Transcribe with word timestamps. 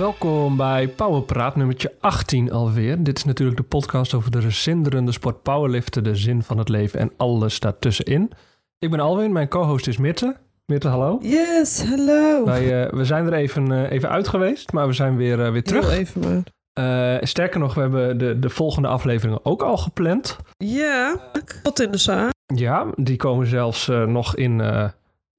Welkom 0.00 0.56
bij 0.56 0.88
Powerpraat 0.88 1.56
nummertje 1.56 1.92
18 2.00 2.52
alweer. 2.52 3.02
Dit 3.02 3.16
is 3.16 3.24
natuurlijk 3.24 3.56
de 3.56 3.62
podcast 3.62 4.14
over 4.14 4.30
de 4.30 4.50
zinderende 4.50 5.12
sport 5.12 5.42
powerliften, 5.42 6.04
de 6.04 6.16
zin 6.16 6.42
van 6.42 6.58
het 6.58 6.68
leven 6.68 7.00
en 7.00 7.12
alles 7.16 7.60
daartussenin. 7.60 8.30
Ik 8.78 8.90
ben 8.90 9.00
Alwin, 9.00 9.32
mijn 9.32 9.48
co-host 9.48 9.86
is 9.86 9.96
Mirte. 9.96 10.36
Mirte, 10.66 10.88
hallo. 10.88 11.18
Yes, 11.22 11.84
hallo. 11.84 12.44
Wij, 12.44 12.84
uh, 12.84 12.92
we 12.92 13.04
zijn 13.04 13.26
er 13.26 13.32
even, 13.32 13.70
uh, 13.70 13.90
even 13.90 14.08
uit 14.08 14.28
geweest, 14.28 14.72
maar 14.72 14.86
we 14.86 14.92
zijn 14.92 15.16
weer, 15.16 15.38
uh, 15.38 15.50
weer 15.50 15.62
terug. 15.62 15.90
Heel 15.90 15.98
even 15.98 16.20
maar. 16.20 17.16
Uh, 17.18 17.22
sterker 17.22 17.60
nog, 17.60 17.74
we 17.74 17.80
hebben 17.80 18.18
de, 18.18 18.38
de 18.38 18.50
volgende 18.50 18.88
afleveringen 18.88 19.44
ook 19.44 19.62
al 19.62 19.76
gepland. 19.76 20.36
Ja, 20.56 21.16
tot 21.62 21.80
in 21.80 21.90
de 21.90 21.98
zaak. 21.98 22.32
Ja, 22.54 22.86
die 22.96 23.16
komen 23.16 23.46
zelfs 23.46 23.88
uh, 23.88 24.06
nog 24.06 24.36
in, 24.36 24.58
uh, 24.58 24.88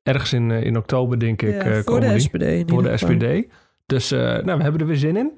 ergens 0.04 0.34
in, 0.34 0.52
in 0.52 0.78
oktober, 0.78 1.20
denk 1.20 1.42
ik. 1.42 1.64
Ja, 1.64 1.82
voor 1.82 2.00
de. 2.00 2.20
SPD. 2.20 2.70
Voor 2.72 2.84
de 2.84 2.98
SPD. 2.98 3.48
Dus 3.92 4.10
nou, 4.10 4.58
we 4.58 4.64
hebben 4.64 4.82
er 4.82 4.88
weer 4.88 4.98
zin 4.98 5.18
in. 5.18 5.32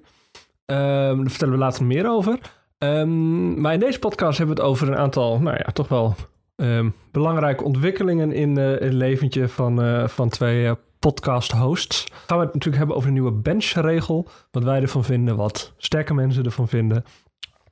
Um, 0.65 1.17
daar 1.17 1.29
vertellen 1.29 1.53
we 1.53 1.59
later 1.59 1.85
meer 1.85 2.09
over. 2.09 2.39
Um, 2.77 3.61
maar 3.61 3.73
in 3.73 3.79
deze 3.79 3.99
podcast 3.99 4.37
hebben 4.37 4.55
we 4.55 4.61
het 4.61 4.71
over 4.71 4.87
een 4.87 4.97
aantal, 4.97 5.39
nou 5.39 5.57
ja, 5.57 5.71
toch 5.71 5.87
wel 5.87 6.15
um, 6.55 6.93
belangrijke 7.11 7.63
ontwikkelingen 7.63 8.31
in 8.31 8.57
uh, 8.57 8.69
het 8.69 8.93
leventje 8.93 9.47
van, 9.47 9.85
uh, 9.85 10.07
van 10.07 10.29
twee 10.29 10.63
uh, 10.63 10.71
podcast-hosts. 10.99 12.07
Gaan 12.27 12.37
we 12.37 12.43
het 12.43 12.53
natuurlijk 12.53 12.77
hebben 12.77 12.95
over 12.95 13.07
de 13.07 13.13
nieuwe 13.13 13.31
benchregel. 13.31 14.27
Wat 14.51 14.63
wij 14.63 14.81
ervan 14.81 15.03
vinden, 15.03 15.35
wat 15.35 15.73
sterke 15.77 16.13
mensen 16.13 16.45
ervan 16.45 16.67
vinden. 16.67 17.03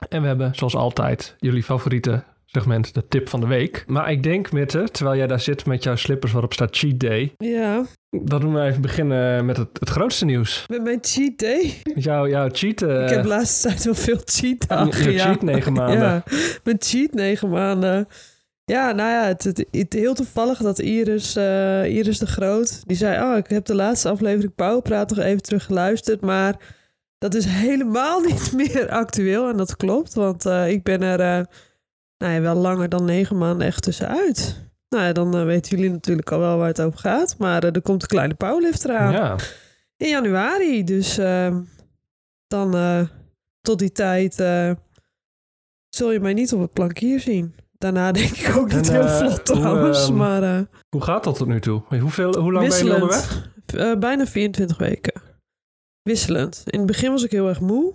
En 0.10 0.22
we 0.22 0.28
hebben, 0.28 0.56
zoals 0.56 0.76
altijd, 0.76 1.36
jullie 1.40 1.64
favoriete 1.64 2.24
segment, 2.52 2.94
de 2.94 3.08
tip 3.08 3.30
van 3.30 3.40
de 3.40 3.48
week. 3.48 3.84
Maar 3.88 4.12
ik 4.12 4.24
denk, 4.24 4.52
Mitte, 4.52 4.88
terwijl 4.92 5.18
jij 5.18 5.28
daar 5.28 5.40
zit 5.40 5.66
met 5.66 5.84
jouw 5.84 5.96
slippers 5.96 6.32
waarop 6.32 6.54
staat 6.54 6.78
cheat 6.78 7.00
day. 7.00 7.34
Ja. 7.38 7.86
Dan 8.10 8.40
doen 8.40 8.54
we 8.54 8.62
even 8.62 8.82
beginnen 8.82 9.46
met 9.46 9.58
het, 9.58 9.70
het 9.80 9.90
grootste 9.90 10.26
nieuws. 10.26 10.66
Met 10.68 10.84
mijn 10.84 10.98
cheat 11.02 11.38
day? 11.38 11.82
Jouw, 11.96 12.28
jouw 12.28 12.50
cheat... 12.52 12.82
Uh, 12.82 13.04
ik 13.04 13.10
heb 13.10 13.22
de 13.22 13.28
laatste 13.28 13.68
tijd 13.68 13.84
wel 13.84 13.96
veel 13.96 14.20
cheat 14.26 14.68
dagen. 14.68 15.12
Je 15.12 15.20
cheat 15.20 15.42
negen 15.42 15.74
maanden. 15.74 16.00
Ja, 16.00 16.24
mijn 16.64 16.78
cheat 16.80 17.14
negen 17.14 17.50
maanden. 17.50 18.08
Ja, 18.66 18.92
nou 18.92 19.10
ja, 19.10 19.28
het, 19.28 19.44
het, 19.44 19.66
het, 19.72 19.94
heel 19.94 20.14
toevallig 20.14 20.58
dat 20.58 20.80
Iris, 20.80 21.38
uh, 21.38 21.96
Iris 21.96 22.20
de 22.20 22.28
Groot, 22.28 22.82
die 22.86 22.98
zei, 22.98 23.32
oh, 23.32 23.38
ik 23.38 23.48
heb 23.48 23.66
de 23.66 23.76
laatste 23.76 24.10
aflevering 24.10 24.56
Pauwpraat 24.56 25.10
nog 25.10 25.20
even 25.20 25.42
terug 25.42 25.66
geluisterd, 25.66 26.22
maar 26.22 26.56
dat 27.18 27.34
is 27.34 27.46
helemaal 27.46 28.20
niet 28.30 28.52
meer 28.56 28.90
actueel. 28.90 29.50
En 29.50 29.58
dat 29.58 29.76
klopt, 29.76 30.14
want 30.14 30.46
uh, 30.46 30.70
ik 30.70 30.84
ben 30.84 31.02
er 31.02 31.40
uh, 31.40 31.46
nou 32.22 32.34
ja, 32.34 32.42
wel 32.42 32.56
langer 32.56 32.90
dan 32.90 33.06
negen 33.06 33.38
maanden 33.38 33.68
echt 33.68 33.84
tussenuit. 33.84 34.70
Nou 34.90 35.04
ja, 35.04 35.14
dan 35.14 35.46
weten 35.46 35.78
jullie 35.78 35.92
natuurlijk 35.92 36.32
al 36.32 36.40
wel 36.40 36.58
waar 36.58 36.68
het 36.68 36.82
over 36.82 37.00
gaat, 37.00 37.36
maar 37.38 37.64
er 37.64 37.82
komt 37.82 38.02
een 38.02 38.08
kleine 38.08 38.34
powerlift 38.34 38.86
eraan. 38.86 39.12
Ja. 39.12 39.36
In 39.98 40.08
januari, 40.08 40.84
dus 40.84 41.18
ehm, 41.18 41.62
dan 42.48 43.10
tot 43.62 43.80
die 43.80 43.92
tijd 43.92 44.34
zul 45.90 46.12
je 46.12 46.20
mij 46.20 46.34
niet 46.34 46.54
op 46.54 46.62
het 46.62 46.74
plankier 46.74 47.20
zien. 47.20 47.56
Daarna 47.72 48.12
denk 48.22 48.38
ik 48.38 48.56
ook 48.56 48.74
niet 48.74 48.90
En, 48.90 48.94
heel 48.94 49.08
vlot 49.08 49.46
trouwens, 49.46 50.06
hoe, 50.06 50.12
uh, 50.12 50.18
maar 50.18 50.66
Hoe 50.90 51.02
gaat 51.02 51.24
dat 51.24 51.36
tot 51.36 51.48
nu 51.48 51.60
toe? 51.60 51.84
Hoeveel, 52.00 52.36
hoe 52.36 52.52
lang 52.52 52.68
ben 52.68 52.86
je 52.86 52.94
onderweg? 52.94 53.50
Bijna 54.00 54.28
24 54.28 54.78
weken. 54.78 55.22
Wisselend. 56.02 56.64
In 56.66 56.78
het 56.78 56.88
begin 56.88 57.12
was 57.12 57.24
ik 57.24 57.32
heel 57.32 57.48
erg 57.48 57.60
moe. 57.60 57.94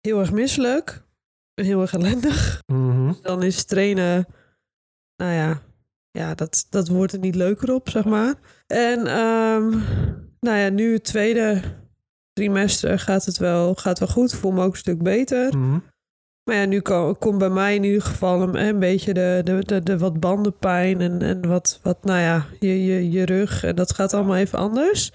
Heel 0.00 0.20
erg 0.20 0.32
misselijk. 0.32 1.01
Heel 1.54 1.80
erg 1.80 1.92
ellendig. 1.92 2.62
Mhm. 2.66 3.12
Dan 3.22 3.42
is 3.42 3.64
trainen, 3.64 4.26
nou 5.16 5.32
ja, 5.32 5.62
ja 6.10 6.34
dat, 6.34 6.66
dat 6.70 6.88
wordt 6.88 7.12
er 7.12 7.18
niet 7.18 7.34
leuker 7.34 7.74
op, 7.74 7.90
zeg 7.90 8.04
maar. 8.04 8.34
En 8.66 8.98
um, 8.98 9.84
nou 10.40 10.58
ja, 10.58 10.68
nu 10.68 10.92
het 10.92 11.04
tweede 11.04 11.60
trimester 12.32 12.98
gaat 12.98 13.24
het 13.24 13.38
wel, 13.38 13.74
gaat 13.74 13.98
wel 13.98 14.08
goed. 14.08 14.34
Voel 14.34 14.52
me 14.52 14.64
ook 14.64 14.72
een 14.72 14.78
stuk 14.78 15.02
beter. 15.02 15.58
Mhm. 15.58 15.78
Maar 16.44 16.56
ja, 16.56 16.64
nu 16.64 16.80
komt 16.80 17.18
kom 17.18 17.38
bij 17.38 17.50
mij 17.50 17.74
in 17.74 17.84
ieder 17.84 18.02
geval 18.02 18.42
een, 18.42 18.66
een 18.66 18.78
beetje 18.78 19.14
de, 19.14 19.40
de, 19.44 19.64
de, 19.64 19.82
de 19.82 19.98
wat 19.98 20.20
bandenpijn 20.20 21.00
en, 21.00 21.22
en 21.22 21.48
wat, 21.48 21.80
wat, 21.82 22.04
nou 22.04 22.20
ja, 22.20 22.46
je, 22.60 22.84
je, 22.84 23.10
je 23.10 23.24
rug. 23.24 23.64
En 23.64 23.76
dat 23.76 23.94
gaat 23.94 24.14
allemaal 24.14 24.36
even 24.36 24.58
anders. 24.58 25.12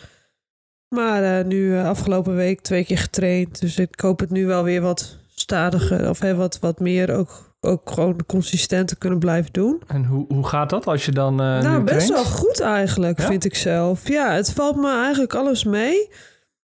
Maar 0.95 1.39
uh, 1.39 1.45
nu 1.45 1.57
uh, 1.57 1.85
afgelopen 1.85 2.35
week 2.35 2.61
twee 2.61 2.85
keer 2.85 2.97
getraind. 2.97 3.59
Dus 3.61 3.77
ik 3.77 3.99
hoop 3.99 4.19
het 4.19 4.29
nu 4.29 4.45
wel 4.45 4.63
weer 4.63 4.81
wat 4.81 5.17
stadiger 5.51 6.09
of 6.09 6.19
hè, 6.19 6.35
wat, 6.35 6.59
wat 6.59 6.79
meer 6.79 7.13
ook, 7.15 7.53
ook 7.59 7.89
gewoon 7.91 8.25
consistent 8.25 8.87
te 8.87 8.97
kunnen 8.97 9.19
blijven 9.19 9.53
doen. 9.53 9.81
En 9.87 10.05
hoe, 10.05 10.25
hoe 10.27 10.47
gaat 10.47 10.69
dat 10.69 10.85
als 10.87 11.05
je 11.05 11.11
dan 11.11 11.31
uh, 11.41 11.61
Nou, 11.61 11.83
best 11.83 12.07
traint? 12.07 12.13
wel 12.13 12.23
goed 12.37 12.59
eigenlijk, 12.59 13.19
Ja? 13.19 13.25
vind 13.27 13.45
ik 13.45 13.55
zelf. 13.55 14.07
Ja, 14.07 14.31
het 14.33 14.51
valt 14.51 14.75
me 14.75 14.91
eigenlijk 15.03 15.33
alles 15.33 15.63
mee. 15.63 16.09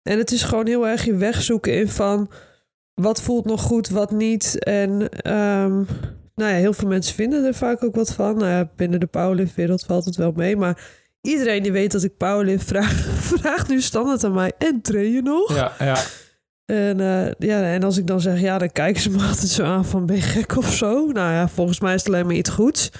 En 0.03 0.17
het 0.17 0.31
is 0.31 0.43
gewoon 0.43 0.67
heel 0.67 0.87
erg 0.87 1.05
je 1.05 1.15
weg 1.15 1.41
zoeken 1.41 1.73
in 1.73 1.89
van 1.89 2.29
wat 2.93 3.21
voelt 3.21 3.45
nog 3.45 3.61
goed, 3.61 3.89
wat 3.89 4.11
niet. 4.11 4.63
En 4.63 4.89
um, 5.33 5.87
nou 6.35 6.51
ja, 6.51 6.57
heel 6.57 6.73
veel 6.73 6.87
mensen 6.87 7.15
vinden 7.15 7.45
er 7.45 7.53
vaak 7.53 7.83
ook 7.83 7.95
wat 7.95 8.13
van. 8.13 8.37
Nou 8.37 8.49
ja, 8.49 8.69
binnen 8.75 8.99
de 8.99 9.05
powerliftwereld 9.05 9.83
valt 9.85 10.05
het 10.05 10.15
wel 10.15 10.31
mee. 10.35 10.57
Maar 10.57 10.81
iedereen 11.21 11.63
die 11.63 11.71
weet 11.71 11.91
dat 11.91 12.03
ik 12.03 12.17
powerlift 12.17 12.67
vraag, 12.67 12.91
vraagt 13.37 13.67
nu 13.67 13.81
standaard 13.81 14.23
aan 14.23 14.33
mij. 14.33 14.51
En 14.57 14.81
train 14.81 15.11
je 15.11 15.21
nog? 15.21 15.55
Ja, 15.55 15.71
ja. 15.79 15.97
En, 16.71 16.99
uh, 16.99 17.31
ja, 17.39 17.73
en 17.73 17.83
als 17.83 17.97
ik 17.97 18.07
dan 18.07 18.21
zeg 18.21 18.39
ja, 18.39 18.57
dan 18.57 18.71
kijken 18.71 19.01
ze 19.01 19.09
me 19.09 19.17
altijd 19.27 19.47
zo 19.47 19.63
aan 19.63 19.85
van 19.85 20.05
ben 20.05 20.15
je 20.15 20.21
gek 20.21 20.55
of 20.57 20.73
zo? 20.73 21.05
Nou 21.05 21.31
ja, 21.33 21.47
volgens 21.47 21.79
mij 21.79 21.93
is 21.93 22.03
het 22.03 22.13
alleen 22.13 22.25
maar 22.25 22.35
iets 22.35 22.49
goeds. 22.49 22.91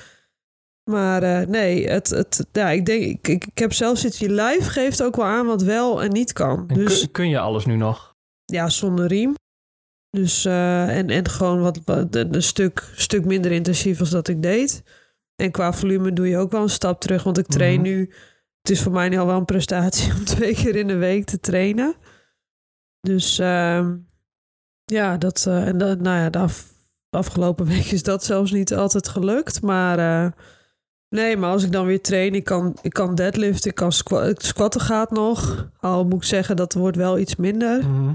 Maar 0.89 1.23
uh, 1.23 1.47
nee, 1.47 1.87
het, 1.89 2.09
het, 2.09 2.45
ja, 2.51 2.69
ik 2.69 2.85
denk, 2.85 3.03
ik, 3.03 3.27
ik, 3.27 3.45
ik 3.45 3.57
heb 3.57 3.73
zelfs 3.73 4.05
iets, 4.05 4.19
je 4.19 4.29
lijf 4.29 4.67
geeft 4.67 5.03
ook 5.03 5.15
wel 5.15 5.25
aan 5.25 5.45
wat 5.45 5.61
wel 5.61 6.03
en 6.03 6.11
niet 6.11 6.33
kan. 6.33 6.63
En 6.67 6.75
dus 6.75 6.99
kun, 6.99 7.11
kun 7.11 7.29
je 7.29 7.39
alles 7.39 7.65
nu 7.65 7.75
nog? 7.75 8.15
ja, 8.45 8.69
zonder 8.69 9.07
riem. 9.07 9.33
Dus 10.09 10.45
uh, 10.45 10.97
en, 10.97 11.09
en 11.09 11.29
gewoon 11.29 11.61
wat, 11.61 11.79
wat 11.85 12.15
een 12.15 12.43
stuk, 12.43 12.91
stuk 12.95 13.25
minder 13.25 13.51
intensief 13.51 13.99
als 13.99 14.09
dat 14.09 14.27
ik 14.27 14.41
deed. 14.41 14.83
En 15.35 15.51
qua 15.51 15.73
volume 15.73 16.13
doe 16.13 16.27
je 16.27 16.37
ook 16.37 16.51
wel 16.51 16.61
een 16.61 16.69
stap 16.69 17.01
terug. 17.01 17.23
Want 17.23 17.37
ik 17.37 17.47
train 17.47 17.81
Mhm. 17.81 17.89
nu. 17.89 17.99
Het 18.61 18.69
is 18.71 18.81
voor 18.81 18.91
mij 18.91 19.09
nu 19.09 19.17
al 19.17 19.25
wel 19.25 19.37
een 19.37 19.45
prestatie 19.45 20.13
om 20.17 20.23
twee 20.23 20.53
keer 20.53 20.75
in 20.75 20.87
de 20.87 20.95
week 20.95 21.25
te 21.25 21.39
trainen. 21.39 21.95
Dus 23.07 23.39
uh, 23.39 23.89
ja, 24.85 25.17
dat. 25.17 25.45
Uh, 25.47 25.67
en 25.67 25.77
dat, 25.77 25.99
nou 25.99 26.17
ja, 26.17 26.29
de 26.29 26.37
af, 26.37 26.73
afgelopen 27.09 27.65
week 27.75 27.85
is 27.85 28.03
dat 28.03 28.23
zelfs 28.23 28.51
niet 28.51 28.73
altijd 28.73 29.07
gelukt. 29.07 29.61
Maar 29.61 29.99
uh, 29.99 30.31
nee, 31.09 31.37
maar 31.37 31.51
als 31.51 31.63
ik 31.63 31.71
dan 31.71 31.85
weer 31.85 32.01
train, 32.01 32.35
ik 32.35 32.43
kan, 32.43 32.77
ik 32.81 32.93
kan 32.93 33.15
deadliften, 33.15 33.69
ik 33.69 33.75
kan 33.75 33.91
squ 33.91 34.33
squatten 34.37 34.81
gaat 34.81 35.11
nog. 35.11 35.69
Al 35.79 36.05
moet 36.05 36.13
ik 36.13 36.23
zeggen, 36.23 36.55
dat 36.55 36.73
wordt 36.73 36.97
wel 36.97 37.17
iets 37.17 37.35
minder. 37.35 37.89
Mhm. 37.89 38.13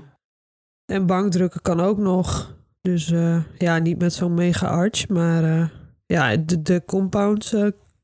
En 0.84 1.06
bankdrukken 1.06 1.62
kan 1.62 1.80
ook 1.80 1.98
nog. 1.98 2.56
Dus 2.80 3.10
uh, 3.10 3.44
ja, 3.59 3.78
niet 3.78 3.98
met 3.98 4.12
zo'n 4.12 4.34
mega 4.34 4.66
arch. 4.66 5.09
Maar 5.09 5.72
ja, 6.06 6.36
de, 6.36 6.62
de 6.62 6.82
compounds 6.86 7.54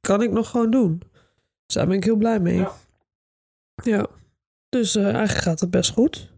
kan 0.00 0.22
ik 0.22 0.30
nog 0.30 0.50
gewoon 0.50 0.70
doen. 0.70 1.02
Dus 1.66 1.74
daar 1.74 1.86
ben 1.86 1.96
ik 1.96 2.04
heel 2.04 2.16
blij 2.16 2.40
mee. 2.40 2.58
Ja. 2.58 2.72
Ja. 3.82 4.06
Dus 4.68 4.96
eigenlijk 4.96 5.38
gaat 5.38 5.60
het 5.60 5.70
best 5.70 5.90
goed. 5.90 6.37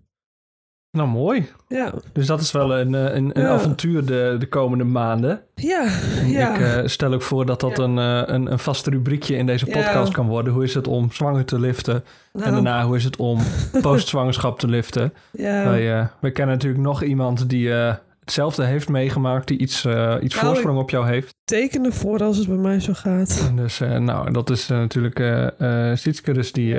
Nou, 0.93 1.09
mooi. 1.09 1.49
Ja. 1.69 1.93
Dus 2.13 2.27
dat 2.27 2.41
is 2.41 2.53
wel 2.53 2.79
een, 2.79 2.93
een, 2.93 3.31
een 3.39 3.43
Ja. 3.43 3.49
avontuur 3.49 4.05
de, 4.05 4.37
de 4.39 4.47
komende 4.49 4.85
maanden. 4.85 5.43
Ja, 5.55 5.89
ja. 6.27 6.55
Ik 6.55 6.61
uh, 6.61 6.87
stel 6.89 7.13
ook 7.13 7.23
voor 7.23 7.47
dat 7.47 7.61
dat 7.61 7.77
Ja. 7.77 7.83
een, 7.85 7.97
een, 8.35 8.53
een 8.53 8.59
vast 8.59 8.87
rubriekje 8.87 9.37
in 9.37 9.47
deze 9.47 9.67
Ja. 9.67 9.73
podcast 9.73 10.13
kan 10.13 10.27
worden. 10.27 10.53
Hoe 10.53 10.65
is 10.65 10.75
het 10.75 10.87
om 10.89 11.13
zwanger 11.13 11.45
te 11.45 11.59
liften? 11.61 12.05
Nou, 12.33 12.47
En 12.47 12.53
daarna, 12.53 12.85
hoe 12.85 12.97
is 12.97 13.05
het 13.05 13.17
om 13.17 13.39
postzwangerschap 13.83 14.59
te 14.59 14.69
liften? 14.69 15.13
ja. 15.33 15.65
Wij, 15.65 15.99
uh, 16.01 16.07
wij 16.21 16.31
kennen 16.33 16.55
natuurlijk 16.55 16.83
nog 16.83 17.03
iemand 17.03 17.49
die 17.49 17.67
uh, 17.69 17.95
hetzelfde 18.21 18.65
heeft 18.65 18.89
meegemaakt, 18.89 19.49
die 19.49 19.59
iets, 19.59 19.85
iets 20.21 20.35
Nou, 20.35 20.47
voorsprong 20.47 20.79
op 20.79 20.91
jou 20.91 21.07
heeft. 21.07 21.35
teken 21.45 21.85
ervoor 21.85 22.23
als 22.23 22.37
het 22.37 22.49
bij 22.49 22.57
mij 22.57 22.81
zo 22.81 22.93
gaat. 22.95 23.51
Dus 23.57 23.79
nou, 23.79 24.31
dat 24.33 24.51
is 24.51 24.67
natuurlijk 24.69 25.19
uh, 25.19 25.95
Sietske, 25.95 26.33
dus 26.33 26.53
die 26.53 26.77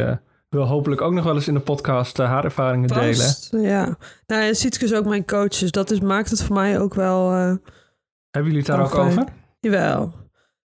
wil 0.51 0.65
hopelijk 0.67 1.01
ook 1.01 1.13
nog 1.13 1.23
wel 1.23 1.35
eens 1.35 1.47
in 1.47 1.53
de 1.53 1.59
podcast 1.59 2.19
uh, 2.19 2.25
haar 2.25 2.43
ervaringen 2.43 2.87
delen. 2.87 3.35
Ja. 3.51 3.97
Nou, 4.27 4.43
en 4.43 4.55
Sietske 4.55 4.85
is 4.85 4.93
ook 4.93 5.05
mijn 5.05 5.25
coach, 5.25 5.57
dus 5.57 5.71
dat 5.71 5.91
is, 5.91 5.99
maakt 5.99 6.29
het 6.29 6.43
voor 6.43 6.55
mij 6.55 6.79
ook 6.79 6.93
wel... 6.93 7.31
Uh, 7.31 7.55
Hebben 8.29 8.51
jullie 8.51 8.57
het 8.57 8.65
daar 8.65 8.81
ook 8.81 8.91
fijn. 8.91 9.07
over? 9.07 9.25
Jawel. 9.59 10.13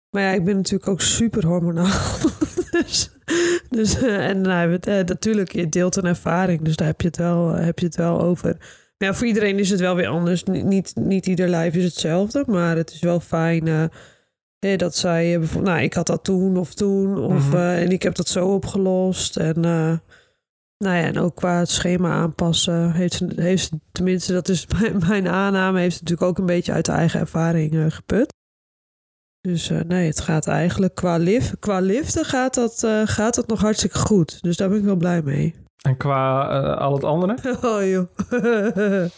Maar 0.10 0.22
ja, 0.22 0.32
ik 0.32 0.44
ben 0.44 0.56
natuurlijk 0.56 0.90
ook 0.90 1.02
super 1.02 1.46
hormonaal. 1.46 2.00
dus, 2.72 3.12
dus 3.70 4.04
uh, 4.04 4.28
en 4.28 4.42
nou, 4.42 4.72
het, 4.72 4.86
natuurlijk, 4.86 5.52
je 5.52 5.70
deelt 5.70 5.96
een 5.96 6.06
ervaring, 6.06 6.62
dus 6.62 6.76
daar 6.76 6.88
heb 6.88 7.02
je 7.02 7.08
het 7.08 7.18
wel, 7.18 7.50
heb 7.50 7.80
je 7.80 7.86
het 7.86 7.96
wel 7.96 8.22
over. 8.22 8.56
Maar 8.98 9.08
ja, 9.08 9.14
voor 9.14 9.28
iedereen 9.28 9.60
is 9.60 9.70
het 9.70 9.80
wel 9.80 9.96
weer 9.96 10.08
anders. 10.08 10.44
Niet, 10.44 10.66
niet, 10.66 10.94
niet 10.96 11.26
ieder 11.26 11.48
lijf 11.48 11.76
is 11.76 11.84
hetzelfde, 11.84 12.44
maar 12.48 12.76
het 12.76 12.92
is 12.92 13.00
wel 13.00 13.20
fijn 13.20 13.90
hè, 14.66 14.76
dat 14.76 14.96
zij 14.96 15.32
uh, 15.34 15.40
bijvoorbeeld, 15.40 15.74
nou, 15.74 15.86
ik 15.86 15.94
had 15.94 16.08
dat 16.08 16.24
toen 16.24 16.58
of 16.58 16.74
toen, 16.74 17.18
of, 17.18 17.48
Mhm. 17.48 17.56
uh, 17.56 17.82
en 17.82 17.90
ik 17.92 18.04
heb 18.04 18.16
dat 18.16 18.28
zo 18.28 18.48
opgelost. 18.48 19.38
En 19.38 19.56
uh, 19.58 19.98
nou 20.78 20.96
ja, 20.98 21.04
en 21.04 21.18
ook 21.20 21.36
qua 21.36 21.60
het 21.60 21.70
schema 21.70 22.12
aanpassen 22.12 22.92
heeft 22.92 23.22
heeft 23.36 23.70
tenminste, 23.92 24.34
dat 24.34 24.50
is 24.50 24.68
mijn, 24.80 24.98
mijn 25.08 25.28
aanname, 25.28 25.80
heeft 25.80 26.02
natuurlijk 26.02 26.30
ook 26.30 26.38
een 26.38 26.46
beetje 26.46 26.72
uit 26.72 26.86
de 26.86 26.92
eigen 26.92 27.20
ervaring 27.20 27.74
uh, 27.74 27.86
geput. 27.90 28.34
Dus 29.42 29.72
nee, 29.88 30.08
het 30.08 30.20
gaat 30.20 30.48
eigenlijk 30.48 30.96
qua, 30.96 31.18
lift, 31.18 31.60
qua 31.60 31.80
liften 31.80 32.26
gaat 32.26 32.54
dat, 32.54 32.88
gaat 33.06 33.36
dat 33.36 33.48
nog 33.48 33.62
hartstikke 33.62 33.98
goed. 33.98 34.42
Dus 34.42 34.58
daar 34.58 34.70
ben 34.70 34.78
ik 34.78 34.84
wel 34.84 34.96
blij 34.96 35.22
mee. 35.22 35.56
En 35.86 35.98
qua 35.98 36.50
eh, 36.50 36.78
al 36.82 36.94
het 36.94 37.04
andere? 37.04 37.38
Oh 37.62 37.84
joh. 37.90 38.08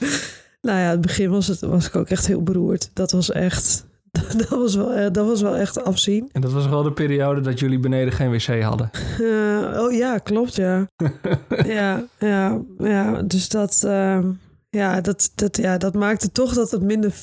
nou 0.68 0.80
ja, 0.80 0.90
het 0.90 1.02
begin 1.02 1.30
was, 1.30 1.48
het, 1.48 1.60
was 1.60 1.88
ik 1.88 1.96
ook 1.96 2.10
echt 2.10 2.28
heel 2.28 2.44
beroerd. 2.44 2.90
Dat 2.94 3.12
was 3.12 3.32
echt... 3.32 3.87
Dat 4.38 4.50
was 4.50 4.76
wel, 4.76 4.94
eh, 4.94 5.12
dat 5.12 5.28
was 5.28 5.42
wel 5.42 5.56
echt 5.56 5.84
afzien. 5.84 6.30
En 6.32 6.42
dat 6.42 6.52
was 6.52 6.68
wel 6.68 6.84
de 6.84 6.92
periode 6.92 7.42
dat 7.42 7.60
jullie 7.60 7.80
beneden 7.80 8.14
geen 8.14 8.32
wc 8.32 8.62
hadden. 8.62 8.90
Eh, 9.18 9.84
oh 9.84 9.92
ja, 9.94 10.18
klopt, 10.18 10.56
ja. 10.56 10.88
ja, 11.66 12.04
ja, 12.20 12.62
ja. 12.78 13.22
Dus 13.22 13.50
dat, 13.50 13.84
ehm, 13.84 14.32
ja, 14.70 15.02
dat, 15.02 15.32
dat, 15.36 15.58
ja, 15.58 15.78
dat 15.78 15.94
maakte 15.94 16.32
toch 16.32 16.54
dat 16.54 16.72
het 16.72 16.82
minder... 16.82 17.14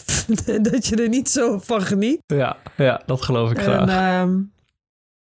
dat 0.70 0.86
je 0.86 0.96
er 0.96 1.08
niet 1.08 1.28
zo 1.30 1.58
van 1.58 1.82
geniet. 1.82 2.18
Ja, 2.26 2.56
ja 2.76 3.02
dat 3.06 3.22
geloof 3.22 3.50
ik 3.50 3.56
En, 3.56 3.62
graag. 3.62 3.80
ehm, 3.88 4.32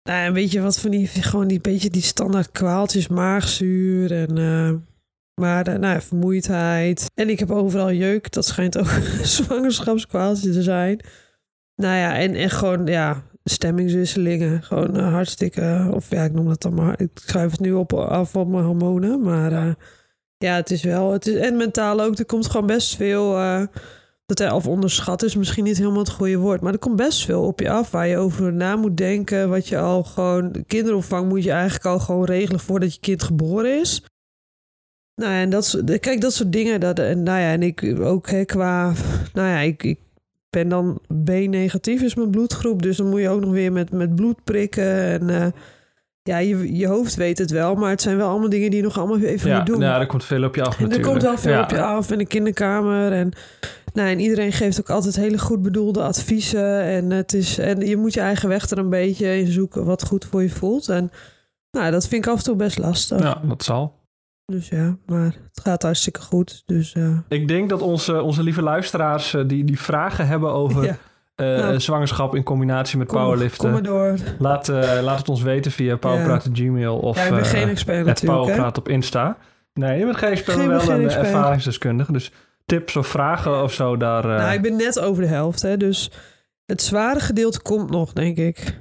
nou, 0.02 0.24
ja, 0.24 0.32
weet 0.32 0.52
je 0.52 0.60
wat 0.60 0.78
van 0.78 0.90
die, 0.90 1.06
gewoon 1.06 1.48
die 1.48 1.60
beetje 1.60 1.90
die 1.90 2.02
standaard 2.02 2.50
kwaaltjes, 2.50 3.08
maagzuur 3.08 4.12
en 4.12 4.38
eh, 4.38 4.72
maar 5.40 5.64
nou, 5.64 5.94
ja, 5.94 6.00
vermoeidheid. 6.00 7.10
En 7.14 7.28
ik 7.28 7.38
heb 7.38 7.50
overal 7.50 7.92
jeuk, 7.92 8.32
dat 8.32 8.44
schijnt 8.44 8.78
ook 8.78 8.86
een 8.86 9.26
zwangerschapskwaaltje 9.26 10.52
te 10.52 10.62
zijn. 10.62 11.00
Nou 11.76 11.96
ja, 11.96 12.18
en, 12.18 12.34
en 12.34 12.50
gewoon 12.50 12.86
ja, 12.86 13.22
stemmingswisselingen, 13.44 14.62
gewoon 14.62 14.96
eh, 14.96 15.12
hartstikke, 15.12 15.90
of 15.92 16.10
ja, 16.10 16.24
ik 16.24 16.32
noem 16.32 16.48
dat 16.48 16.62
dan 16.62 16.74
maar, 16.74 17.00
ik 17.00 17.10
schuif 17.14 17.50
het 17.50 17.60
nu 17.60 17.72
op 17.72 17.92
af 17.92 18.36
op 18.36 18.48
mijn 18.48 18.64
hormonen, 18.64 19.20
maar 19.20 19.52
eh, 19.52 19.74
ja, 20.36 20.54
het 20.56 20.70
is 20.70 20.82
wel, 20.82 21.12
het 21.12 21.26
is, 21.26 21.34
en 21.34 21.56
mentaal 21.56 22.00
ook, 22.00 22.18
er 22.18 22.26
komt 22.26 22.46
gewoon 22.46 22.66
best 22.66 22.96
veel. 22.96 23.36
eh, 23.36 23.62
dat 24.26 24.38
hij 24.38 24.50
of 24.50 24.66
onderschat 24.66 25.22
is 25.22 25.36
misschien 25.36 25.64
niet 25.64 25.78
helemaal 25.78 25.98
het 25.98 26.10
goede 26.10 26.36
woord. 26.36 26.60
Maar 26.60 26.72
er 26.72 26.78
komt 26.78 26.96
best 26.96 27.24
veel 27.24 27.42
op 27.42 27.60
je 27.60 27.70
af 27.70 27.90
waar 27.90 28.06
je 28.06 28.16
over 28.16 28.52
na 28.52 28.76
moet 28.76 28.96
denken. 28.96 29.48
Wat 29.48 29.68
je 29.68 29.78
al 29.78 30.02
gewoon. 30.04 30.64
Kinderopvang 30.66 31.28
moet 31.28 31.44
je 31.44 31.50
eigenlijk 31.50 31.84
al 31.84 31.98
gewoon 31.98 32.24
regelen 32.24 32.60
voordat 32.60 32.94
je 32.94 33.00
kind 33.00 33.22
geboren 33.22 33.80
is. 33.80 34.04
Nou 35.14 35.32
ja, 35.32 35.40
en 35.40 35.50
dat 35.50 35.82
kijk, 36.00 36.20
dat 36.20 36.32
soort 36.32 36.52
dingen. 36.52 36.80
Dat, 36.80 36.98
en 36.98 37.22
nou 37.22 37.40
ja, 37.40 37.52
en 37.52 37.62
ik 37.62 37.94
ook 38.00 38.30
hè, 38.30 38.44
qua. 38.44 38.92
Nou 39.32 39.48
ja, 39.48 39.58
ik 39.58 39.96
ben 40.52 40.68
dan 40.68 41.00
B-negatief 41.24 42.02
is 42.02 42.14
mijn 42.14 42.30
bloedgroep. 42.30 42.82
Dus 42.82 42.96
dan 42.96 43.08
moet 43.08 43.20
je 43.20 43.28
ook 43.28 43.40
nog 43.40 43.50
weer 43.50 43.72
met, 43.72 43.92
met 43.92 44.14
bloed 44.14 44.44
prikken. 44.44 44.94
En 45.02 45.30
eh, 45.30 45.46
ja, 46.22 46.38
je, 46.38 46.76
je 46.76 46.86
hoofd 46.86 47.14
weet 47.14 47.38
het 47.38 47.50
wel. 47.50 47.74
Maar 47.74 47.90
het 47.90 48.02
zijn 48.02 48.16
wel 48.16 48.28
allemaal 48.28 48.48
dingen 48.48 48.70
die 48.70 48.78
je 48.78 48.84
nog 48.84 48.98
allemaal 48.98 49.20
even 49.20 49.50
ja, 49.50 49.56
moet 49.56 49.66
doen. 49.66 49.80
ja, 49.80 50.00
er 50.00 50.06
komt 50.06 50.24
veel 50.24 50.44
op 50.44 50.54
je 50.54 50.62
af 50.62 50.66
En 50.68 50.74
er 50.74 50.80
natuurlijk. 50.82 51.10
komt 51.10 51.22
wel 51.22 51.38
veel 51.38 51.52
Ja. 51.52 51.62
op 51.62 51.70
je 51.70 51.82
af 51.82 52.10
in 52.10 52.18
de 52.18 52.26
kinderkamer. 52.26 53.12
En, 53.12 53.32
nou, 53.92 54.08
en 54.08 54.20
iedereen 54.20 54.52
geeft 54.52 54.80
ook 54.80 54.90
altijd 54.90 55.16
hele 55.16 55.38
goed 55.38 55.62
bedoelde 55.62 56.02
adviezen. 56.02 56.80
En, 56.82 57.10
het 57.10 57.32
is, 57.32 57.58
en 57.58 57.86
je 57.86 57.96
moet 57.96 58.14
je 58.14 58.20
eigen 58.20 58.48
weg 58.48 58.70
er 58.70 58.78
een 58.78 58.90
beetje 58.90 59.38
in 59.38 59.52
zoeken 59.52 59.84
wat 59.84 60.06
goed 60.06 60.24
voor 60.24 60.42
je 60.42 60.50
voelt. 60.50 60.88
En 60.88 61.10
nou, 61.70 61.90
dat 61.90 62.08
vind 62.08 62.24
ik 62.24 62.30
af 62.32 62.38
en 62.38 62.44
toe 62.44 62.56
best 62.56 62.78
lastig. 62.78 63.22
Ja, 63.22 63.40
dat 63.48 63.64
zal. 63.64 64.00
Dus 64.52 64.68
ja, 64.68 64.96
maar 65.06 65.24
het 65.24 65.60
gaat 65.62 65.82
hartstikke 65.82 66.20
goed. 66.20 66.62
Dus 66.66 66.92
eh, 66.92 67.18
Ik 67.28 67.48
denk 67.48 67.68
dat 67.68 67.80
onze, 67.80 68.22
onze 68.22 68.42
lieve 68.42 68.62
luisteraars 68.62 69.34
eh, 69.34 69.42
die, 69.46 69.64
die 69.64 69.80
vragen 69.80 70.26
hebben 70.26 70.52
over 70.52 70.84
ja, 70.84 70.96
eh, 71.34 71.46
Nou. 71.46 71.80
zwangerschap 71.80 72.34
in 72.34 72.42
combinatie 72.42 72.98
met 72.98 73.06
kom, 73.06 73.16
kom 73.16 73.26
powerliften. 73.26 73.70
maar 73.70 73.82
door. 73.82 74.16
Laat, 74.38 74.68
laat 75.02 75.18
het 75.18 75.28
ons 75.28 75.42
weten 75.42 75.70
via 75.70 75.96
Powerpraat 75.96 76.48
Gmail 76.52 76.98
of 76.98 77.16
ja, 77.16 77.24
ik 77.24 77.34
ben 77.34 77.44
geen 77.44 77.68
expert 77.68 78.06
het. 78.06 78.20
Hè? 78.20 78.26
Powerpraat 78.26 78.78
op 78.78 78.88
Insta. 78.88 79.36
Nee, 79.74 79.98
je 79.98 80.04
bent 80.04 80.16
geen 80.16 80.30
expert, 80.30 80.56
Geen- 80.56 80.66
maar 80.66 80.76
wel 80.76 80.86
geen 80.86 80.94
een 80.98 81.04
expert. 81.04 81.26
ervaringsdeskundige. 81.26 82.12
Dus 82.12 82.32
tips 82.64 82.96
of 82.96 83.06
vragen 83.06 83.62
of 83.62 83.72
zo, 83.72 83.96
daar... 83.96 84.26
Nou, 84.26 84.52
ik 84.52 84.62
ben 84.62 84.76
net 84.76 85.00
over 85.00 85.22
de 85.22 85.28
helft. 85.28 85.62
Hè, 85.62 85.76
dus 85.76 86.10
het 86.66 86.82
zware 86.82 87.20
gedeelte 87.20 87.60
komt 87.62 87.90
nog, 87.90 88.12
denk 88.12 88.36
ik. 88.36 88.80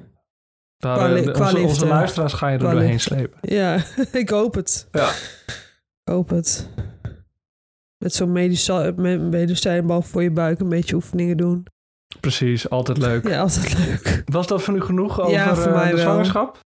daar 0.77 1.21
qua 1.31 1.53
onze, 1.53 1.85
luisteraars 1.88 2.33
ga 2.33 2.47
je 2.47 2.53
er 2.53 2.59
Qua 2.59 2.71
doorheen 2.71 3.00
slepen. 3.00 3.38
Ja, 3.41 3.77
ik 4.12 4.29
hoop 4.29 4.53
het. 4.53 4.88
Ja. 4.91 5.09
Hoop 6.03 6.30
het. 6.30 6.69
Met 7.98 8.13
zo'n 8.13 8.31
medicijnbal 9.30 10.01
voor 10.01 10.24
je 10.24 10.31
buik 10.31 10.59
een 10.59 10.69
beetje 10.69 10.95
oefeningen 10.95 11.38
doen. 11.38 11.65
Precies, 12.19 12.69
altijd 12.69 12.98
leuk. 12.98 13.27
Ja, 13.27 13.39
altijd 13.42 13.77
leuk. 13.77 14.24
Was 14.25 14.48
dat 14.48 14.62
voor 14.63 14.75
u 14.75 14.81
genoeg 14.81 15.19
over 15.21 15.31
Ja, 15.33 15.56
voor 15.56 15.65
eh, 15.65 15.74
mij 15.75 15.86
de 15.89 15.95
wel. 15.95 16.01
zwangerschap? 16.01 16.59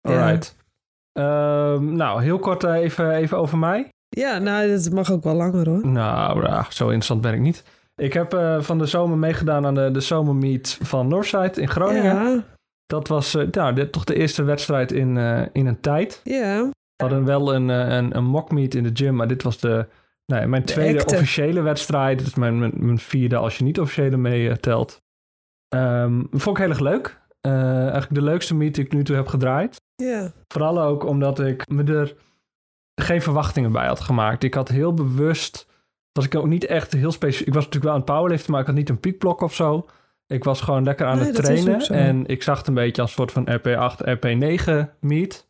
Ja. 0.00 0.10
Alright. 0.10 0.56
Ehm, 1.12 1.92
nou, 1.96 2.22
heel 2.22 2.38
kort 2.38 2.64
eh, 2.64 2.74
even, 2.74 3.10
even 3.10 3.38
over 3.38 3.58
mij. 3.58 3.88
Ja, 4.08 4.38
nou, 4.38 4.68
dat 4.68 4.90
mag 4.90 5.10
ook 5.10 5.24
wel 5.24 5.34
langer 5.34 5.68
hoor. 5.68 5.86
Nou, 5.86 6.42
ja, 6.46 6.66
zo 6.70 6.84
interessant 6.84 7.20
ben 7.20 7.34
ik 7.34 7.40
niet. 7.40 7.64
Ik 7.96 8.12
heb 8.12 8.32
eh, 8.34 8.60
van 8.60 8.78
de 8.78 8.86
zomer 8.86 9.18
meegedaan 9.18 9.66
aan 9.66 9.74
de, 9.74 9.90
de 9.90 10.00
zomermeet 10.00 10.78
van 10.82 11.08
Northside 11.08 11.60
in 11.60 11.68
Groningen. 11.68 12.04
Ja, 12.34 12.44
Dat 12.86 13.08
was 13.08 13.36
nou, 13.52 13.90
toch 13.90 14.04
de 14.04 14.14
eerste 14.14 14.42
wedstrijd 14.42 14.92
in, 14.92 15.16
in 15.52 15.66
een 15.66 15.80
tijd. 15.80 16.20
ja. 16.24 16.70
We 16.98 17.04
hadden 17.04 17.24
wel 17.24 17.54
een, 17.54 17.70
eh, 17.70 17.96
een, 17.96 18.16
een 18.16 18.24
mockmeet 18.24 18.74
in 18.74 18.82
de 18.82 18.90
gym, 18.92 19.14
maar 19.14 19.28
dit 19.28 19.42
was 19.42 19.58
de, 19.58 19.86
mijn 20.26 20.50
De 20.50 20.62
tweede 20.62 21.04
officiële 21.04 21.60
wedstrijd. 21.60 22.20
Is 22.20 22.34
mijn, 22.34 22.58
mijn, 22.58 22.72
mijn 22.74 22.98
vierde 22.98 23.36
als 23.36 23.58
je 23.58 23.64
niet 23.64 23.80
officiële 23.80 24.16
meetelt. 24.16 25.02
Ehm 25.68 26.22
vond 26.30 26.56
ik 26.56 26.62
heel 26.62 26.72
erg 26.72 26.80
leuk. 26.80 27.20
Eh, 27.40 27.80
eigenlijk 27.80 28.14
de 28.14 28.22
leukste 28.22 28.54
meet 28.54 28.74
die 28.74 28.84
ik 28.84 28.92
nu 28.92 29.04
toe 29.04 29.16
heb 29.16 29.26
gedraaid. 29.26 29.80
Ja, 29.94 30.32
Vooral 30.48 30.82
ook 30.82 31.04
omdat 31.04 31.40
ik 31.40 31.68
me 31.68 31.84
er 31.84 32.14
geen 32.94 33.22
verwachtingen 33.22 33.72
bij 33.72 33.86
had 33.86 34.00
gemaakt. 34.00 34.42
Ik 34.42 34.54
had 34.54 34.68
heel 34.68 34.94
bewust, 34.94 35.66
was 36.12 36.24
ik 36.24 36.34
ook 36.34 36.46
niet 36.46 36.66
echt 36.66 36.92
heel 36.92 37.12
specifiek. 37.12 37.46
Ik 37.46 37.54
was 37.54 37.64
natuurlijk 37.64 37.92
wel 37.92 37.94
aan 37.94 38.06
het 38.06 38.16
powerliften, 38.16 38.50
maar 38.50 38.60
ik 38.60 38.66
had 38.66 38.76
niet 38.76 38.88
een 38.88 39.00
piekblok 39.00 39.40
of 39.40 39.54
zo. 39.54 39.86
Ik 40.26 40.44
was 40.44 40.60
gewoon 40.60 40.84
lekker 40.84 41.06
aan 41.06 41.16
Nee, 41.16 41.26
het 41.26 41.34
trainen. 41.34 41.80
En 41.80 42.26
ik 42.26 42.42
zag 42.42 42.58
het 42.58 42.66
een 42.66 42.74
beetje 42.74 43.02
als 43.02 43.16
een 43.16 43.16
soort 43.16 43.32
van 43.32 43.48
RP8, 43.58 44.18
RP9 44.18 44.98
meet. 45.00 45.46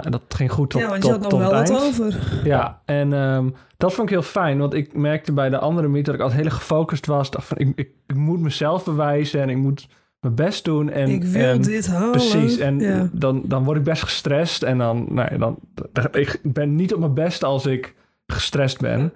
Nou, 0.00 0.10
dat 0.10 0.34
ging 0.34 0.52
goed 0.52 0.70
tot, 0.70 0.80
ja 0.80 0.88
want 0.88 1.00
tot, 1.00 1.14
je 1.14 1.18
had 1.18 1.30
nog 1.30 1.40
wel 1.40 1.50
wat 1.50 1.82
over. 1.82 2.40
Ja, 2.44 2.82
en 2.84 3.12
ehm, 3.12 3.48
dat 3.76 3.92
vond 3.94 4.08
ik 4.08 4.14
heel 4.14 4.22
fijn. 4.22 4.58
Want 4.58 4.74
ik 4.74 4.94
merkte 4.94 5.32
bij 5.32 5.48
de 5.50 5.58
andere 5.58 5.88
meet 5.88 6.04
dat 6.04 6.14
ik 6.14 6.20
altijd 6.20 6.40
heel 6.40 6.50
gefocust 6.50 7.06
was. 7.06 7.30
Dacht 7.30 7.46
van, 7.46 7.58
ik, 7.58 7.72
ik, 7.74 7.90
ik 8.06 8.16
moet 8.16 8.40
mezelf 8.40 8.84
bewijzen 8.84 9.40
en 9.40 9.48
ik 9.48 9.56
moet 9.56 9.88
mijn 10.20 10.34
best 10.34 10.64
doen. 10.64 10.90
En, 10.90 11.08
ik 11.08 11.24
wil 11.24 11.42
en, 11.42 11.62
dit 11.62 11.86
halen. 11.86 12.10
Precies, 12.10 12.58
en 12.58 12.78
ja. 12.78 13.08
dan, 13.12 13.42
dan 13.44 13.64
word 13.64 13.76
ik 13.76 13.84
best 13.84 14.02
gestrest. 14.02 14.62
En 14.62 14.78
dan, 14.78 15.06
nou 15.10 15.28
ja, 15.32 15.38
dan, 15.38 15.58
dan- 15.92 16.08
ik 16.12 16.40
ben 16.42 16.74
niet 16.74 16.94
op 16.94 17.00
mijn 17.00 17.14
best 17.14 17.44
als 17.44 17.66
ik 17.66 17.94
gestrest 18.26 18.80
ben. 18.80 19.12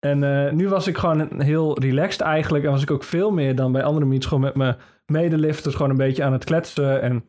En 0.00 0.46
eh, 0.46 0.52
nu 0.52 0.68
was 0.68 0.86
ik 0.86 0.98
gewoon 0.98 1.42
heel 1.42 1.78
relaxed 1.80 2.20
eigenlijk. 2.20 2.64
En 2.64 2.70
was 2.70 2.82
ik 2.82 2.90
ook 2.90 3.04
veel 3.04 3.30
meer 3.30 3.54
dan 3.54 3.72
bij 3.72 3.82
andere 3.82 4.06
meets 4.06 4.26
gewoon 4.26 4.42
met 4.42 4.54
mijn 4.54 4.76
medelifters 5.06 5.74
gewoon 5.74 5.90
een 5.90 5.96
beetje 5.96 6.24
aan 6.24 6.32
het 6.32 6.44
kletsen. 6.44 7.02
En 7.02 7.24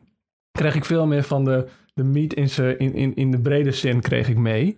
kreeg 0.51 0.75
ik 0.75 0.85
veel 0.85 1.07
meer 1.07 1.23
van 1.23 1.45
de, 1.45 1.67
de 2.03 2.05
meet 2.05 2.33
in, 2.33 2.49
in, 2.77 2.93
in, 2.93 3.15
in 3.15 3.31
de 3.31 3.39
brede 3.41 3.71
zin 3.71 4.01
kreeg 4.01 4.29
ik 4.29 4.37
mee. 4.37 4.77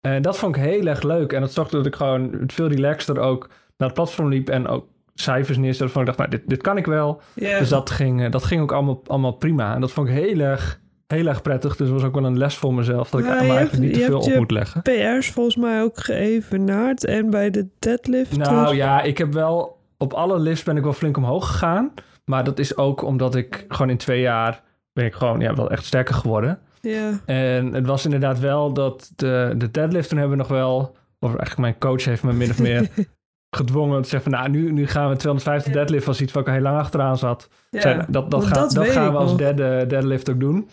En 0.00 0.22
dat 0.22 0.38
vond 0.38 0.56
ik 0.56 0.62
heel 0.62 0.86
erg 0.86 1.02
leuk. 1.02 1.32
En 1.32 1.40
dat 1.40 1.52
zorgde 1.52 1.76
dat 1.76 1.86
ik 1.86 1.94
gewoon 1.94 2.42
veel 2.46 2.66
relaxter 2.68 3.18
ook 3.18 3.48
naar 3.76 3.88
het 3.88 3.94
platform 3.96 4.28
liep. 4.28 4.48
En 4.48 4.66
ook 4.66 4.86
cijfers 5.14 5.58
neerzette 5.58 5.92
van 5.92 6.00
ik 6.00 6.06
dacht, 6.06 6.18
nou, 6.18 6.30
dit, 6.30 6.42
dit 6.46 6.62
kan 6.62 6.76
ik 6.76 6.86
wel. 6.86 7.20
Dus 7.34 7.68
dat 7.68 7.90
ging, 7.90 8.22
eh, 8.22 8.30
dat 8.30 8.44
ging 8.44 8.62
ook 8.62 8.72
allemaal, 8.72 9.00
allemaal 9.06 9.32
prima. 9.32 9.74
En 9.74 9.80
dat 9.80 9.92
vond 9.92 10.08
ik 10.08 10.14
heel 10.14 10.38
erg, 10.38 10.80
heel 11.06 11.26
erg 11.26 11.42
prettig. 11.42 11.76
Dus 11.76 11.88
dat 11.88 11.96
was 12.00 12.06
ook 12.08 12.14
wel 12.14 12.24
een 12.24 12.38
les 12.38 12.54
voor 12.56 12.74
mezelf. 12.74 13.10
Dat 13.10 13.20
ik 13.20 13.26
Ja, 13.26 13.32
me 13.34 13.42
je 13.42 13.48
eigenlijk 13.52 13.70
hebt- 13.70 13.84
niet 13.84 13.94
te 13.94 14.04
veel 14.04 14.20
op 14.20 14.34
moet 14.34 14.50
leggen. 14.50 14.82
PR's 14.82 15.30
volgens 15.30 15.56
mij 15.56 15.82
ook 15.82 15.98
geëvenaard. 16.00 17.04
En 17.04 17.30
bij 17.30 17.50
de 17.50 17.68
deadlift. 17.78 18.36
Nou 18.36 18.74
ja, 18.74 19.02
ik 19.02 19.18
heb 19.18 19.32
wel... 19.32 19.78
Op 19.98 20.12
alle 20.12 20.38
lifts 20.38 20.62
ben 20.62 20.76
ik 20.76 20.82
wel 20.82 20.92
flink 20.92 21.16
omhoog 21.16 21.46
gegaan. 21.46 21.92
Maar 22.24 22.44
dat 22.44 22.58
is 22.58 22.76
ook 22.76 23.02
omdat 23.02 23.34
ik 23.34 23.64
gewoon 23.68 23.90
in 23.90 23.96
twee 23.96 24.20
jaar... 24.20 24.62
ben 24.92 25.04
ik 25.04 25.14
gewoon 25.14 25.40
ja, 25.40 25.54
wel 25.54 25.70
echt 25.70 25.84
sterker 25.84 26.14
geworden. 26.14 26.58
ja. 26.80 27.20
En 27.26 27.72
het 27.72 27.86
was 27.86 28.04
inderdaad 28.04 28.38
wel 28.38 28.72
dat 28.72 29.12
de, 29.16 29.54
de 29.56 29.70
deadlift... 29.70 30.08
toen 30.08 30.18
hebben 30.18 30.36
we 30.36 30.42
nog 30.42 30.52
wel... 30.52 30.96
of 31.18 31.28
eigenlijk 31.28 31.58
mijn 31.58 31.78
coach 31.78 32.04
heeft 32.04 32.22
me 32.22 32.32
min 32.32 32.50
of 32.50 32.58
meer 32.58 32.88
gedwongen... 33.56 33.96
om 33.96 34.02
te 34.02 34.08
zeggen 34.08 34.30
van... 34.30 34.40
nou, 34.40 34.52
nu, 34.52 34.72
nu 34.72 34.86
gaan 34.86 35.08
we 35.08 35.16
250 35.16 35.72
Ja. 35.72 35.78
deadlift... 35.78 36.06
was 36.06 36.20
iets 36.20 36.32
waar 36.32 36.42
ik 36.42 36.48
al 36.48 36.54
heel 36.54 36.62
lang 36.62 36.78
achteraan 36.78 37.18
zat. 37.18 37.48
ja. 37.70 38.06
Dat 38.08 38.30
dat, 38.30 38.44
gaan, 38.44 38.52
dat 38.62 38.70
dat 38.72 38.84
weet 38.84 38.92
gaan 38.92 39.06
ik 39.06 39.12
we 39.12 39.18
als 39.18 39.36
derde, 39.36 39.84
derde 39.86 40.06
lift 40.06 40.30
ook 40.30 40.40
doen. 40.40 40.68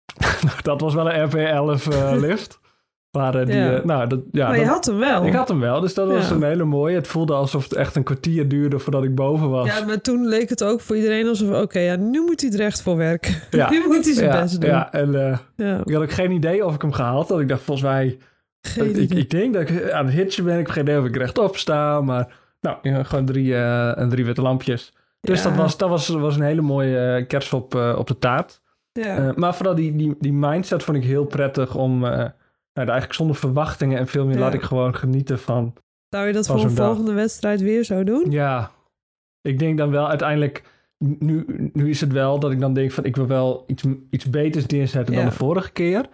dat 0.62 0.80
was 0.80 0.94
wel 0.94 1.12
een 1.12 1.30
RP11 1.30 1.92
eh, 1.92 2.12
lift. 2.16 2.60
Maar 3.12 3.34
eh, 3.34 3.46
die, 3.46 3.54
Ja. 3.56 3.76
eh, 3.76 3.84
nou, 3.84 4.08
dat, 4.08 4.20
ja, 4.32 4.46
maar 4.48 4.58
je 4.58 4.64
dat- 4.64 4.74
had 4.74 4.84
hem 4.86 4.98
wel. 4.98 5.26
ik 5.26 5.32
had 5.34 5.48
hem 5.48 5.60
wel, 5.60 5.80
dus 5.80 5.94
dat 5.94 6.08
was 6.08 6.30
een 6.30 6.42
hele 6.42 6.64
mooie. 6.64 6.94
Het 6.94 7.06
voelde 7.06 7.32
alsof 7.34 7.62
het 7.64 7.72
echt 7.74 7.96
een 7.96 8.02
kwartier 8.02 8.48
duurde 8.48 8.78
voordat 8.78 9.04
ik 9.04 9.14
boven 9.14 9.50
was. 9.50 9.66
Ja, 9.78 9.84
maar 9.86 10.00
toen 10.00 10.26
leek 10.26 10.48
het 10.48 10.64
ook 10.64 10.80
voor 10.80 10.96
iedereen 10.96 11.28
alsof... 11.28 11.62
Oké, 11.62 11.78
ja, 11.78 11.96
nu 11.96 12.20
moet 12.20 12.40
hij 12.40 12.50
er 12.50 12.60
echt 12.60 12.82
voor 12.82 12.96
werken. 12.96 13.34
Ja. 13.50 13.70
nu 13.72 13.82
moet 13.86 14.04
hij 14.04 14.14
zijn 14.14 14.30
ja, 14.32 14.40
best 14.42 14.60
doen. 14.60 14.70
ja, 14.70 14.92
en 14.92 15.12
Ja, 15.56 15.80
ik 15.84 15.92
had 15.92 16.02
ook 16.02 16.10
geen 16.12 16.30
idee 16.30 16.66
of 16.66 16.74
ik 16.74 16.82
hem 16.82 16.92
gehaald 16.92 17.28
had. 17.28 17.40
Ik 17.40 17.48
dacht 17.48 17.62
volgens 17.62 17.86
mij, 17.86 18.18
geen 18.60 19.00
ik, 19.00 19.10
ik 19.14 19.30
denk 19.30 19.54
dat 19.54 19.68
ik 19.68 19.90
aan 19.90 20.04
het 20.06 20.14
hitchen 20.14 20.44
ben. 20.44 20.58
Ik 20.58 20.66
heb 20.66 20.74
geen 20.74 20.82
idee 20.82 20.98
of 20.98 21.04
ik 21.04 21.16
rechtop 21.16 21.56
sta, 21.56 22.00
maar 22.00 22.32
nou, 22.60 23.04
gewoon 23.04 23.24
drie, 23.24 23.56
en 23.56 24.08
drie 24.08 24.24
witte 24.24 24.42
lampjes. 24.42 24.92
Dus 25.20 25.42
dat, 25.42 25.54
was, 25.54 25.76
dat 25.76 25.88
was, 25.88 26.08
was 26.08 26.36
een 26.36 26.42
hele 26.42 26.60
mooie 26.60 27.24
kerst 27.26 27.52
op, 27.52 27.74
op 27.74 28.06
de 28.06 28.18
taart. 28.18 28.60
Ja. 28.92 29.32
Maar 29.36 29.54
vooral 29.54 29.74
die, 29.74 29.96
die, 29.96 30.14
die 30.18 30.32
mindset 30.32 30.82
vond 30.82 30.96
ik 30.96 31.04
heel 31.04 31.24
prettig 31.24 31.74
om, 31.74 32.04
nou, 32.74 32.88
eigenlijk 32.88 33.12
zonder 33.18 33.36
verwachtingen 33.36 33.98
en 33.98 34.06
veel 34.06 34.24
meer 34.26 34.34
Ja. 34.34 34.40
laat 34.40 34.54
ik 34.54 34.62
gewoon 34.62 34.94
genieten 34.94 35.38
van, 35.38 35.74
Zou 36.08 36.26
je 36.26 36.32
dat 36.32 36.46
voor 36.46 36.64
een 36.64 36.74
dag. 36.74 36.86
volgende 36.86 37.12
wedstrijd 37.12 37.60
weer 37.60 37.84
zo 37.84 38.04
doen? 38.04 38.30
ja, 38.30 38.70
ik 39.40 39.58
denk 39.58 39.78
dan 39.78 39.90
wel 39.90 40.08
uiteindelijk, 40.08 40.62
nu, 40.98 41.44
nu 41.72 41.90
is 41.90 42.00
het 42.00 42.12
wel 42.12 42.38
dat 42.38 42.50
ik 42.52 42.60
dan 42.60 42.74
denk 42.74 42.92
van 42.92 43.04
ik 43.04 43.16
wil 43.16 43.26
wel 43.26 43.64
iets, 43.66 43.82
iets 44.10 44.30
beters 44.30 44.66
neerzetten 44.66 45.14
dan 45.14 45.24
de 45.24 45.30
vorige 45.30 45.70
keer. 45.72 46.08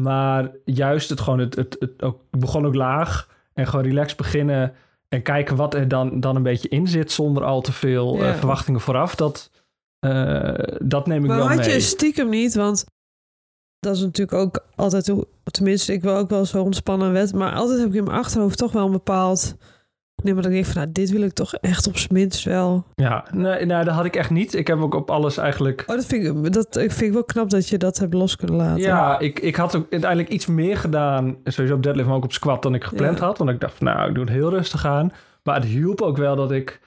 Maar 0.00 0.50
juist 0.64 1.08
het 1.08 1.20
gewoon, 1.20 1.38
het, 1.38 1.54
het, 1.54 1.76
het 1.78 2.02
ook, 2.02 2.20
begon 2.30 2.66
ook 2.66 2.74
laag. 2.74 3.28
En 3.54 3.66
gewoon 3.66 3.84
relaxed 3.84 4.16
beginnen. 4.16 4.74
En 5.08 5.22
kijken 5.22 5.56
wat 5.56 5.74
er 5.74 5.88
dan, 5.88 6.20
dan 6.20 6.36
een 6.36 6.42
beetje 6.42 6.68
in 6.68 6.86
zit. 6.88 7.12
Zonder 7.12 7.44
al 7.44 7.60
te 7.60 7.72
veel 7.72 8.16
Ja. 8.16 8.28
eh, 8.28 8.34
verwachtingen 8.34 8.80
vooraf. 8.80 9.14
Dat, 9.14 9.50
eh, 9.98 10.54
dat 10.78 11.06
neem 11.06 11.22
ik 11.22 11.28
Maar 11.28 11.36
wel 11.38 11.48
had 11.48 11.56
mee. 11.56 11.70
je 11.72 11.80
stiekem 11.80 12.28
niet, 12.28 12.54
want 12.54 12.84
dat 13.82 13.96
is 13.96 14.02
natuurlijk 14.02 14.38
ook 14.38 14.64
altijd 14.74 15.06
hoe, 15.08 15.26
tenminste, 15.44 15.92
ik 15.92 16.02
wil 16.02 16.16
ook 16.16 16.30
wel 16.30 16.44
zo 16.44 16.62
ontspannen 16.62 17.12
wet, 17.12 17.34
maar 17.34 17.52
altijd 17.52 17.78
heb 17.78 17.88
ik 17.88 17.94
in 17.94 18.04
mijn 18.04 18.16
achterhoofd 18.18 18.58
toch 18.58 18.72
wel 18.72 18.86
een 18.86 18.92
bepaald. 18.92 19.56
Nee, 20.22 20.34
maar 20.34 20.42
dan 20.42 20.52
denk 20.52 20.64
ik 20.64 20.70
van, 20.72 20.80
nou, 20.80 20.92
dit 20.92 21.10
wil 21.10 21.22
ik 21.22 21.32
toch 21.32 21.54
echt 21.54 21.86
op 21.86 21.96
z'n 21.98 22.12
minst 22.12 22.44
wel. 22.44 22.84
Ja, 22.94 23.24
nee, 23.32 23.64
nee, 23.66 23.84
dat 23.84 23.94
had 23.94 24.04
ik 24.04 24.16
echt 24.16 24.30
niet. 24.30 24.54
Ik 24.54 24.66
heb 24.66 24.80
ook 24.80 24.94
op 24.94 25.10
alles 25.10 25.36
eigenlijk... 25.36 25.84
Oh, 25.86 25.96
dat 25.96 26.04
vind 26.06 26.46
ik, 26.46 26.52
dat 26.52 26.76
ik 26.76 26.90
vind 26.90 27.00
ik 27.02 27.12
wel 27.12 27.24
knap 27.24 27.50
dat 27.50 27.68
je 27.68 27.78
dat 27.78 27.98
hebt 27.98 28.14
los 28.14 28.36
kunnen 28.36 28.56
laten. 28.56 28.82
Ja, 28.82 29.18
ik, 29.18 29.38
ik 29.38 29.56
had 29.56 29.76
ook 29.76 29.86
uiteindelijk 29.90 30.30
iets 30.30 30.46
meer 30.46 30.76
gedaan. 30.76 31.36
Sowieso 31.44 31.74
op 31.76 31.82
deadlift, 31.82 32.08
maar 32.08 32.16
ook 32.16 32.24
op 32.24 32.32
squat 32.32 32.62
dan 32.62 32.74
ik 32.74 32.84
gepland 32.84 33.18
Ja. 33.18 33.24
had. 33.24 33.38
Want 33.38 33.50
ik 33.50 33.60
dacht, 33.60 33.74
van, 33.74 33.86
nou, 33.86 34.08
ik 34.08 34.14
doe 34.14 34.24
het 34.24 34.32
heel 34.32 34.50
rustig 34.50 34.86
aan. 34.86 35.12
Maar 35.42 35.54
het 35.54 35.64
hielp 35.64 36.00
ook 36.00 36.16
wel 36.16 36.36
dat 36.36 36.52
ik 36.52 36.80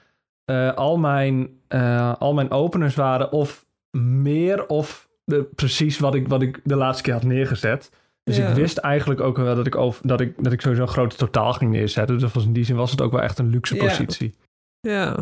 eh, 0.44 0.72
al, 0.74 0.96
mijn, 0.96 1.48
eh, 1.68 2.14
al 2.18 2.34
mijn 2.34 2.50
openers 2.50 2.94
waren 2.94 3.32
of 3.32 3.66
meer 3.98 4.66
of 4.66 5.05
de, 5.26 5.42
precies 5.54 5.98
wat 5.98 6.14
ik, 6.14 6.28
wat 6.28 6.42
ik 6.42 6.60
de 6.64 6.76
laatste 6.76 7.02
keer 7.02 7.12
had 7.12 7.22
neergezet. 7.22 7.90
Dus 8.22 8.36
Ja. 8.36 8.48
ik 8.48 8.54
wist 8.54 8.76
eigenlijk 8.78 9.20
ook 9.20 9.36
wel 9.36 9.54
dat 9.54 9.66
ik, 9.66 9.76
over, 9.76 10.06
dat 10.08 10.20
ik, 10.20 10.34
dat 10.44 10.52
ik 10.52 10.60
sowieso 10.60 10.82
een 10.82 10.88
grote 10.88 11.16
totaal 11.16 11.52
ging 11.52 11.70
neerzetten. 11.70 12.18
Dus 12.18 12.32
was 12.32 12.44
in 12.44 12.52
die 12.52 12.64
zin 12.64 12.76
was 12.76 12.90
het 12.90 13.00
ook 13.00 13.12
wel 13.12 13.22
echt 13.22 13.38
een 13.38 13.48
luxe 13.48 13.74
Ja. 13.74 13.84
positie. 13.84 14.34
Ja. 14.80 15.16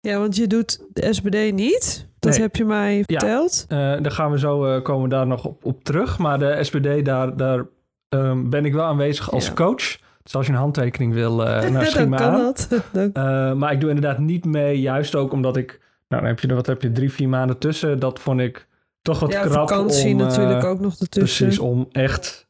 Ja, 0.00 0.18
want 0.18 0.36
je 0.36 0.46
doet 0.46 0.84
de 0.92 1.12
SBD 1.12 1.52
niet. 1.52 2.08
Dat 2.18 2.32
Nee. 2.32 2.40
heb 2.40 2.56
je 2.56 2.64
mij 2.64 3.02
verteld. 3.06 3.64
Eh 3.68 3.78
daar 3.78 4.10
gaan 4.10 4.30
we 4.30 4.38
zo 4.38 4.64
eh, 4.64 4.82
komen 4.82 5.02
we 5.02 5.08
daar 5.08 5.26
nog 5.26 5.44
op, 5.44 5.64
op 5.64 5.84
terug. 5.84 6.18
Maar 6.18 6.38
de 6.38 6.58
SBD, 6.64 7.04
daar, 7.04 7.36
daar 7.36 7.64
ehm, 8.08 8.48
ben 8.48 8.64
ik 8.64 8.72
wel 8.72 8.84
aanwezig 8.84 9.30
als 9.32 9.46
Ja. 9.46 9.52
coach. 9.52 9.98
Dus 10.22 10.34
als 10.34 10.46
je 10.46 10.52
een 10.52 10.58
handtekening 10.58 11.12
wil, 11.12 11.46
eh 11.46 11.70
nou, 11.70 11.84
schiet 11.86 12.08
me 12.08 12.16
kan 12.16 12.30
aan. 12.30 12.38
dat. 12.42 12.68
Eh, 13.12 13.52
maar 13.52 13.72
ik 13.72 13.80
doe 13.80 13.90
inderdaad 13.90 14.18
niet 14.18 14.44
mee, 14.44 14.80
juist 14.80 15.14
ook 15.14 15.32
omdat 15.32 15.56
ik... 15.56 15.80
Nou, 16.08 16.22
dan 16.22 16.30
heb 16.32 16.40
je 16.40 16.54
wat 16.54 16.66
heb 16.66 16.82
je, 16.82 16.92
drie, 16.92 17.12
vier 17.12 17.28
maanden 17.28 17.58
tussen. 17.58 17.98
Dat 17.98 18.20
vond 18.20 18.40
ik 18.40 18.66
toch 19.02 19.20
wat 19.20 19.32
ja, 19.32 19.40
krap 19.40 19.52
vakantie 19.68 20.14
om... 20.14 20.20
eh, 20.20 20.26
natuurlijk 20.26 20.64
ook 20.64 20.80
nog 20.80 20.98
ertussen. 21.00 21.44
Precies, 21.46 21.62
om 21.62 21.88
echt 21.92 22.48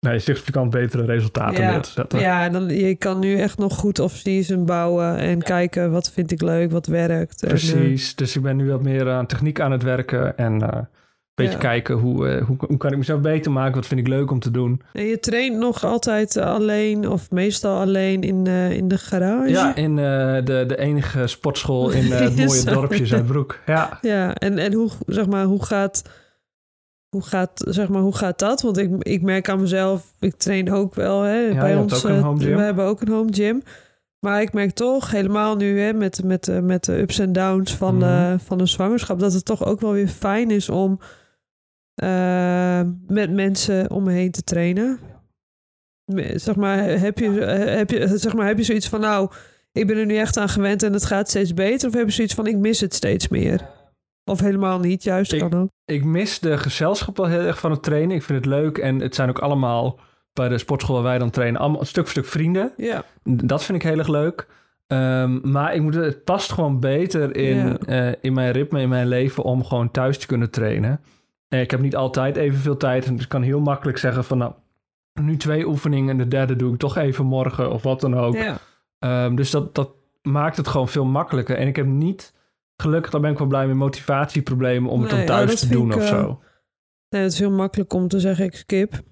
nee, 0.00 0.18
significant 0.18 0.70
betere 0.70 1.04
resultaten 1.04 1.62
Ja. 1.62 1.70
neer 1.70 1.80
te 1.80 1.90
zetten. 1.90 2.18
Ja, 2.18 2.48
dan, 2.48 2.68
je 2.68 2.94
kan 2.94 3.18
nu 3.18 3.38
echt 3.38 3.58
nog 3.58 3.76
goed 3.76 3.98
off-season 3.98 4.64
bouwen 4.66 5.16
en 5.16 5.42
kijken 5.42 5.90
wat 5.90 6.10
vind 6.10 6.30
ik 6.30 6.42
leuk, 6.42 6.70
wat 6.70 6.86
werkt. 6.86 7.42
En, 7.42 7.48
eh, 7.48 7.54
Precies, 7.54 8.14
dus 8.14 8.36
ik 8.36 8.42
ben 8.42 8.56
nu 8.56 8.70
wat 8.70 8.82
meer 8.82 9.10
aan 9.10 9.26
techniek 9.26 9.60
aan 9.60 9.72
het 9.72 9.82
werken 9.82 10.36
en 10.36 10.62
eh, 10.62 10.80
beetje 11.34 11.52
Ja. 11.52 11.58
kijken 11.58 11.94
hoe, 11.96 12.28
eh, 12.28 12.44
hoe, 12.44 12.56
hoe 12.68 12.76
kan 12.76 12.92
ik 12.92 12.98
mezelf 12.98 13.20
beter 13.20 13.52
maken, 13.52 13.74
wat 13.74 13.86
vind 13.86 14.00
ik 14.00 14.08
leuk 14.08 14.30
om 14.30 14.38
te 14.40 14.50
doen. 14.50 14.80
en 14.92 15.04
je 15.04 15.20
traint 15.20 15.56
nog 15.56 15.84
altijd 15.84 16.36
eh, 16.36 16.46
alleen 16.46 17.08
of 17.08 17.30
meestal 17.30 17.80
alleen 17.80 18.22
in, 18.22 18.46
eh, 18.46 18.70
in 18.70 18.88
de 18.88 18.98
garage? 18.98 19.50
Ja, 19.50 19.74
in 19.74 19.96
de, 19.96 20.64
de 20.66 20.78
enige 20.78 21.26
sportschool 21.26 21.90
in 21.98 22.12
het 22.12 22.36
mooie 22.36 22.48
sorry. 22.48 22.74
dorpje 22.74 23.06
Zuidbroek. 23.06 23.58
Ja, 23.66 23.98
Ja, 24.02 24.34
en, 24.34 24.58
en 24.58 24.72
hoe, 24.72 24.90
zeg 25.06 25.26
maar, 25.26 25.44
hoe 25.44 25.64
gaat... 25.64 26.02
Hoe 27.08 27.22
gaat, 27.22 27.64
zeg 27.68 27.88
maar, 27.88 28.00
hoe 28.02 28.16
gaat 28.16 28.38
dat? 28.38 28.62
Want 28.62 28.78
ik, 28.78 28.90
ik 29.02 29.22
merk 29.22 29.48
aan 29.48 29.60
mezelf, 29.60 30.12
ik 30.20 30.34
train 30.36 30.72
ook 30.72 30.94
wel. 30.94 31.22
Hè, 31.22 31.54
bij 31.54 31.76
ons. 31.76 32.02
We 32.02 32.44
hebben 32.44 32.84
ook 32.84 33.00
een 33.00 33.08
home 33.08 33.32
gym. 33.32 33.62
Maar 34.20 34.42
ik 34.42 34.52
merk 34.52 34.70
toch 34.70 35.10
helemaal 35.10 35.56
nu 35.56 35.80
hè, 35.80 35.92
met, 35.92 36.24
met, 36.24 36.62
met 36.62 36.84
de 36.84 36.98
ups 36.98 37.18
en 37.18 37.32
downs 37.32 37.74
van, 37.76 38.02
eh, 38.02 38.34
van 38.44 38.60
een 38.60 38.68
zwangerschap, 38.68 39.18
dat 39.18 39.32
het 39.32 39.44
toch 39.44 39.64
ook 39.64 39.80
wel 39.80 39.92
weer 39.92 40.08
fijn 40.08 40.50
is 40.50 40.68
om 40.68 40.98
met 43.06 43.30
mensen 43.32 43.90
om 43.90 44.02
me 44.04 44.12
heen 44.12 44.30
te 44.30 44.42
trainen. 44.42 44.98
Zeg 46.34 46.56
maar, 46.56 46.78
heb 46.84 47.18
je, 47.18 47.40
eh, 47.44 47.74
heb, 47.76 47.90
je, 47.90 48.18
zeg 48.18 48.34
maar, 48.34 48.46
heb 48.46 48.58
je 48.58 48.64
zoiets 48.64 48.88
van, 48.88 49.00
nou, 49.00 49.30
ik 49.72 49.86
ben 49.86 49.96
er 49.96 50.06
nu 50.06 50.16
echt 50.16 50.36
aan 50.36 50.48
gewend 50.48 50.82
en 50.82 50.92
het 50.92 51.04
gaat 51.04 51.28
steeds 51.28 51.54
beter? 51.54 51.88
Of 51.88 51.94
heb 51.94 52.06
je 52.06 52.12
zoiets 52.12 52.34
van, 52.34 52.46
ik 52.46 52.56
mis 52.56 52.80
het 52.80 52.94
steeds 52.94 53.28
meer? 53.28 53.60
Of 54.30 54.40
helemaal 54.40 54.78
niet, 54.78 55.02
juist 55.02 55.32
Ik- 55.32 55.40
kan 55.40 55.54
ook. 55.54 55.68
ik 55.84 56.04
mis 56.04 56.38
de 56.38 56.58
gezelschap 56.58 57.16
wel 57.16 57.26
heel 57.26 57.40
erg 57.40 57.58
van 57.58 57.70
het 57.70 57.82
trainen. 57.82 58.16
Ik 58.16 58.22
vind 58.22 58.38
het 58.44 58.54
leuk 58.54 58.78
en 58.78 59.00
het 59.00 59.14
zijn 59.14 59.28
ook 59.28 59.38
allemaal 59.38 59.98
bij 60.32 60.48
de 60.48 60.58
sportschool 60.58 60.94
waar 60.94 61.04
wij 61.04 61.18
dan 61.18 61.30
trainen, 61.30 61.60
allemaal 61.60 61.84
stuk 61.84 62.02
voor 62.02 62.10
stuk 62.12 62.26
vrienden. 62.26 62.72
Ja. 62.76 63.04
Dat 63.22 63.64
vind 63.64 63.82
ik 63.82 63.88
heel 63.88 63.98
erg 63.98 64.08
leuk. 64.08 64.46
Ehm, 64.86 65.50
maar 65.50 65.74
ik 65.74 65.82
moet, 65.82 65.94
het 65.94 66.24
past 66.24 66.52
gewoon 66.52 66.80
beter 66.80 67.36
in, 67.36 67.56
Ja. 67.56 67.76
eh, 67.78 68.14
in 68.20 68.32
mijn 68.32 68.52
ritme, 68.52 68.80
in 68.80 68.88
mijn 68.88 69.08
leven 69.08 69.42
om 69.42 69.64
gewoon 69.64 69.90
thuis 69.90 70.18
te 70.18 70.26
kunnen 70.26 70.50
trainen. 70.50 71.00
Ik 71.48 71.70
heb 71.70 71.80
niet 71.80 71.96
altijd 71.96 72.36
evenveel 72.36 72.76
tijd. 72.76 73.06
En 73.06 73.14
dus 73.14 73.22
ik 73.22 73.28
kan 73.28 73.42
heel 73.42 73.60
makkelijk 73.60 73.98
zeggen 73.98 74.24
van 74.24 74.38
nou, 74.38 74.52
nu 75.20 75.36
twee 75.36 75.66
oefeningen 75.66 76.10
en 76.10 76.18
de 76.18 76.28
derde 76.28 76.56
doe 76.56 76.72
ik 76.72 76.78
toch 76.78 76.96
even 76.96 77.24
morgen 77.24 77.70
of 77.70 77.82
wat 77.82 78.00
dan 78.00 78.14
ook. 78.16 78.34
Ja. 78.34 78.58
Ehm, 78.98 79.34
dus 79.34 79.50
dat, 79.50 79.74
dat 79.74 79.90
maakt 80.22 80.56
het 80.56 80.68
gewoon 80.68 80.88
veel 80.88 81.04
makkelijker. 81.04 81.56
En 81.56 81.66
ik 81.66 81.76
heb 81.76 81.86
niet, 81.86 82.34
gelukkig, 82.76 83.10
daar 83.10 83.20
ben 83.20 83.30
ik 83.30 83.38
wel 83.38 83.46
blij 83.46 83.66
mee, 83.66 83.74
motivatieproblemen 83.74 84.90
om 84.90 85.00
het 85.00 85.10
dan 85.10 85.24
thuis 85.24 85.60
te 85.60 85.68
doen 85.68 85.90
ik, 85.90 85.96
of 85.96 86.02
eh, 86.02 86.08
zo. 86.08 86.40
Nee, 87.08 87.22
het 87.22 87.32
is 87.32 87.38
heel 87.38 87.50
makkelijk 87.50 87.92
om 87.92 88.08
te 88.08 88.20
zeggen, 88.20 88.44
ik 88.44 88.56
skip. 88.56 89.02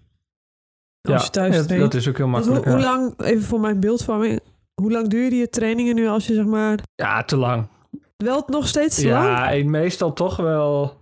Als 1.02 1.24
je 1.24 1.30
thuis 1.30 1.66
ja, 1.66 1.78
dat 1.78 1.94
is 1.94 2.08
ook 2.08 2.16
heel 2.16 2.28
makkelijk. 2.28 2.64
hoe, 2.64 2.72
hoe 2.72 2.82
ja. 2.82 2.88
lang, 2.88 3.20
even 3.20 3.42
voor 3.42 3.60
mijn 3.60 3.80
beeldvorming, 3.80 4.40
hoe 4.74 4.92
lang 4.92 5.08
duren 5.08 5.38
je 5.38 5.48
trainingen 5.48 5.94
nu 5.94 6.06
als 6.06 6.26
je 6.26 6.34
zeg 6.34 6.44
maar... 6.44 6.78
ja, 6.94 7.22
te 7.22 7.36
lang. 7.36 7.68
Wel 8.16 8.42
nog 8.46 8.68
steeds 8.68 8.96
te 8.96 9.08
lang? 9.08 9.24
Ja, 9.24 9.52
en 9.52 9.70
meestal 9.70 10.12
toch 10.12 10.36
wel 10.36 10.82
eh 10.84 11.01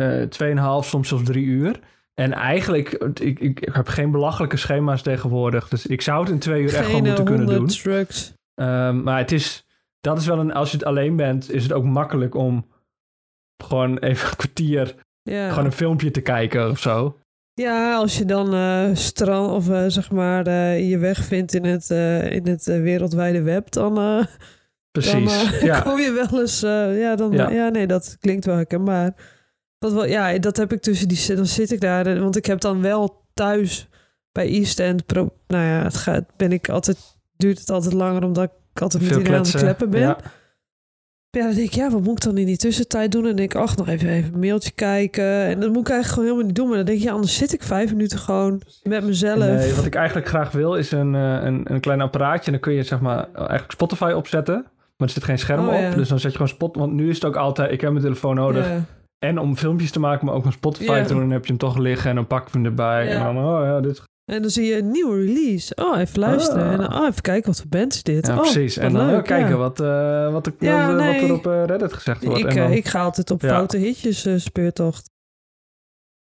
2,5, 0.00 0.86
soms 0.88 1.08
zelfs 1.08 1.24
drie 1.24 1.44
uur. 1.44 1.80
En 2.14 2.32
eigenlijk, 2.32 2.92
ik, 3.20 3.40
ik, 3.40 3.60
ik 3.60 3.68
heb 3.74 3.88
geen 3.88 4.10
belachelijke 4.10 4.56
schema's 4.56 5.02
tegenwoordig. 5.02 5.68
Dus 5.68 5.86
ik 5.86 6.00
zou 6.02 6.20
het 6.22 6.30
in 6.32 6.38
twee 6.38 6.62
uur 6.62 6.74
echt 6.74 6.86
gewoon 6.86 7.02
moeten 7.02 7.24
kunnen 7.24 7.46
doen. 7.46 7.66
drugs. 7.66 8.32
Ehm, 8.54 9.02
maar 9.02 9.18
het 9.18 9.32
is, 9.32 9.64
dat 10.00 10.18
is 10.18 10.26
wel 10.26 10.38
een, 10.38 10.52
als 10.52 10.70
je 10.70 10.76
het 10.76 10.86
alleen 10.86 11.16
bent, 11.16 11.50
is 11.52 11.62
het 11.62 11.72
ook 11.72 11.84
makkelijk 11.84 12.34
om 12.34 12.66
gewoon 13.64 13.98
even 13.98 14.28
een 14.30 14.36
kwartier, 14.36 14.94
gewoon 15.24 15.64
een 15.64 15.72
filmpje 15.72 16.10
te 16.10 16.20
kijken 16.20 16.70
of 16.70 16.78
zo. 16.78 17.18
ja, 17.54 17.94
als 17.96 18.18
je 18.18 18.24
dan 18.24 18.54
eh 18.54 18.88
strand 18.92 19.50
of 19.50 19.68
eh, 19.70 19.84
zeg 19.86 20.10
maar 20.10 20.46
eh, 20.46 20.88
je 20.90 20.98
weg 20.98 21.24
vindt 21.24 21.54
in 21.54 21.64
het, 21.64 21.90
eh, 21.90 22.30
in 22.30 22.46
het 22.46 22.68
eh, 22.68 22.80
wereldwijde 22.80 23.42
web, 23.42 23.70
dan, 23.70 23.98
eh, 23.98 24.24
Precies. 24.90 25.12
dan 25.12 25.22
eh, 25.52 25.62
ja. 25.70 25.80
kom 25.80 25.98
je 25.98 26.12
wel 26.12 26.40
eens... 26.40 26.62
eh, 26.62 27.00
ja, 27.00 27.16
dan, 27.16 27.32
Ja. 27.32 27.50
ja. 27.50 27.68
nee, 27.68 27.86
dat 27.86 28.16
klinkt 28.20 28.44
wel 28.44 28.54
herkenbaar. 28.56 29.14
Wel, 29.88 30.06
ja, 30.06 30.38
dat 30.38 30.56
heb 30.56 30.72
ik 30.72 30.80
tussen 30.80 31.08
die... 31.08 31.34
Dan 31.34 31.46
zit 31.46 31.72
ik 31.72 31.80
daar, 31.80 32.20
want 32.20 32.36
ik 32.36 32.46
heb 32.46 32.60
dan 32.60 32.82
wel 32.82 33.24
thuis 33.34 33.88
bij 34.32 34.48
East 34.48 34.80
End... 34.80 35.06
Pro, 35.06 35.32
nou 35.46 35.64
ja, 35.64 35.82
het 35.82 35.96
gaat, 35.96 36.24
ben 36.36 36.52
ik 36.52 36.68
altijd... 36.68 37.18
Duurt 37.36 37.58
het 37.58 37.70
altijd 37.70 37.94
langer 37.94 38.24
omdat 38.24 38.44
ik 38.44 38.82
altijd 38.82 39.02
met 39.02 39.12
iedereen 39.12 39.34
aan 39.38 39.42
het 39.42 39.56
kleppen 39.56 39.90
ben. 39.90 40.00
Ja. 40.00 40.16
Ja, 41.30 41.42
dan 41.46 41.54
denk 41.54 41.66
ik, 41.66 41.74
ja, 41.74 41.90
wat 41.90 42.02
moet 42.02 42.12
ik 42.16 42.22
dan 42.24 42.38
in 42.38 42.46
die 42.46 42.56
tussentijd 42.56 43.12
doen? 43.12 43.20
En 43.20 43.26
dan 43.26 43.36
denk 43.36 43.54
ik, 43.54 43.60
ach, 43.60 43.76
nog 43.76 43.88
even, 43.88 44.08
even 44.08 44.32
een 44.34 44.40
mailtje 44.40 44.70
kijken. 44.70 45.24
En 45.24 45.60
dat 45.60 45.68
moet 45.72 45.80
ik 45.80 45.88
eigenlijk 45.88 46.08
gewoon 46.08 46.24
helemaal 46.24 46.46
niet 46.46 46.54
doen. 46.54 46.66
Maar 46.68 46.76
dan 46.76 46.86
denk 46.86 46.98
je, 46.98 47.04
ja, 47.04 47.12
anders 47.12 47.36
zit 47.36 47.52
ik 47.52 47.62
vijf 47.62 47.90
minuten 47.90 48.18
gewoon 48.18 48.62
met 48.82 49.04
mezelf. 49.04 49.38
Nee, 49.38 49.74
wat 49.74 49.84
ik 49.84 49.94
eigenlijk 49.94 50.28
graag 50.28 50.50
wil 50.50 50.74
is 50.74 50.90
een, 50.90 51.14
eh, 51.14 51.38
een, 51.42 51.72
een 51.72 51.80
klein 51.80 52.00
apparaatje. 52.00 52.44
En 52.46 52.52
dan 52.52 52.60
kun 52.60 52.72
je 52.72 52.82
zeg 52.82 53.00
maar 53.00 53.28
eigenlijk 53.34 53.70
Spotify 53.70 54.12
opzetten. 54.16 54.54
Maar 54.96 55.08
er 55.08 55.14
zit 55.14 55.24
geen 55.24 55.38
scherm 55.38 55.68
Oh, 55.68 55.74
op. 55.74 55.80
ja. 55.80 55.90
Dus 55.94 56.08
dan 56.08 56.18
zet 56.18 56.30
je 56.30 56.36
gewoon 56.36 56.52
spot. 56.52 56.76
Want 56.76 56.92
nu 56.92 57.08
is 57.08 57.14
het 57.14 57.24
ook 57.24 57.36
altijd, 57.36 57.72
ik 57.72 57.80
heb 57.80 57.90
mijn 57.90 58.04
telefoon 58.04 58.34
nodig. 58.34 58.66
Ja. 58.68 58.84
En 59.26 59.38
om 59.38 59.56
filmpjes 59.56 59.90
te 59.90 60.00
maken, 60.00 60.26
maar 60.26 60.34
ook 60.34 60.44
een 60.44 60.52
Spotify 60.52 61.02
te 61.02 61.08
doen. 61.08 61.20
Dan 61.20 61.30
heb 61.30 61.42
je 61.42 61.48
hem 61.48 61.58
toch 61.58 61.78
liggen 61.78 62.10
en 62.10 62.16
dan 62.16 62.26
pak 62.26 62.46
ik 62.46 62.52
hem 62.52 62.64
erbij. 62.64 63.08
En 63.08 63.22
dan, 63.22 63.36
oh 63.36 63.64
ja, 63.64 63.80
dit. 63.80 64.02
En 64.24 64.42
dan 64.42 64.50
zie 64.50 64.64
je 64.64 64.78
een 64.78 64.90
nieuwe 64.90 65.16
release. 65.16 65.74
Oh, 65.74 65.98
even 65.98 66.20
luisteren. 66.20 66.66
Ah. 66.66 66.72
En 66.72 66.78
dan, 66.78 67.00
oh, 67.00 67.06
even 67.06 67.22
kijken 67.22 67.46
wat 67.46 67.60
voor 67.60 67.68
band 67.68 67.94
is 67.94 68.02
dit. 68.02 68.26
Ja, 68.26 68.34
oh, 68.34 68.40
precies. 68.40 68.76
wat 68.76 68.84
En 68.84 68.92
dan 68.92 69.06
leuk, 69.06 69.18
oh, 69.18 69.22
kijken 69.22 69.48
ja. 69.48 69.56
wat, 69.56 69.80
eh, 69.80 70.32
wat, 70.32 70.46
ik, 70.46 70.54
Ja, 70.58 70.86
wat, 70.86 70.96
nee. 70.96 71.26
er 71.26 71.32
op 71.32 71.46
eh, 71.46 71.64
Reddit 71.64 71.92
gezegd 71.92 72.24
wordt. 72.24 72.40
Ik, 72.40 72.46
en 72.46 72.56
dan, 72.56 72.70
eh, 72.70 72.76
ik 72.76 72.88
ga 72.88 73.02
altijd 73.02 73.30
op 73.30 73.40
foute 73.40 73.76
hitjes 73.76 74.26
eh, 74.26 74.34
speurtocht. 74.36 75.09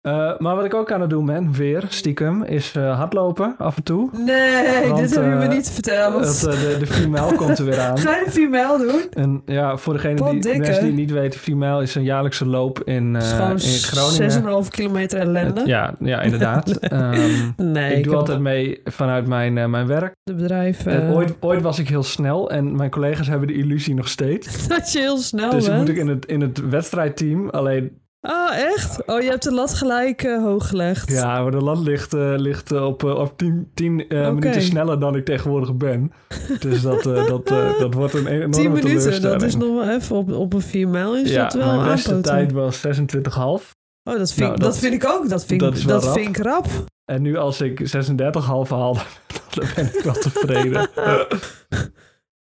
Eh, 0.00 0.38
maar 0.38 0.56
wat 0.56 0.64
ik 0.64 0.74
ook 0.74 0.92
aan 0.92 1.00
het 1.00 1.10
doen 1.10 1.26
ben, 1.26 1.52
weer 1.52 1.84
stiekem, 1.88 2.42
is 2.42 2.74
eh, 2.76 2.98
hardlopen 2.98 3.54
af 3.58 3.76
en 3.76 3.82
toe. 3.82 4.10
Nee, 4.12 4.88
Want, 4.88 5.00
dit 5.00 5.14
heb 5.14 5.24
je 5.24 5.30
me 5.30 5.44
eh, 5.44 5.48
niet 5.48 5.70
verteld. 5.70 6.22
Dat, 6.22 6.40
de, 6.40 6.76
de 6.78 6.86
female 6.86 7.34
komt 7.34 7.58
er 7.58 7.64
weer 7.64 7.80
aan. 7.80 7.98
Ga 7.98 8.16
je 8.16 8.24
een 8.24 8.32
female 8.32 8.78
doen? 8.78 9.24
En 9.24 9.42
ja, 9.46 9.76
voor 9.76 9.92
degene 9.92 10.14
die, 10.14 10.24
mensen 10.24 10.58
die 10.58 10.72
het 10.72 10.94
niet 10.94 11.10
weten, 11.10 11.40
female 11.40 11.82
is 11.82 11.94
een 11.94 12.02
jaarlijkse 12.02 12.46
loop 12.46 12.82
in, 12.84 13.14
in 13.14 13.20
Groningen. 13.60 14.64
6,5 14.64 14.68
kilometer 14.68 15.18
ellende. 15.18 15.66
Ja, 15.66 15.94
ja, 15.98 16.20
inderdaad. 16.20 16.78
Ehm, 16.78 17.50
Nee, 17.56 17.96
ik 17.96 18.04
doe 18.04 18.16
altijd 18.16 18.40
mee 18.40 18.80
vanuit 18.84 19.26
mijn, 19.26 19.70
mijn 19.70 19.86
werk. 19.86 20.14
de 20.22 20.34
bedrijf. 20.34 20.86
Ooit, 20.86 21.36
ooit 21.40 21.62
was 21.62 21.78
ik 21.78 21.88
heel 21.88 22.02
snel 22.02 22.50
en 22.50 22.76
mijn 22.76 22.90
collega's 22.90 23.28
hebben 23.28 23.48
de 23.48 23.54
illusie 23.54 23.94
nog 23.94 24.08
steeds. 24.08 24.66
dat 24.68 24.92
je 24.92 24.98
heel 24.98 25.18
snel 25.18 25.50
dus 25.50 25.66
bent. 25.66 25.78
moet 25.78 25.88
ik 25.88 25.96
in 25.96 26.08
het, 26.08 26.26
in 26.26 26.40
het 26.40 26.68
wedstrijdteam. 26.68 27.48
Alleen, 27.48 28.00
Oh, 28.22 28.56
echt? 28.56 29.06
Oh, 29.06 29.20
je 29.20 29.28
hebt 29.28 29.42
de 29.42 29.52
lat 29.52 29.74
gelijk 29.74 30.22
eh, 30.22 30.42
hoog 30.42 30.68
gelegd. 30.68 31.10
ja, 31.12 31.42
maar 31.42 31.50
de 31.50 31.56
lat 31.60 31.78
ligt, 31.78 32.14
eh, 32.14 32.34
ligt 32.36 32.72
eh, 32.72 32.84
op, 32.86 33.04
eh, 33.04 33.14
op 33.14 33.38
10 33.38 33.70
tien, 33.74 34.08
eh, 34.08 34.20
Oké. 34.20 34.30
minuten 34.32 34.62
sneller 34.62 35.00
dan 35.00 35.16
ik 35.16 35.24
tegenwoordig 35.24 35.74
ben. 35.76 36.12
Dus 36.60 36.82
dat, 36.82 37.02
dat, 37.02 37.46
dat 37.78 37.94
wordt 37.94 38.14
een 38.14 38.26
enorme 38.26 38.52
10 38.54 38.72
minuten, 38.72 39.22
dat 39.22 39.42
is 39.42 39.56
nog 39.56 39.68
wel 39.86 39.94
even 39.96 40.16
op, 40.16 40.32
op 40.32 40.52
een 40.52 40.60
4 40.60 40.88
mijl 40.88 41.16
is 41.16 41.30
ja, 41.30 41.42
dat 41.42 41.52
wel 41.54 41.76
mijn 41.76 41.90
beste 41.90 42.08
aanpoten. 42.10 42.32
tijd 42.32 42.52
was 42.52 42.80
26,5. 42.80 43.74
Oh, 44.04 44.16
dat 44.16 44.32
vind, 44.32 44.38
Nou, 44.40 44.52
ik- 44.52 44.60
dat- 44.60 44.60
dat 44.60 44.78
vind 44.78 44.94
ik 44.94 45.06
ook. 45.06 45.28
Dat 45.28 45.44
vind, 45.44 45.60
dat 45.60 45.76
ik- 45.78 45.86
dat 45.88 46.04
rap. 46.04 46.12
vind 46.18 46.28
ik 46.38 46.44
rap. 46.44 46.66
En 47.04 47.22
nu 47.22 47.36
als 47.36 47.60
ik 47.60 47.80
36 47.88 48.44
half 48.44 48.70
haal, 48.70 48.94
dan 49.54 49.66
ben 49.74 49.84
ik 49.84 50.00
wel 50.04 50.14
tevreden. 50.14 50.88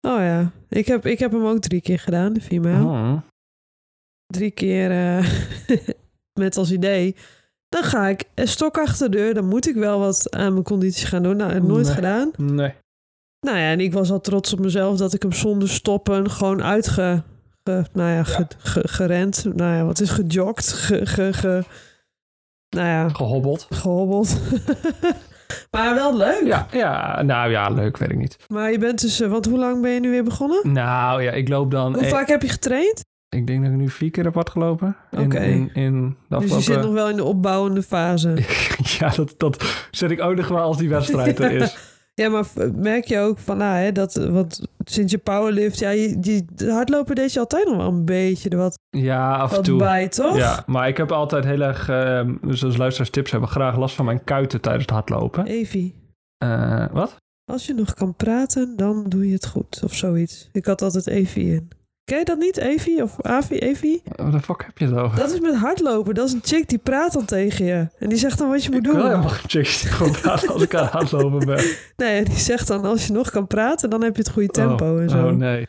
Oh 0.01 0.17
ja, 0.19 0.51
ik 0.69 0.87
heb, 0.87 1.05
ik 1.05 1.19
heb 1.19 1.31
hem 1.31 1.45
ook 1.45 1.59
drie 1.59 1.81
keer 1.81 1.99
gedaan, 1.99 2.33
de 2.33 2.41
female. 2.41 2.83
Oh. 2.83 3.13
Drie 4.27 4.51
keer 4.51 4.91
eh, 4.91 5.29
met 6.39 6.57
als 6.57 6.71
idee. 6.71 7.15
Dan 7.69 7.83
ga 7.83 8.07
ik 8.07 8.23
een 8.35 8.47
stok 8.47 8.77
achter 8.77 9.11
de 9.11 9.17
deur. 9.17 9.33
Dan 9.33 9.45
moet 9.47 9.67
ik 9.67 9.75
wel 9.75 9.99
wat 9.99 10.31
aan 10.35 10.51
mijn 10.51 10.63
conditie 10.63 11.07
gaan 11.07 11.23
doen. 11.23 11.37
Nou, 11.37 11.51
heb 11.53 11.61
ik 11.61 11.67
nooit 11.67 11.85
Nee. 11.85 11.95
gedaan. 11.95 12.31
Nee. 12.37 12.73
Nou 13.39 13.57
ja, 13.57 13.71
en 13.71 13.79
ik 13.79 13.93
was 13.93 14.11
al 14.11 14.21
trots 14.21 14.53
op 14.53 14.59
mezelf 14.59 14.97
dat 14.97 15.13
ik 15.13 15.21
hem 15.21 15.31
zonder 15.31 15.69
stoppen 15.69 16.29
gewoon 16.31 16.63
uitge... 16.63 17.23
Ge, 17.63 17.83
nou 17.93 18.11
ja, 18.11 18.23
ge- 18.23 18.47
ge- 18.57 18.87
gerend. 18.87 19.45
Nou 19.55 19.75
ja, 19.75 19.85
wat 19.85 19.99
is 19.99 20.09
gejogd? 20.09 20.71
Ge, 20.73 21.63
nou 22.69 22.87
ja, 22.87 23.09
Gehobbeld. 23.09 23.67
gehobbeld. 23.69 24.37
maar 25.71 25.95
wel 25.95 26.17
leuk. 26.17 26.43
Ja, 26.45 26.67
ja, 26.71 27.21
nou 27.21 27.51
ja, 27.51 27.69
leuk, 27.69 27.97
weet 27.97 28.11
ik 28.11 28.17
niet. 28.17 28.37
Maar 28.47 28.71
je 28.71 28.77
bent 28.77 29.01
dus... 29.01 29.19
eh, 29.21 29.29
Want 29.29 29.45
hoe 29.45 29.57
lang 29.57 29.81
ben 29.81 29.91
je 29.91 29.99
nu 29.99 30.09
weer 30.09 30.23
begonnen? 30.23 30.71
Nou 30.73 31.23
ja, 31.23 31.31
ik 31.31 31.47
loop 31.49 31.71
dan... 31.71 31.93
Hoe 31.93 32.03
eh, 32.03 32.09
vaak 32.09 32.27
heb 32.27 32.41
je 32.41 32.49
getraind? 32.49 33.05
Ik 33.29 33.47
denk 33.47 33.63
dat 33.63 33.71
ik 33.71 33.77
nu 33.77 33.89
vier 33.89 34.11
keer 34.11 34.23
heb 34.23 34.33
hard 34.33 34.49
gelopen. 34.49 34.95
In, 35.11 35.19
Oké. 35.19 35.39
in, 35.39 35.69
in 35.73 36.17
de 36.29 36.37
Dus 36.37 36.51
je 36.53 36.61
zit 36.61 36.81
nog 36.81 36.93
wel 36.93 37.09
in 37.09 37.15
de 37.15 37.23
opbouwende 37.23 37.81
fase. 37.83 38.33
ja, 38.99 39.09
dat, 39.09 39.33
dat 39.37 39.85
zet 39.91 40.11
ik 40.11 40.21
ook 40.21 40.35
nog 40.35 40.47
wel 40.47 40.59
als 40.59 40.77
die 40.77 40.89
wedstrijd 40.89 41.39
er 41.39 41.51
is. 41.51 41.77
Ja, 42.21 42.29
maar 42.29 42.45
merk 42.75 43.05
je 43.05 43.19
ook 43.19 43.39
van, 43.39 43.57
nou, 43.57 43.77
hè, 43.77 43.91
dat, 43.91 44.13
want 44.15 44.61
sinds 44.83 45.11
je 45.11 45.17
powerlift, 45.17 45.79
ja, 45.79 45.89
je, 45.89 46.19
die 46.19 46.45
hardlopen 46.69 47.15
deed 47.15 47.33
je 47.33 47.39
altijd 47.39 47.67
nog 47.67 47.77
wel 47.77 47.87
een 47.87 48.05
beetje 48.05 48.57
wat, 48.57 48.79
Ja, 48.89 49.35
af 49.35 49.57
en 49.57 49.63
toe. 49.63 49.77
bij, 49.77 50.07
toch? 50.07 50.37
Ja, 50.37 50.63
maar 50.65 50.87
ik 50.87 50.97
heb 50.97 51.11
altijd 51.11 51.43
heel 51.43 51.61
erg, 51.61 51.89
ehm, 51.89 52.35
dus 52.41 52.63
als 52.63 52.77
luisteraars 52.77 53.09
tips 53.11 53.31
hebben, 53.31 53.49
graag 53.49 53.77
last 53.77 53.95
van 53.95 54.05
mijn 54.05 54.23
kuiten 54.23 54.61
tijdens 54.61 54.83
het 54.85 54.93
hardlopen. 54.93 55.45
Evie, 55.45 55.95
Eh, 56.37 56.85
wat? 56.91 57.15
als 57.51 57.65
je 57.65 57.73
nog 57.73 57.93
kan 57.93 58.15
praten, 58.15 58.73
dan 58.77 59.03
doe 59.07 59.27
je 59.27 59.33
het 59.33 59.47
goed, 59.47 59.81
of 59.83 59.93
zoiets. 59.93 60.49
Ik 60.51 60.65
had 60.65 60.81
altijd 60.81 61.07
Evie 61.07 61.53
in. 61.53 61.67
Ken 62.07 62.17
je 62.17 62.25
dat 62.25 62.37
niet, 62.37 62.57
Evie? 62.57 63.03
Of 63.03 63.21
Avi, 63.21 63.57
Evie? 63.57 64.01
Wat 64.15 64.31
de 64.31 64.39
fuck 64.39 64.63
heb 64.65 64.77
je 64.77 64.85
het 64.85 64.95
over? 64.95 65.17
Dat 65.17 65.31
is 65.33 65.39
met 65.39 65.55
hardlopen. 65.55 66.15
Dat 66.15 66.27
is 66.27 66.33
een 66.33 66.41
chick 66.43 66.69
die 66.69 66.77
praat 66.77 67.13
dan 67.13 67.25
tegen 67.25 67.65
je. 67.65 67.87
En 67.99 68.09
die 68.09 68.17
zegt 68.17 68.37
dan 68.37 68.49
wat 68.49 68.63
je 68.63 68.69
moet 68.69 68.79
Ik 68.79 68.85
wil 68.85 68.93
doen. 68.93 69.05
helemaal 69.09 69.29
geen 69.29 69.49
chicks 69.49 69.81
die 69.81 69.91
gewoon 69.91 70.11
praten 70.11 70.49
als 70.49 70.61
ik 70.61 70.75
aan 70.75 70.83
het 70.83 70.91
hardlopen 70.91 71.45
ben. 71.45 71.63
Nee, 71.97 72.23
die 72.23 72.37
zegt 72.37 72.67
dan 72.67 72.85
als 72.85 73.07
je 73.07 73.13
nog 73.13 73.29
kan 73.29 73.47
praten, 73.47 73.89
dan 73.89 74.03
heb 74.03 74.15
je 74.15 74.21
het 74.21 74.31
goede 74.31 74.47
tempo 74.47 74.93
oh, 74.93 75.01
en 75.01 75.09
zo. 75.09 75.25
Oh 75.27 75.31
nee. 75.31 75.67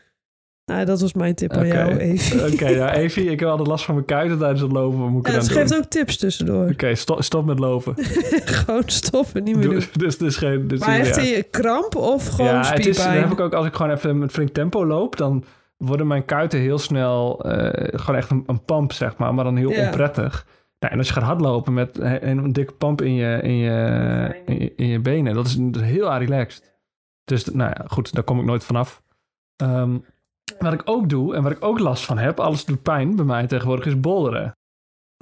Nou, 0.65 0.85
dat 0.85 1.01
was 1.01 1.13
mijn 1.13 1.35
tip 1.35 1.51
aan 1.51 1.67
jou, 1.67 1.97
Evie. 1.97 2.53
Oké, 2.53 2.69
nou 2.79 2.89
Evie, 2.89 3.29
ik 3.31 3.39
heb 3.39 3.49
altijd 3.49 3.67
last 3.67 3.85
van 3.85 3.93
mijn 3.93 4.05
kuiten 4.05 4.37
tijdens 4.37 4.61
het 4.61 4.71
lopen. 4.71 4.99
Wat 4.99 5.09
moet 5.09 5.27
ik 5.27 5.33
Ja, 5.33 5.41
ze 5.41 5.51
geeft 5.51 5.69
doen? 5.69 5.77
ook 5.77 5.85
tips 5.85 6.17
tussendoor. 6.17 6.69
Oké, 6.69 6.95
stop, 6.95 7.23
stop 7.23 7.45
met 7.45 7.59
lopen. 7.59 7.93
Gewoon 8.45 8.83
stoppen, 8.85 9.43
niet 9.43 9.55
meer 9.55 9.63
doen. 9.69 9.73
Doe- 9.73 9.87
dus, 9.97 10.17
dus 10.17 10.35
geen, 10.35 10.67
dus 10.67 10.79
Maar 10.79 11.05
ja. 11.05 11.15
in 11.17 11.25
je 11.25 11.43
kramp 11.43 11.95
of 11.95 12.27
gewoon 12.27 12.51
ja, 12.51 12.57
het 12.57 12.79
is, 12.79 12.85
dan 12.85 12.93
spierpijn? 12.93 13.21
heb 13.21 13.31
ik 13.31 13.39
ook 13.39 13.53
als 13.53 13.65
ik 13.65 13.73
gewoon 13.75 13.91
even 13.91 14.17
met 14.19 14.31
flink 14.31 14.49
tempo 14.49 14.85
loop, 14.85 15.17
dan 15.17 15.43
worden 15.79 16.07
mijn 16.07 16.25
kuiten 16.25 16.59
heel 16.59 16.77
snel 16.77 17.43
eh, 17.43 17.99
gewoon 17.99 18.15
echt 18.15 18.29
een, 18.29 18.43
een 18.45 18.65
pamp, 18.65 18.91
zeg 18.91 19.17
maar, 19.17 19.33
maar 19.33 19.43
dan 19.43 19.55
heel 19.55 19.85
onprettig. 19.85 20.45
Nou, 20.79 20.93
en 20.93 20.99
als 20.99 21.07
je 21.07 21.13
gaat 21.13 21.23
hardlopen 21.23 21.73
met 21.73 21.99
een, 21.99 22.37
een 22.37 22.53
dikke 22.53 22.73
pamp 22.73 23.01
in 23.01 23.13
je, 23.13 23.39
in, 23.41 23.55
je, 23.55 24.41
in, 24.45 24.59
je, 24.59 24.73
in 24.75 24.87
je 24.87 24.99
benen, 24.99 25.33
dat 25.33 25.45
is, 25.45 25.55
dat 25.55 25.75
is 25.75 25.89
heel 25.89 26.17
relaxed. 26.17 26.77
Dus 27.23 27.45
nou 27.45 27.71
ja, 27.77 27.85
goed, 27.87 28.13
daar 28.13 28.23
kom 28.23 28.39
ik 28.39 28.45
nooit 28.45 28.63
vanaf. 28.63 29.03
Ehm 29.55 29.95
wat 30.57 30.73
ik 30.73 30.81
ook 30.85 31.09
doe 31.09 31.35
en 31.35 31.43
waar 31.43 31.51
ik 31.51 31.63
ook 31.63 31.79
last 31.79 32.05
van 32.05 32.17
heb, 32.17 32.39
alles 32.39 32.65
doet 32.65 32.81
pijn 32.81 33.15
bij 33.15 33.25
mij 33.25 33.47
tegenwoordig, 33.47 33.85
is 33.85 33.99
boulderen. 33.99 34.57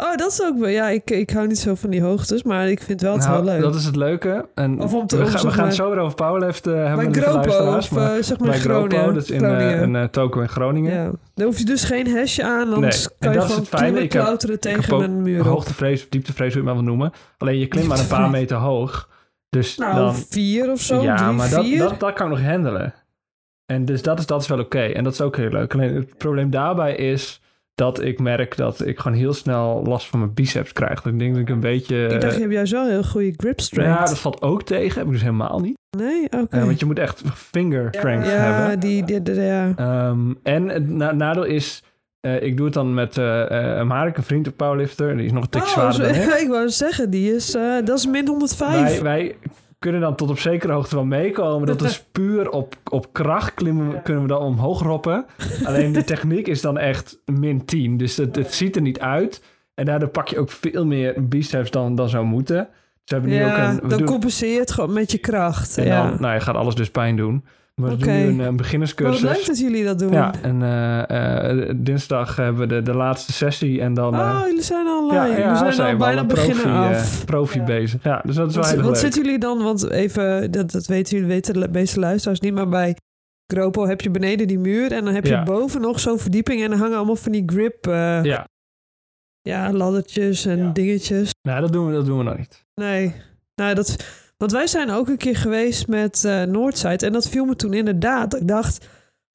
Oh, 0.03 0.15
dat 0.15 0.31
is 0.31 0.41
ook 0.43 0.57
wel... 0.59 0.69
Ja, 0.69 0.89
ik, 0.89 1.09
ik 1.11 1.29
hou 1.29 1.47
niet 1.47 1.59
zo 1.59 1.75
van 1.75 1.89
die 1.89 2.01
hoogtes, 2.01 2.43
maar 2.43 2.69
ik 2.69 2.77
vind 2.77 2.89
het 2.89 3.01
wel, 3.01 3.13
het 3.13 3.21
Nou, 3.27 3.43
wel 3.43 3.53
leuk. 3.53 3.61
Dat 3.61 3.75
is 3.75 3.85
het 3.85 3.95
leuke. 3.95 4.49
En 4.53 4.79
Of 4.81 4.93
om 4.93 5.07
te- 5.07 5.17
we, 5.17 5.23
om 5.23 5.29
we 5.31 5.51
gaan 5.51 5.65
het 5.65 5.75
zo 5.75 5.89
weer 5.89 5.99
over 5.99 6.15
powerlift 6.15 6.67
eh, 6.67 6.73
hebben, 6.85 7.11
Bij 7.11 7.21
Gropo 7.21 7.75
of 7.77 7.91
maar 7.91 8.15
eh, 8.17 8.23
zeg 8.23 8.39
maar 8.39 8.49
bij 8.49 8.59
Groningen. 8.59 8.89
Gropo, 8.97 9.13
dat 9.13 9.23
is 9.23 9.29
in 9.29 9.43
een 9.43 9.95
eh, 9.95 10.03
toko 10.03 10.41
in 10.41 10.49
Groningen. 10.49 10.93
ja. 10.93 11.11
Dan 11.33 11.45
hoef 11.45 11.57
je 11.57 11.65
dus 11.65 11.83
geen 11.83 12.07
hesje 12.07 12.43
aan, 12.43 12.73
anders 12.73 13.07
Nee, 13.07 13.17
kan 13.19 13.31
je 13.31 13.37
dat 13.37 13.47
gewoon 13.47 13.67
klimmen, 13.69 14.01
Ik 14.03 14.11
heb- 14.13 14.21
klauteren 14.21 14.55
Ik 14.55 14.63
heb 14.63 14.73
tegen 14.81 14.99
een 15.01 15.21
muur 15.21 15.39
op. 15.39 15.45
hoogtevrees 15.45 16.01
of 16.03 16.09
dieptevrees, 16.09 16.53
hoe 16.53 16.61
je 16.63 16.67
het 16.67 16.75
maar 16.77 16.85
wil 16.85 16.93
noemen. 16.95 17.11
Alleen 17.37 17.59
je 17.59 17.67
klimt 17.67 17.87
maar 17.87 17.99
een 17.99 18.07
paar 18.07 18.29
meter 18.39 18.57
hoog. 18.57 19.09
Dus 19.49 19.77
Nou, 19.77 19.95
dan... 19.95 20.15
vier 20.15 20.71
of 20.71 20.81
zo, 20.81 21.01
ja, 21.01 21.15
drie, 21.15 21.31
maar 21.31 21.49
dat, 21.49 21.63
vier. 21.65 21.79
dat, 21.79 21.99
dat 21.99 22.13
kan 22.13 22.31
ik 22.31 22.37
nog 22.37 22.45
handelen. 22.47 22.93
En 23.65 23.85
dus 23.85 24.01
dat 24.01 24.19
is, 24.19 24.25
dat 24.25 24.41
is 24.41 24.47
wel 24.47 24.59
oké. 24.59 24.79
En 24.79 25.03
dat 25.03 25.13
is 25.13 25.21
ook 25.21 25.35
heel 25.37 25.49
leuk. 25.49 25.73
Alleen 25.73 25.95
het 25.95 26.17
probleem 26.17 26.49
daarbij 26.49 26.95
is 26.95 27.41
dat 27.77 28.01
ik 28.03 28.19
merk 28.19 28.55
dat 28.57 28.85
ik 28.85 28.99
gewoon 28.99 29.17
heel 29.17 29.33
snel 29.33 29.83
last 29.85 30.07
van 30.07 30.19
mijn 30.19 30.33
biceps 30.33 30.73
krijg. 30.73 31.01
Dat 31.01 31.13
ik 31.13 31.19
denk 31.19 31.31
dat 31.33 31.41
ik 31.41 31.49
een 31.49 31.59
beetje... 31.59 32.07
ik 32.07 32.21
dacht, 32.21 32.33
je 32.33 32.39
hebt 32.41 32.53
juist 32.53 32.71
wel 32.71 32.83
een 32.83 32.89
heel 32.89 33.03
goede 33.03 33.33
grip 33.37 33.59
strength. 33.59 33.99
ja, 33.99 34.05
dat 34.05 34.19
valt 34.19 34.41
ook 34.41 34.63
tegen. 34.63 34.97
Heb 34.97 35.05
ik 35.05 35.11
dus 35.11 35.21
helemaal 35.21 35.59
niet. 35.59 35.77
Nee? 35.97 36.23
Oké. 36.23 36.57
Eh, 36.57 36.63
want 36.65 36.79
je 36.79 36.85
moet 36.85 36.99
echt 36.99 37.21
finger 37.35 37.87
strength 37.91 38.25
hebben. 38.27 38.69
ja, 38.69 38.75
die, 38.75 39.03
die, 39.03 39.21
die- 39.21 39.35
ja. 39.41 39.73
Ehm, 39.75 40.33
en 40.43 40.67
het 40.69 40.89
na- 40.89 41.11
nadeel 41.11 41.43
is, 41.43 41.83
eh, 42.19 42.41
ik 42.41 42.57
doe 42.57 42.65
het 42.65 42.73
dan 42.75 42.93
met 42.93 43.15
Marek, 43.85 44.17
een 44.17 44.23
vriend, 44.23 44.47
een 44.47 44.55
powerlifter. 44.55 45.17
Die 45.17 45.25
is 45.25 45.31
nog 45.31 45.43
een 45.43 45.49
tik 45.49 45.61
Oh, 45.61 45.67
zwaarder 45.67 45.93
zo- 45.93 46.01
dan 46.01 46.21
ik. 46.33 46.39
ik 46.43 46.47
wou 46.47 46.69
zeggen, 46.69 47.09
die 47.09 47.35
is, 47.35 47.51
dat 47.85 47.97
is 47.97 48.07
min 48.07 48.27
105. 48.27 48.81
Wij, 48.81 49.01
wij 49.03 49.35
kunnen 49.79 50.01
dan 50.01 50.15
tot 50.15 50.29
op 50.29 50.39
zekere 50.39 50.73
hoogte 50.73 50.95
wel 50.95 51.05
meekomen. 51.05 51.67
Dat 51.67 51.81
is 51.81 52.03
puur 52.11 52.49
op, 52.49 52.75
op 52.89 53.13
kracht 53.13 53.53
klimmen, 53.53 54.01
kunnen 54.01 54.23
we 54.23 54.29
dan 54.29 54.41
omhoog 54.41 54.81
roppen. 54.81 55.25
Alleen 55.63 55.91
de 55.91 56.03
techniek 56.03 56.47
is 56.47 56.61
dan 56.61 56.77
echt 56.77 57.19
min 57.25 57.65
10. 57.65 57.97
Dus 57.97 58.17
het, 58.17 58.35
het 58.35 58.53
ziet 58.53 58.75
er 58.75 58.81
niet 58.81 58.99
uit. 58.99 59.43
En 59.73 59.85
daardoor 59.85 60.09
pak 60.09 60.27
je 60.27 60.39
ook 60.39 60.51
veel 60.51 60.85
meer 60.85 61.27
biceps 61.27 61.71
dan, 61.71 61.95
dan 61.95 62.09
zou 62.09 62.25
moeten. 62.25 62.69
We 63.05 63.13
hebben 63.13 63.29
nu 63.29 63.45
ook 63.45 63.57
een... 63.57 63.89
dan 63.89 63.97
doen- 63.97 64.07
compenseer 64.07 64.53
je 64.53 64.59
het 64.59 64.71
gewoon 64.71 64.93
met 64.93 65.11
je 65.11 65.17
kracht. 65.17 65.77
en 65.77 65.85
ja. 65.85 66.09
dan, 66.09 66.21
nou, 66.21 66.33
je 66.33 66.39
gaat 66.39 66.55
alles 66.55 66.75
dus 66.75 66.91
pijn 66.91 67.15
doen. 67.15 67.45
Maar 67.81 67.89
we 67.89 67.97
doen 67.97 68.07
nu 68.13 68.19
een, 68.21 68.27
een 68.29 68.35
Maar 68.37 68.45
Wat 68.45 68.55
beginnerscursus. 68.57 69.21
leuk 69.21 69.45
dat 69.45 69.59
jullie 69.59 69.83
dat 69.83 69.99
doen. 69.99 70.11
Ja, 70.11 70.33
en 70.41 70.61
eh, 70.61 71.49
eh, 71.69 71.75
dinsdag 71.75 72.35
hebben 72.35 72.61
we 72.61 72.67
de, 72.75 72.81
de 72.81 72.93
laatste 72.93 73.33
sessie 73.33 73.81
en 73.81 73.93
dan... 73.93 74.13
eh, 74.13 74.19
oh, 74.19 74.47
jullie 74.47 74.61
zijn 74.63 74.87
al 74.87 75.13
ja, 75.13 75.23
live. 75.27 75.39
ja, 75.39 75.51
we 75.51 75.57
zijn 75.57 75.73
zijn 75.73 75.91
al 75.91 75.97
bijna 75.97 76.25
beginnen 76.25 76.65
eh, 76.65 76.89
af. 76.89 77.25
profi 77.25 77.61
bezig. 77.61 78.03
Ja, 78.03 78.21
dus 78.25 78.35
dat 78.35 78.49
is 78.49 78.55
wel 78.55 78.63
Wat, 78.63 78.73
heel 78.73 78.83
wat 78.83 78.97
zitten 78.99 79.23
jullie 79.23 79.39
dan, 79.39 79.63
want 79.63 79.89
even, 79.89 80.51
dat, 80.51 80.71
dat 80.71 80.85
weten 80.85 81.13
jullie, 81.13 81.27
weten 81.33 81.53
de 81.53 81.67
meeste 81.71 81.99
luisteraars 81.99 82.39
niet, 82.39 82.53
maar 82.53 82.69
bij 82.69 82.95
Gropo 83.53 83.85
heb 83.87 84.01
je 84.01 84.09
beneden 84.11 84.47
die 84.47 84.59
muur 84.59 84.91
en 84.91 85.05
dan 85.05 85.13
heb 85.13 85.23
je 85.25 85.31
Ja. 85.31 85.43
boven 85.43 85.81
nog 85.81 85.99
zo'n 85.99 86.19
verdieping 86.19 86.61
en 86.63 86.69
dan 86.69 86.79
hangen 86.79 86.97
allemaal 86.97 87.15
van 87.15 87.31
die 87.31 87.43
grip, 87.45 87.87
eh, 87.87 88.23
ja. 88.23 88.45
Ja, 89.41 89.71
laddertjes 89.73 90.45
en 90.45 90.57
Ja. 90.57 90.69
dingetjes. 90.71 91.31
nou, 91.41 91.61
dat 91.61 91.71
doen 91.73 91.87
we, 91.87 91.93
dat 91.93 92.05
doen 92.05 92.17
we 92.17 92.23
nog 92.23 92.37
niet. 92.37 92.65
Nee, 92.75 93.13
nou 93.55 93.73
dat, 93.75 93.95
want 94.37 94.51
wij 94.51 94.67
zijn 94.67 94.91
ook 94.91 95.07
een 95.07 95.17
keer 95.17 95.37
geweest 95.37 95.87
met 95.87 96.23
eh 96.25 96.43
Noordside 96.43 97.05
en 97.05 97.11
dat 97.11 97.29
viel 97.29 97.45
me 97.45 97.55
toen 97.55 97.73
inderdaad. 97.73 98.35
Ik 98.35 98.47
dacht, 98.47 98.85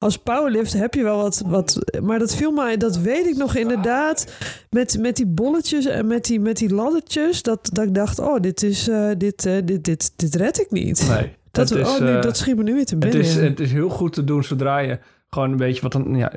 als 0.03 0.17
powerlift 0.17 0.73
heb 0.73 0.93
je 0.93 1.03
wel 1.03 1.17
wat, 1.17 1.43
wat 1.45 1.79
maar 2.01 2.19
dat 2.19 2.35
viel 2.35 2.51
mij, 2.51 2.77
dat 2.77 2.97
weet 2.97 3.25
ik 3.25 3.35
nog 3.35 3.55
inderdaad, 3.55 4.33
met, 4.69 4.97
met 4.99 5.15
die 5.15 5.27
bolletjes 5.27 5.85
en 5.85 6.07
met 6.07 6.25
die, 6.25 6.39
met 6.39 6.57
die 6.57 6.73
laddertjes, 6.73 7.41
dat, 7.41 7.69
dat 7.73 7.85
ik 7.85 7.95
dacht, 7.95 8.19
oh, 8.19 8.39
dit 8.39 8.63
is, 8.63 8.87
eh, 8.87 9.09
dit, 9.17 9.45
eh, 9.45 9.55
dit, 9.65 9.83
dit, 9.83 10.13
dit 10.15 10.35
red 10.35 10.59
ik 10.59 10.71
niet. 10.71 11.07
Nee, 11.09 11.35
Dat, 11.51 11.69
het 11.69 11.79
is, 11.79 11.87
oh, 11.87 11.99
nu, 11.99 12.19
dat 12.19 12.37
schiet 12.37 12.55
me 12.55 12.63
nu 12.63 12.73
weer 12.73 12.85
te 12.85 12.95
het, 12.95 13.03
binnen. 13.03 13.19
is, 13.21 13.33
ja. 13.33 13.41
het 13.41 13.59
is 13.59 13.71
heel 13.71 13.89
goed 13.89 14.13
te 14.13 14.23
doen 14.23 14.43
zodra 14.43 14.77
je 14.77 14.99
gewoon 15.29 15.51
een 15.51 15.57
beetje 15.57 15.81
wat 15.81 15.91
dan, 15.91 16.15
ja, 16.15 16.31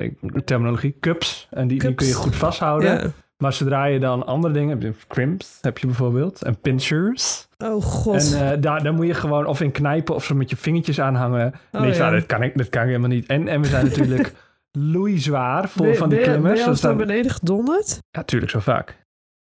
terminologie, 0.45 0.97
cups, 0.99 1.47
en 1.51 1.67
die, 1.67 1.79
die 1.79 1.93
kun 1.93 2.07
je 2.07 2.13
goed 2.13 2.35
vasthouden. 2.35 2.89
ja. 2.89 3.11
Maar 3.37 3.53
zodra 3.53 3.85
je 3.85 3.99
dan 3.99 4.25
andere 4.25 4.53
dingen 4.53 4.81
hebt, 4.81 5.07
crimps 5.07 5.57
heb 5.61 5.77
je 5.77 5.87
bijvoorbeeld, 5.87 6.41
en 6.41 6.59
pinchers. 6.59 7.46
Oh 7.63 7.83
god. 7.83 8.33
En 8.33 8.51
eh, 8.51 8.61
daar, 8.61 8.83
daar 8.83 8.93
moet 8.93 9.07
je 9.07 9.13
gewoon 9.13 9.45
of 9.45 9.61
in 9.61 9.71
knijpen 9.71 10.15
of 10.15 10.23
zo 10.23 10.35
met 10.35 10.49
je 10.49 10.57
vingertjes 10.57 10.99
aanhangen. 10.99 11.53
Oh, 11.71 11.81
nee, 11.81 11.93
ja. 11.93 12.09
dat, 12.09 12.25
kan 12.25 12.43
ik, 12.43 12.57
dat 12.57 12.69
kan 12.69 12.81
ik 12.81 12.87
helemaal 12.87 13.09
niet. 13.09 13.25
En, 13.25 13.47
en 13.47 13.61
we 13.61 13.67
zijn 13.67 13.85
natuurlijk 13.89 14.33
loeizwaar 14.71 15.69
vol 15.69 15.85
ben, 15.85 15.95
van 15.95 16.09
die 16.09 16.17
ben 16.17 16.27
klimmers. 16.27 16.53
Ben 16.53 16.59
je 16.59 16.65
al 16.65 16.71
eens 16.71 16.81
naar 16.81 16.95
beneden 16.95 17.31
gedonderd? 17.31 17.99
Ja, 18.09 18.23
tuurlijk, 18.23 18.51
zo 18.51 18.59
vaak. 18.59 19.05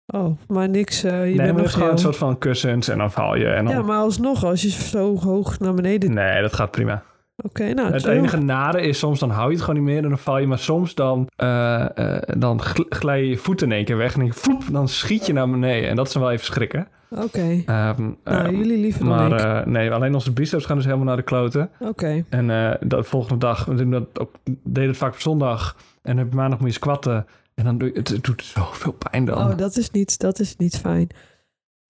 Oh, 0.06 0.38
maar 0.48 0.70
niks. 0.70 1.04
eh 1.04 1.12
je 1.12 1.18
nee, 1.18 1.36
bent 1.36 1.54
maar 1.54 1.62
nog 1.62 1.72
gewoon 1.72 1.90
een 1.90 1.98
soort 1.98 2.18
van 2.18 2.38
kussens 2.38 2.88
en 2.88 2.98
dan 2.98 3.12
val 3.12 3.36
je. 3.36 3.48
En 3.48 3.66
dan... 3.66 3.74
Ja, 3.74 3.82
maar 3.82 3.98
alsnog, 3.98 4.44
als 4.44 4.62
je 4.62 4.70
zo 4.70 5.18
hoog 5.20 5.60
naar 5.60 5.74
beneden... 5.74 6.14
Nee, 6.14 6.42
dat 6.42 6.54
gaat 6.54 6.72
prima. 6.72 7.04
Oké, 7.38 7.74
nou, 7.74 7.92
Het 7.94 8.02
chill. 8.02 8.12
enige 8.12 8.38
nare 8.38 8.82
is 8.82 9.00
soms 9.00 9.20
dan 9.20 9.30
hou 9.30 9.48
je 9.50 9.56
het 9.56 9.64
gewoon 9.66 9.80
niet 9.84 9.90
meer 9.94 10.04
en 10.04 10.10
dan 10.10 10.18
val 10.18 10.38
je. 10.38 10.48
Maar 10.48 10.60
soms 10.60 10.96
dan, 10.96 11.28
eh, 11.36 11.98
eh, 11.98 12.22
dan 12.38 12.62
gl- 12.62 12.86
glij 12.90 13.22
je 13.24 13.30
je 13.30 13.38
voeten 13.38 13.68
in 13.68 13.74
één 13.74 13.86
keer 13.86 13.98
weg 13.98 14.14
en 14.18 14.20
dan, 14.20 14.62
dan 14.72 14.88
schiet 14.88 15.26
je 15.26 15.34
naar 15.34 15.50
beneden. 15.50 15.90
En 15.90 15.96
dat 15.96 16.08
is 16.08 16.14
dan 16.14 16.22
wel 16.22 16.32
even 16.32 16.46
schrikken. 16.46 16.88
Oké. 17.10 17.62
Ehm, 17.66 18.02
Nou, 18.02 18.14
ehm, 18.24 18.56
jullie 18.56 18.78
liever 18.78 19.06
dan 19.06 19.10
maar 19.18 19.32
eh, 19.32 19.66
nee, 19.66 19.92
alleen 19.92 20.14
onze 20.14 20.32
biceps 20.34 20.66
gaan 20.66 20.76
dus 20.76 20.86
helemaal 20.86 21.06
naar 21.06 21.16
de 21.16 21.22
kloten. 21.24 21.70
Oké. 21.80 22.24
En 22.30 22.50
eh 22.50 22.72
de 22.82 23.04
volgende 23.04 23.38
dag, 23.38 23.66
we 23.66 23.90
dat 23.90 24.20
ook, 24.20 24.32
deden 24.64 24.90
het 24.90 24.98
vaak 24.98 25.14
op 25.14 25.20
zondag. 25.20 25.76
En 26.02 26.20
op 26.20 26.34
maandag 26.34 26.60
moet 26.60 26.68
je 26.68 26.74
squatten. 26.74 27.26
En 27.56 27.64
dan 27.66 27.78
doe 27.78 27.88
je, 27.88 27.98
het, 28.00 28.08
het 28.08 28.24
doet 28.24 28.44
zoveel 28.44 28.96
pijn 29.12 29.26
dan. 29.26 29.38
Oh, 29.38 29.58
dat 29.58 29.78
is 29.78 29.90
niet, 29.92 30.20
dat 30.20 30.40
is 30.40 30.56
niet 30.56 30.78
fijn. 30.78 31.08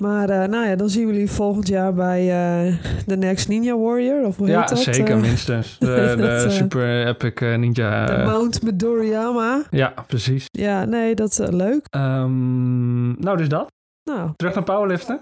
Maar 0.04 0.30
uh, 0.30 0.44
nou 0.44 0.68
ja, 0.68 0.76
dan 0.76 0.90
zien 0.90 1.08
we 1.08 1.14
jullie 1.14 1.32
volgend 1.32 1.68
jaar 1.68 1.94
bij 1.94 2.22
uh, 2.68 2.76
The 3.08 3.16
Next 3.16 3.48
Ninja 3.48 3.78
Warrior. 3.78 4.26
Of 4.26 4.38
hoe 4.38 4.46
heet 4.46 4.56
ja, 4.56 4.66
dat? 4.66 4.80
zeker, 4.80 5.16
Uh, 5.16 5.22
minstens. 5.22 5.78
De, 5.80 6.16
dat, 6.18 6.52
Super 6.52 7.08
Epic 7.08 7.40
Ninja. 7.40 8.06
de 8.06 8.24
Mount 8.24 8.62
Midoriyama. 8.62 9.64
Ja, 9.70 9.94
precies. 10.08 10.46
Ja, 10.52 10.86
nee, 10.86 11.16
dat 11.16 11.30
is 11.30 11.38
leuk. 11.38 11.88
Um, 11.96 13.22
nou, 13.22 13.38
dus 13.38 13.50
dat. 13.50 13.72
Nou. 14.04 14.32
Terug 14.36 14.54
naar 14.54 14.64
powerliften? 14.64 15.20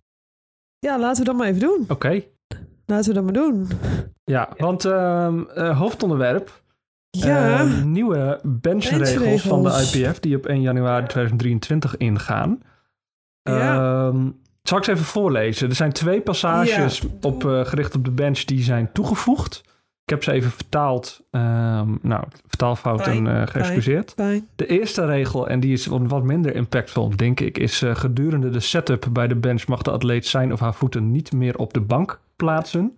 Ja, 0.79 0.99
laten 0.99 1.19
we 1.19 1.29
dat 1.29 1.37
maar 1.37 1.47
even 1.47 1.59
doen. 1.59 1.81
Oké. 1.81 1.91
Okay. 1.91 2.27
Laten 2.85 3.07
we 3.07 3.13
dat 3.13 3.23
maar 3.23 3.33
doen. 3.33 3.67
Ja, 4.23 4.49
want 4.57 4.83
um, 4.83 5.47
hoofdonderwerp. 5.55 6.61
Ja. 7.09 7.63
nieuwe 7.83 8.39
benchregels, 8.43 9.13
benchregels 9.13 9.41
van 9.41 9.63
de 9.63 9.69
IPF 9.69 10.19
die 10.19 10.35
op 10.35 10.45
1 10.45 10.61
januari 10.61 11.07
2023 11.07 11.97
ingaan. 11.97 12.59
Ja. 13.41 14.05
Um, 14.05 14.39
zal 14.71 14.79
ik 14.79 14.85
ze 14.85 14.91
even 14.91 15.05
voorlezen? 15.05 15.69
Er 15.69 15.75
zijn 15.75 15.91
twee 15.91 16.21
passages 16.21 16.99
ja. 16.99 17.07
op, 17.21 17.43
uh, 17.43 17.65
gericht 17.65 17.95
op 17.95 18.05
de 18.05 18.11
bench 18.11 18.39
die 18.39 18.63
zijn 18.63 18.91
toegevoegd. 18.91 19.61
Ik 20.03 20.09
heb 20.09 20.23
ze 20.23 20.31
even 20.31 20.51
vertaald. 20.51 21.21
Um, 21.31 21.99
nou, 22.01 22.23
vertaalfouten 22.47 23.25
uh, 23.25 23.41
geëxcuseerd. 23.45 24.13
Fijn, 24.15 24.29
fijn. 24.29 24.47
De 24.55 24.65
eerste 24.65 25.05
regel, 25.05 25.47
en 25.47 25.59
die 25.59 25.73
is 25.73 25.85
wat, 25.85 26.23
minder 26.23 26.55
impactvol, 26.55 27.15
denk 27.15 27.39
ik, 27.39 27.57
is 27.57 27.81
uh, 27.81 27.95
gedurende 27.95 28.49
de 28.49 28.59
setup 28.59 29.07
bij 29.11 29.27
de 29.27 29.35
bench 29.35 29.67
mag 29.67 29.81
de 29.81 29.91
atleet 29.91 30.25
zijn 30.25 30.53
of 30.53 30.59
haar 30.59 30.73
voeten 30.73 31.11
niet 31.11 31.31
meer 31.31 31.57
op 31.57 31.73
de 31.73 31.81
bank 31.81 32.19
plaatsen. 32.35 32.97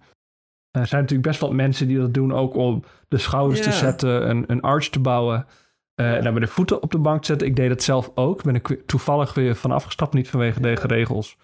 Er 0.72 0.88
zijn 0.88 1.02
natuurlijk 1.02 1.30
best 1.30 1.42
wel 1.42 1.54
mensen 1.54 1.88
die 1.88 1.98
dat 1.98 2.14
doen 2.14 2.34
ook 2.34 2.56
om 2.56 2.84
de 3.08 3.18
schouders 3.18 3.62
te 3.62 3.72
zetten, 3.72 4.30
een, 4.30 4.44
een 4.48 4.62
arch 4.62 4.90
te 4.90 5.00
bouwen. 5.00 5.46
Uh, 5.96 6.16
en 6.16 6.24
dan 6.24 6.34
met 6.34 6.44
de 6.44 6.50
voeten 6.50 6.82
op 6.82 6.92
de 6.92 6.98
bank 6.98 7.22
te 7.22 7.28
zetten. 7.28 7.48
Ik 7.48 7.56
deed 7.56 7.70
dat 7.70 7.84
zelf 7.84 8.12
ook. 8.16 8.44
Ben 8.44 8.56
ik 8.56 8.82
toevallig 8.86 9.34
weer 9.34 9.56
van 9.56 9.72
afgestapt, 9.72 10.14
niet 10.14 10.30
vanwege 10.30 10.62
deze 10.62 10.88
regels. 10.88 11.38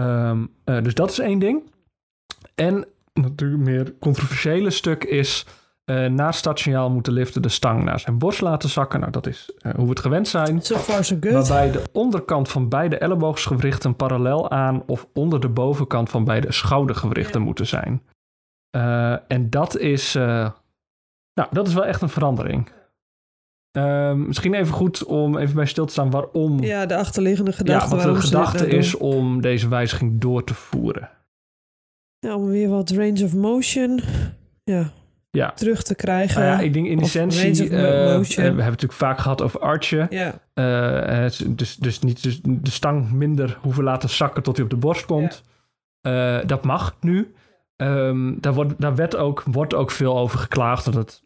Um, 0.00 0.50
uh, 0.64 0.82
dus 0.82 0.94
dat 0.94 1.10
is 1.10 1.18
één 1.18 1.38
ding. 1.38 1.72
En 2.54 2.86
natuurlijk 3.12 3.62
meer 3.62 3.98
controversiële 3.98 4.70
stuk 4.70 5.04
is... 5.04 5.46
Uh, 5.84 6.06
na 6.06 6.32
stationaal 6.32 6.90
moet 6.90 7.04
de 7.04 7.12
lifter 7.12 7.42
de 7.42 7.48
stang 7.48 7.84
naar 7.84 8.00
zijn 8.00 8.18
borst 8.18 8.40
laten 8.40 8.68
zakken. 8.68 9.00
Nou, 9.00 9.12
dat 9.12 9.26
is 9.26 9.52
uh, 9.58 9.74
hoe 9.74 9.84
we 9.84 9.90
het 9.90 10.00
gewend 10.00 10.28
zijn. 10.28 10.62
So 10.62 10.76
far 10.76 11.04
so 11.04 11.16
good. 11.20 11.32
Waarbij 11.32 11.70
de 11.70 11.82
onderkant 11.92 12.48
van 12.48 12.68
beide 12.68 12.98
elleboogsgewrichten 12.98 13.96
parallel 13.96 14.50
aan... 14.50 14.82
of 14.86 15.06
onder 15.12 15.40
de 15.40 15.48
bovenkant 15.48 16.10
van 16.10 16.24
beide 16.24 16.52
schoudergewrichten 16.52 17.42
moeten 17.42 17.66
zijn. 17.66 18.02
Uh, 18.76 19.30
en 19.30 19.50
dat 19.50 19.78
is... 19.78 20.14
nou, 21.34 21.48
dat 21.50 21.66
is 21.66 21.74
wel 21.74 21.86
echt 21.86 22.02
een 22.02 22.08
verandering. 22.08 22.70
Uh, 23.78 24.12
misschien 24.12 24.54
even 24.54 24.74
goed 24.74 25.04
om 25.04 25.36
even 25.36 25.54
bij 25.54 25.66
stil 25.66 25.86
te 25.86 25.92
staan 25.92 26.10
waarom. 26.10 26.62
Ja, 26.62 26.86
de 26.86 26.96
achterliggende 26.96 27.52
gedachte. 27.52 27.96
Ja, 27.96 28.04
wat 28.04 28.14
de 28.14 28.20
gedachte 28.20 28.66
is 28.68 28.96
om 28.96 29.40
deze 29.40 29.68
wijziging 29.68 30.20
door 30.20 30.44
te 30.44 30.54
voeren. 30.54 31.10
Ja, 32.18 32.36
om 32.36 32.46
weer 32.46 32.68
wat 32.68 32.90
range 32.90 33.24
of 33.24 33.34
motion 33.34 34.00
ja, 34.64 34.90
ja. 35.30 35.52
terug 35.52 35.82
te 35.82 35.94
krijgen. 35.94 36.40
Nou 36.40 36.52
ja, 36.52 36.60
ik 36.60 36.72
denk 36.72 36.86
in 36.86 37.00
essentie. 37.00 37.64
Uh, 37.64 37.70
we 37.70 37.76
hebben 37.78 38.44
het 38.44 38.56
natuurlijk 38.56 38.92
vaak 38.92 39.18
gehad 39.18 39.42
over 39.42 39.60
archen. 39.60 40.06
Ja. 40.10 40.40
Uh, 40.54 41.30
dus, 41.48 41.76
dus 41.76 42.00
niet 42.00 42.22
dus 42.22 42.40
de 42.42 42.70
stang 42.70 43.10
minder 43.12 43.58
hoeven 43.60 43.84
laten 43.84 44.10
zakken 44.10 44.42
tot 44.42 44.56
hij 44.56 44.64
op 44.64 44.70
de 44.70 44.76
borst 44.76 45.06
komt. 45.06 45.42
Ja. 46.00 46.38
Uh, 46.38 46.46
dat 46.46 46.64
mag 46.64 46.96
nu. 47.00 47.34
Um, 47.76 48.40
daar, 48.40 48.54
wordt, 48.54 48.80
daar 48.80 48.94
werd 48.94 49.16
ook, 49.16 49.42
wordt 49.50 49.74
ook 49.74 49.90
veel 49.90 50.18
over 50.18 50.38
geklaagd 50.38 50.84
dat 50.84 50.94
het 50.94 51.22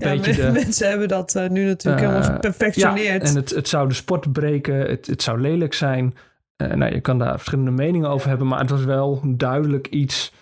ja, 0.00 0.14
de, 0.16 0.50
mensen 0.64 0.88
hebben 0.88 1.08
dat 1.08 1.34
uh, 1.34 1.48
nu 1.48 1.64
natuurlijk 1.64 2.02
uh, 2.02 2.08
helemaal 2.08 2.32
geperfectioneerd. 2.32 3.22
Ja, 3.22 3.28
en 3.28 3.36
het, 3.36 3.50
het 3.50 3.68
zou 3.68 3.88
de 3.88 3.94
sport 3.94 4.32
breken, 4.32 4.74
het, 4.74 5.06
het 5.06 5.22
zou 5.22 5.40
lelijk 5.40 5.74
zijn. 5.74 6.14
Uh, 6.56 6.72
nou, 6.72 6.92
je 6.92 7.00
kan 7.00 7.18
daar 7.18 7.36
verschillende 7.36 7.70
meningen 7.70 8.08
over 8.08 8.28
hebben, 8.28 8.46
maar 8.46 8.60
het 8.60 8.70
was 8.70 8.84
wel 8.84 9.20
duidelijk 9.24 9.86
iets 9.86 10.32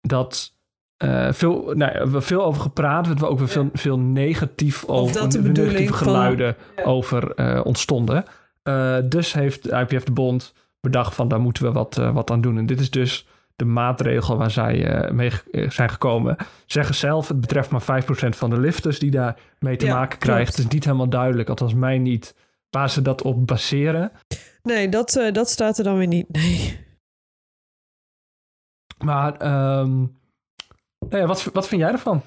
dat 0.00 0.54
uh, 1.04 1.32
veel, 1.32 1.72
nou, 1.74 2.10
we 2.10 2.20
veel 2.20 2.44
over 2.44 2.62
gepraat 2.62 3.06
werd, 3.06 3.22
ook 3.22 3.38
weer 3.38 3.48
veel, 3.48 3.70
veel 3.72 3.98
negatief 3.98 4.84
over 4.84 5.30
de 5.30 5.42
negatieve 5.42 5.92
geluiden 5.92 6.56
van, 6.74 6.84
ja. 6.84 6.90
over 6.90 7.32
uh, 7.36 7.60
ontstonden. 7.64 8.24
Dus 9.08 9.32
heeft 9.32 9.62
de 9.62 9.86
IPF 9.88 10.04
de 10.04 10.12
Bond 10.12 10.54
bedacht 10.80 11.14
van 11.14 11.28
daar 11.28 11.40
moeten 11.40 11.64
we 11.64 11.72
wat, 11.72 11.94
wat 11.94 12.30
aan 12.30 12.40
doen. 12.40 12.58
En 12.58 12.66
dit 12.66 12.80
is 12.80 12.90
dus 12.90 13.26
de 13.56 13.64
maatregel 13.64 14.36
waar 14.36 14.50
zij 14.50 15.04
uh, 15.04 15.10
mee 15.10 15.30
zijn 15.68 15.90
gekomen. 15.90 16.36
Zeggen 16.66 16.94
zelf, 16.94 17.28
het 17.28 17.40
betreft 17.40 17.70
maar 17.70 18.02
5% 18.02 18.04
van 18.28 18.50
de 18.50 18.60
lifters 18.60 18.98
die 18.98 19.10
daar 19.10 19.40
mee 19.58 19.76
te 19.76 19.86
ja, 19.86 19.94
maken 19.94 20.18
krijgt. 20.18 20.56
Het 20.56 20.64
is 20.66 20.72
niet 20.72 20.84
helemaal 20.84 21.08
duidelijk, 21.08 21.48
althans 21.48 21.74
mij 21.74 21.98
niet, 21.98 22.34
waar 22.70 22.90
ze 22.90 23.02
dat 23.02 23.22
op 23.22 23.46
baseren. 23.46 24.12
Nee, 24.62 24.88
dat, 24.88 25.16
uh, 25.16 25.32
dat 25.32 25.50
staat 25.50 25.78
er 25.78 25.84
dan 25.84 25.98
weer 25.98 26.06
niet. 26.06 26.28
Nee. 26.28 26.80
Maar 29.04 29.32
um, 29.80 30.18
ja, 31.08 31.26
wat, 31.26 31.44
wat 31.44 31.68
vind 31.68 31.80
jij 31.80 31.90
ervan? 31.90 32.22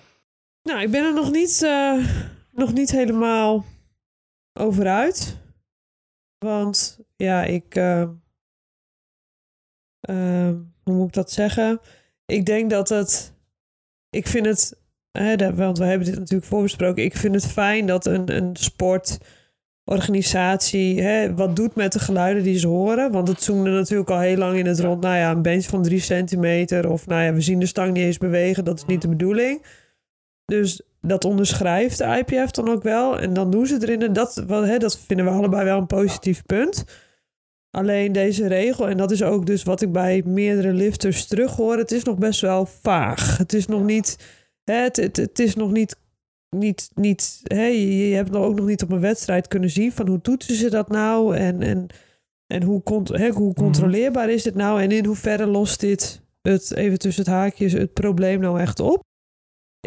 Nou, 0.61 0.81
ik 0.81 0.91
ben 0.91 1.05
er 1.05 1.13
nog 1.13 1.31
niet, 1.31 1.61
uh, 1.63 2.07
nog 2.51 2.73
niet 2.73 2.91
helemaal 2.91 3.65
over 4.53 4.87
uit. 4.87 5.37
Want 6.37 6.99
ja, 7.15 7.43
ik. 7.43 7.75
Uh, 7.75 8.09
hoe 10.85 10.95
moet 10.95 11.07
ik 11.07 11.13
dat 11.13 11.31
zeggen? 11.31 11.79
Ik 12.25 12.45
denk 12.45 12.69
dat 12.69 12.89
het. 12.89 13.33
Ik 14.09 14.27
vind 14.27 14.45
het. 14.45 14.83
Hè, 15.11 15.55
want 15.55 15.77
we 15.77 15.85
hebben 15.85 16.07
dit 16.07 16.19
natuurlijk 16.19 16.49
voorbesproken. 16.49 17.03
Ik 17.03 17.17
vind 17.17 17.35
het 17.35 17.47
fijn 17.47 17.85
dat 17.85 18.05
een, 18.05 18.35
een 18.35 18.55
sportorganisatie. 18.55 21.01
Hè, 21.01 21.33
wat 21.33 21.55
doet 21.55 21.75
met 21.75 21.93
de 21.93 21.99
geluiden 21.99 22.43
die 22.43 22.59
ze 22.59 22.67
horen. 22.67 23.11
Want 23.11 23.27
het 23.27 23.43
zoemde 23.43 23.69
natuurlijk 23.69 24.09
al 24.09 24.19
heel 24.19 24.37
lang 24.37 24.57
in 24.57 24.65
het 24.65 24.79
rond. 24.79 25.01
Nou 25.01 25.15
ja, 25.15 25.31
een 25.31 25.41
bench 25.41 25.65
van 25.65 25.83
drie 25.83 25.99
centimeter. 25.99 26.89
Of 26.89 27.07
nou 27.07 27.23
ja, 27.23 27.33
we 27.33 27.41
zien 27.41 27.59
de 27.59 27.65
stang 27.65 27.93
niet 27.93 28.03
eens 28.03 28.17
bewegen. 28.17 28.65
Dat 28.65 28.77
is 28.77 28.85
niet 28.85 29.01
de 29.01 29.09
bedoeling. 29.09 29.65
Dus 30.45 30.81
dat 31.01 31.25
onderschrijft 31.25 31.97
de 31.97 32.23
IPF 32.25 32.51
dan 32.51 32.69
ook 32.69 32.83
wel. 32.83 33.19
En 33.19 33.33
dan 33.33 33.51
doen 33.51 33.65
ze 33.65 33.77
erin. 33.81 34.01
En 34.01 34.13
dat, 34.13 34.43
wat, 34.47 34.65
hè, 34.65 34.77
dat 34.77 34.99
vinden 34.99 35.25
we 35.25 35.31
allebei 35.31 35.63
wel 35.63 35.77
een 35.77 35.87
positief 35.87 36.45
punt. 36.45 36.85
Alleen 37.75 38.11
deze 38.11 38.47
regel, 38.47 38.89
en 38.89 38.97
dat 38.97 39.11
is 39.11 39.23
ook 39.23 39.45
dus 39.45 39.63
wat 39.63 39.81
ik 39.81 39.91
bij 39.91 40.21
meerdere 40.25 40.73
lifters 40.73 41.25
terughoor, 41.25 41.77
het 41.77 41.91
is 41.91 42.03
nog 42.03 42.17
best 42.17 42.41
wel 42.41 42.65
vaag. 42.65 43.37
Het 43.37 43.53
is 43.53 43.65
nog 43.65 43.83
niet, 43.83 44.17
het, 44.63 44.95
het, 44.95 45.17
het 45.17 45.39
is 45.39 45.55
nog 45.55 45.71
niet, 45.71 45.95
niet, 46.49 46.89
niet 46.93 47.41
hè, 47.43 47.65
je, 47.65 48.15
hebt 48.15 48.35
ook 48.35 48.55
nog 48.55 48.65
niet 48.65 48.83
op 48.83 48.91
een 48.91 48.99
wedstrijd 48.99 49.47
kunnen 49.47 49.69
zien 49.69 49.91
van 49.91 50.07
hoe 50.07 50.21
toetsen 50.21 50.55
ze 50.55 50.69
dat 50.69 50.89
nou 50.89 51.35
en, 51.35 51.61
en, 51.61 51.87
en 52.47 52.63
hoe, 52.63 52.81
hè, 53.03 53.29
hoe 53.29 53.53
controleerbaar 53.53 54.29
is 54.29 54.43
dit 54.43 54.55
nou 54.55 54.81
en 54.81 54.91
in 54.91 55.05
hoeverre 55.05 55.45
lost 55.45 55.79
dit 55.79 56.21
het, 56.41 56.75
even 56.75 56.99
tussen 56.99 57.23
het 57.23 57.33
haakjes, 57.33 57.73
het 57.73 57.93
probleem 57.93 58.39
nou 58.39 58.59
echt 58.59 58.79
op. 58.79 59.03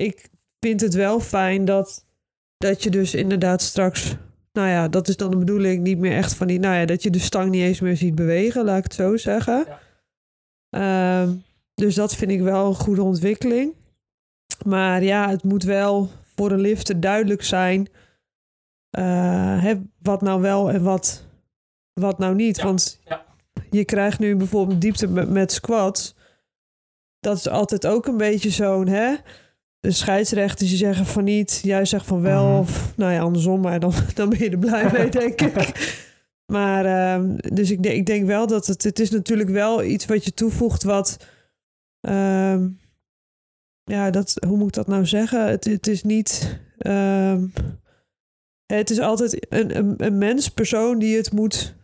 Ik 0.01 0.29
vind 0.61 0.81
het 0.81 0.95
wel 0.95 1.21
fijn 1.21 1.65
dat, 1.65 2.07
dat 2.57 2.83
je 2.83 2.91
dus 2.91 3.15
inderdaad 3.15 3.63
straks 3.63 4.17
nou 4.53 4.69
ja, 4.69 4.89
dat 4.89 5.09
is 5.09 5.17
dan 5.17 5.31
de 5.31 5.37
bedoeling 5.37 5.83
niet 5.83 5.99
meer 5.99 6.17
echt 6.17 6.35
van 6.35 6.47
die, 6.47 6.59
nou 6.59 6.77
ja, 6.77 6.85
dat 6.85 7.03
je 7.03 7.11
de 7.11 7.19
stang 7.19 7.51
niet 7.51 7.63
eens 7.63 7.81
meer 7.81 7.97
ziet 7.97 8.15
bewegen, 8.15 8.65
laat 8.65 8.79
ik 8.79 8.85
het 8.85 8.95
zo 8.95 9.17
zeggen. 9.17 9.67
Ja. 10.69 11.23
Um, 11.23 11.43
dus 11.75 11.95
dat 11.95 12.15
vind 12.15 12.31
ik 12.31 12.41
wel 12.41 12.67
een 12.67 12.75
goede 12.75 13.03
ontwikkeling. 13.03 13.75
Maar 14.65 15.03
ja, 15.03 15.29
het 15.31 15.43
moet 15.43 15.63
wel 15.63 16.11
voor 16.37 16.51
een 16.51 16.61
lifter 16.61 17.01
duidelijk 17.01 17.43
zijn 17.43 17.89
uh, 18.99 19.63
hè, 19.63 19.75
wat 20.03 20.23
nou 20.23 20.41
wel 20.41 20.71
en 20.71 20.83
wat, 20.83 21.25
wat 21.93 22.19
nou 22.19 22.35
niet. 22.35 22.57
Ja. 22.57 22.65
Want 22.65 23.01
ja. 23.05 23.25
je 23.71 23.85
krijgt 23.85 24.19
nu 24.19 24.37
bijvoorbeeld 24.37 24.81
diepte 24.81 25.09
met, 25.09 25.31
met 25.31 25.53
squats. 25.53 26.15
Dat 27.21 27.37
is 27.37 27.49
altijd 27.49 27.87
ook 27.87 28.07
een 28.07 28.17
beetje 28.17 28.51
zo'n, 28.51 28.89
hè 28.89 29.15
de 29.81 29.91
scheidsrechters 29.91 30.69
die 30.69 30.79
zeggen 30.79 31.07
van 31.07 31.25
niet, 31.25 31.61
jij 31.63 31.85
zegt 31.85 32.07
van 32.07 32.21
wel, 32.21 32.47
Mhm. 32.49 32.59
of 32.59 32.93
nou 32.97 33.13
ja, 33.13 33.21
andersom, 33.21 33.61
maar 33.61 33.81
dan, 33.81 33.93
dan 34.15 34.29
ben 34.29 34.39
je 34.39 34.51
er 34.51 34.59
blij 34.59 34.91
mee, 34.93 35.09
denk 35.21 35.41
ik. 35.41 36.07
Maar, 36.53 37.15
um, 37.15 37.37
dus 37.55 37.71
ik, 37.71 37.83
denk, 37.83 37.97
ik 37.97 38.07
denk 38.07 38.27
wel 38.27 38.47
dat 38.47 38.67
het, 38.67 38.83
het 38.83 38.99
is 38.99 39.11
natuurlijk 39.11 39.51
wel 39.51 39.83
iets 39.85 40.07
wat 40.07 40.25
je 40.25 40.35
toevoegt 40.35 40.83
wat, 40.83 41.17
um, 42.09 42.81
ja, 43.85 44.11
dat, 44.11 44.37
hoe 44.47 44.57
moet 44.57 44.67
ik 44.69 44.73
dat 44.75 44.87
nou 44.87 45.07
zeggen? 45.07 45.49
Het, 45.49 45.65
het 45.65 45.87
is 45.87 46.03
niet, 46.03 46.59
um, 46.79 47.53
het 48.67 48.91
is 48.91 49.01
altijd 49.01 49.47
een, 49.49 49.77
een, 49.77 49.95
een 49.97 50.19
mens, 50.19 50.49
persoon 50.49 50.99
die 50.99 51.17
het 51.17 51.33
moet, 51.33 51.75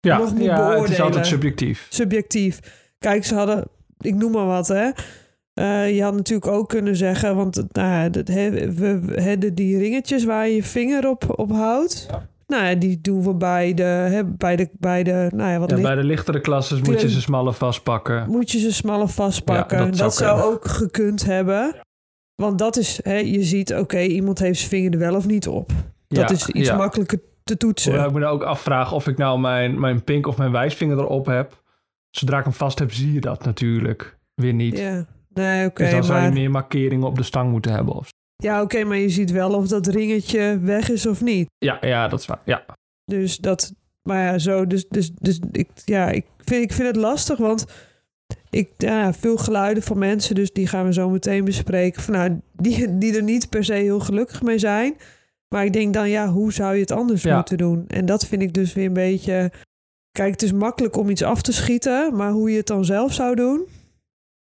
ja, 0.00 0.18
nog 0.18 0.32
moet 0.34 0.42
ja, 0.44 0.54
beoordelen. 0.56 0.82
het 0.82 0.90
is 0.92 1.00
altijd 1.00 1.26
subjectief. 1.26 1.86
Subjectief. 1.90 2.60
Kijk, 2.98 3.24
ze 3.24 3.34
hadden, 3.34 3.64
ik 4.00 4.14
noem 4.14 4.32
maar 4.32 4.46
wat, 4.46 4.68
hè. 4.68 4.90
Uh, 5.54 5.94
je 5.96 6.02
had 6.02 6.14
natuurlijk 6.14 6.52
ook 6.52 6.68
kunnen 6.68 6.96
zeggen, 6.96 7.36
want 7.36 7.64
nou, 7.72 8.10
dat, 8.10 8.28
he, 8.28 8.50
we, 8.50 9.00
we 9.00 9.20
hebben 9.20 9.54
die 9.54 9.78
ringetjes 9.78 10.24
waar 10.24 10.48
je 10.48 10.54
je 10.54 10.62
vinger 10.62 11.08
op, 11.08 11.38
op 11.38 11.52
houdt. 11.52 12.06
Ja. 12.10 12.26
Nou 12.46 12.64
ja, 12.66 12.74
die 12.74 13.00
doen 13.00 13.22
we 13.22 13.34
bij 13.34 13.74
de, 13.74 13.82
he, 13.82 14.24
bij 14.24 14.56
de, 14.56 14.68
bij 14.72 15.02
de, 15.02 15.30
nou 15.34 15.50
ja, 15.50 15.58
wat 15.58 15.70
ja, 15.70 15.80
bij 15.80 15.94
de 15.94 16.04
lichtere 16.04 16.40
klasses 16.40 16.80
moet 16.80 17.00
je 17.00 17.08
ze 17.08 17.20
smaller 17.20 17.52
vastpakken. 17.52 18.30
moet 18.30 18.50
je 18.50 18.58
ze 18.58 18.72
smaller 18.72 19.08
vastpakken. 19.08 19.78
Ja, 19.78 19.84
dat 19.84 19.96
zou 19.96 20.08
dat 20.08 20.18
zou 20.18 20.38
kunnen. 20.38 20.54
ook 20.54 20.64
gekund 20.68 21.24
hebben. 21.24 21.72
Ja. 21.74 21.82
Want 22.34 22.58
dat 22.58 22.76
is, 22.76 23.00
je 23.04 23.42
ziet, 23.42 23.70
oké, 23.72 23.80
okay, 23.80 24.06
iemand 24.06 24.38
heeft 24.38 24.58
zijn 24.58 24.70
vinger 24.70 24.92
er 24.92 24.98
wel 24.98 25.14
of 25.14 25.26
niet 25.26 25.48
op. 25.48 25.72
Dat 26.08 26.30
Ja, 26.30 26.36
is 26.36 26.48
iets 26.48 26.68
ja. 26.68 26.76
makkelijker 26.76 27.20
te 27.44 27.56
toetsen. 27.56 27.92
Hoewel 27.92 28.10
ik 28.10 28.16
nou 28.16 28.34
ook 28.34 28.42
afvraag 28.42 28.92
of 28.92 29.06
ik 29.06 29.16
nou 29.16 29.40
mijn, 29.40 29.80
mijn 29.80 30.04
pink 30.04 30.26
of 30.26 30.36
mijn 30.36 30.52
wijsvinger 30.52 30.98
erop 30.98 31.26
heb. 31.26 31.62
zodra 32.10 32.38
ik 32.38 32.44
hem 32.44 32.52
vast 32.52 32.78
heb, 32.78 32.92
zie 32.92 33.12
je 33.12 33.20
dat 33.20 33.44
natuurlijk 33.44 34.16
weer 34.34 34.54
niet. 34.54 34.78
Ja, 34.78 35.06
nee, 35.34 35.66
oké. 35.66 35.82
dus 35.82 35.92
dan 35.92 36.04
zou 36.04 36.18
je 36.18 36.24
maar... 36.24 36.32
meer 36.32 36.50
markeringen 36.50 37.06
op 37.06 37.16
de 37.16 37.22
stang 37.22 37.50
moeten 37.50 37.72
hebben. 37.72 37.94
Of... 37.94 38.08
Ja, 38.36 38.62
oké, 38.62 38.84
maar 38.84 38.96
je 38.96 39.08
ziet 39.08 39.30
wel 39.30 39.54
of 39.54 39.68
dat 39.68 39.86
ringetje 39.86 40.58
weg 40.62 40.90
is 40.90 41.06
of 41.06 41.22
niet. 41.22 41.48
Ja, 41.58 41.78
ja, 41.80 42.08
dat 42.08 42.20
is 42.20 42.26
waar. 42.26 42.40
Ja. 42.44 42.64
Dus 43.04 43.36
dat, 43.36 43.72
maar 44.02 44.22
ja, 44.22 44.38
zo, 44.38 44.66
dus, 44.66 44.88
dus, 44.88 45.10
dus 45.20 45.40
ik, 45.52 45.68
ja, 45.84 46.08
ik 46.10 46.24
vind, 46.38 46.62
ik 46.62 46.72
vind 46.72 46.86
het 46.86 46.96
lastig, 46.96 47.38
want 47.38 47.64
ik, 48.50 48.70
ja, 48.76 49.12
veel 49.12 49.36
geluiden 49.36 49.82
van 49.82 49.98
mensen, 49.98 50.34
dus 50.34 50.52
die 50.52 50.66
gaan 50.66 50.84
we 50.84 50.92
zo 50.92 51.10
meteen 51.10 51.44
bespreken, 51.44 52.02
van, 52.02 52.14
nou, 52.14 52.40
die, 52.52 52.98
die 52.98 53.16
er 53.16 53.22
niet 53.22 53.48
per 53.48 53.64
se 53.64 53.72
heel 53.72 54.00
gelukkig 54.00 54.42
mee 54.42 54.58
zijn. 54.58 54.96
Maar 55.48 55.64
ik 55.64 55.72
denk 55.72 55.94
dan, 55.94 56.08
ja, 56.08 56.28
hoe 56.28 56.52
zou 56.52 56.74
je 56.74 56.80
het 56.80 56.90
anders 56.90 57.22
Ja. 57.22 57.36
moeten 57.36 57.58
doen? 57.58 57.84
En 57.88 58.06
dat 58.06 58.26
vind 58.26 58.42
ik 58.42 58.54
dus 58.54 58.72
weer 58.72 58.86
een 58.86 58.92
beetje, 58.92 59.52
kijk, 60.12 60.30
het 60.32 60.42
is 60.42 60.52
makkelijk 60.52 60.96
om 60.96 61.08
iets 61.10 61.22
af 61.22 61.42
te 61.42 61.52
schieten, 61.52 62.16
maar 62.16 62.30
hoe 62.30 62.50
je 62.50 62.56
het 62.56 62.66
dan 62.66 62.84
zelf 62.84 63.12
zou 63.12 63.34
doen, 63.34 63.66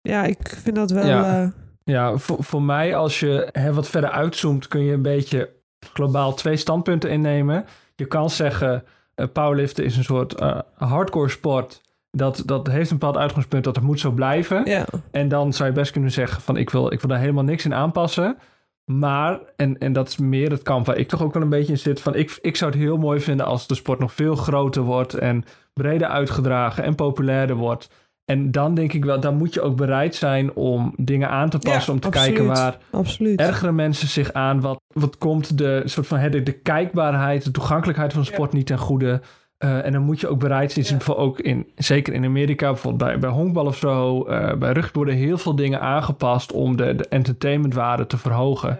ja, 0.03 0.23
ik 0.23 0.57
vind 0.63 0.75
dat 0.75 0.91
wel, 0.91 1.05
Ja. 1.05 1.41
eh, 1.41 1.47
Ja, 1.83 2.17
voor, 2.17 2.43
voor 2.43 2.61
mij, 2.61 2.95
als 2.95 3.19
je 3.19 3.49
hè, 3.51 3.73
wat 3.73 3.89
verder 3.89 4.09
uitzoomt, 4.09 4.67
kun 4.67 4.81
je 4.83 4.93
een 4.93 5.01
beetje 5.01 5.49
globaal 5.93 6.33
twee 6.33 6.55
standpunten 6.57 7.09
innemen. 7.09 7.65
Je 7.95 8.05
kan 8.05 8.29
zeggen, 8.29 8.83
eh 9.15 9.25
powerliften 9.33 9.83
is 9.85 9.97
een 9.97 10.03
soort 10.03 10.33
eh, 10.33 10.59
hardcore 10.75 11.29
sport. 11.29 11.81
Dat, 12.11 12.43
dat 12.45 12.67
heeft 12.67 12.91
een 12.91 12.97
bepaald 12.97 13.17
uitgangspunt, 13.17 13.63
dat 13.63 13.75
het 13.75 13.83
moet 13.83 13.99
zo 13.99 14.11
blijven. 14.11 14.65
ja, 14.65 14.85
En 15.11 15.27
dan 15.27 15.53
zou 15.53 15.69
je 15.69 15.75
best 15.75 15.91
kunnen 15.91 16.11
zeggen 16.11 16.41
van, 16.41 16.57
ik 16.57 16.69
wil, 16.69 16.91
ik 16.93 16.99
wil 16.99 17.09
daar 17.09 17.19
helemaal 17.19 17.43
niks 17.43 17.65
in 17.65 17.73
aanpassen. 17.73 18.37
Maar, 18.85 19.39
en, 19.55 19.77
en 19.77 19.93
dat 19.93 20.07
is 20.07 20.17
meer 20.17 20.51
het 20.51 20.61
kamp 20.63 20.85
waar 20.85 20.97
ik 20.97 21.07
toch 21.07 21.23
ook 21.23 21.33
wel 21.33 21.43
een 21.43 21.49
beetje 21.49 21.71
in 21.71 21.77
zit, 21.79 22.01
van 22.01 22.15
ik, 22.15 22.37
ik 22.41 22.55
zou 22.55 22.71
het 22.71 22.79
heel 22.79 22.97
mooi 22.97 23.19
vinden 23.19 23.45
als 23.45 23.67
de 23.67 23.75
sport 23.75 23.99
nog 23.99 24.13
veel 24.13 24.35
groter 24.35 24.81
wordt 24.81 25.13
en 25.13 25.43
breder 25.73 26.07
uitgedragen 26.07 26.83
en 26.83 26.95
populairder 26.95 27.55
wordt. 27.55 27.89
En 28.25 28.51
dan 28.51 28.73
denk 28.75 28.93
ik 28.93 29.05
wel, 29.05 29.19
dan 29.19 29.35
moet 29.35 29.53
je 29.53 29.61
ook 29.61 29.75
bereid 29.75 30.15
zijn 30.15 30.53
om 30.53 30.93
dingen 30.97 31.29
aan 31.29 31.49
te 31.49 31.57
passen, 31.59 31.85
Ja, 31.85 31.91
om 31.93 31.99
te 31.99 32.07
absoluut. 32.07 32.27
kijken 32.35 32.45
waar 32.53 32.77
absoluut. 32.91 33.39
ergeren 33.39 33.75
mensen 33.75 34.07
zich 34.07 34.33
aan? 34.33 34.61
Wat, 34.61 34.79
wat 34.93 35.17
komt 35.17 35.57
de 35.57 35.81
soort 35.85 36.07
van 36.07 36.29
de, 36.31 36.43
de 36.43 36.51
kijkbaarheid, 36.51 37.43
de 37.43 37.51
toegankelijkheid 37.51 38.13
van 38.13 38.25
sport 38.25 38.53
niet 38.53 38.65
ten 38.65 38.77
goede? 38.77 39.21
Eh, 39.57 39.85
en 39.85 39.91
dan 39.91 40.01
moet 40.01 40.19
je 40.19 40.27
ook 40.27 40.39
bereid 40.39 40.71
zijn, 40.71 40.85
geval 40.85 41.17
ook 41.17 41.39
in, 41.39 41.67
zeker 41.75 42.13
in 42.13 42.25
Amerika, 42.25 42.67
bijvoorbeeld 42.71 43.09
bij, 43.09 43.19
bij 43.19 43.29
honkbal 43.29 43.65
of 43.65 43.77
zo, 43.77 44.23
eh, 44.23 44.53
bij 44.57 44.71
rugby 44.71 44.97
worden 44.97 45.15
heel 45.15 45.37
veel 45.37 45.55
dingen 45.55 45.81
aangepast 45.81 46.51
om 46.51 46.75
de, 46.77 46.95
de 46.95 47.07
entertainmentwaarde 47.07 48.07
te 48.07 48.17
verhogen. 48.17 48.79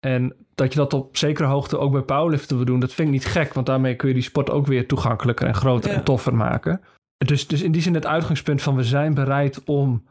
En 0.00 0.34
dat 0.54 0.72
je 0.72 0.78
dat 0.78 0.92
op 0.94 1.16
zekere 1.16 1.48
hoogte 1.48 1.78
ook 1.78 1.92
bij 1.92 2.00
powerliften 2.02 2.56
wil 2.56 2.64
doen, 2.66 2.80
dat 2.80 2.92
vind 2.92 3.08
ik 3.08 3.14
niet 3.14 3.24
gek, 3.26 3.54
want 3.54 3.66
daarmee 3.66 3.94
kun 3.96 4.08
je 4.08 4.14
die 4.14 4.22
sport 4.22 4.50
ook 4.50 4.66
weer 4.66 4.86
toegankelijker 4.86 5.46
en 5.46 5.54
groter 5.54 5.90
Ja. 5.90 5.96
en 5.96 6.04
toffer 6.04 6.34
maken. 6.34 6.80
Dus, 7.24 7.46
dus 7.46 7.62
in 7.62 7.72
die 7.72 7.82
zin 7.82 7.94
het 7.94 8.06
uitgangspunt 8.06 8.62
van 8.62 8.76
we 8.76 8.84
zijn 8.84 9.14
bereid 9.14 9.64
om 9.64 10.04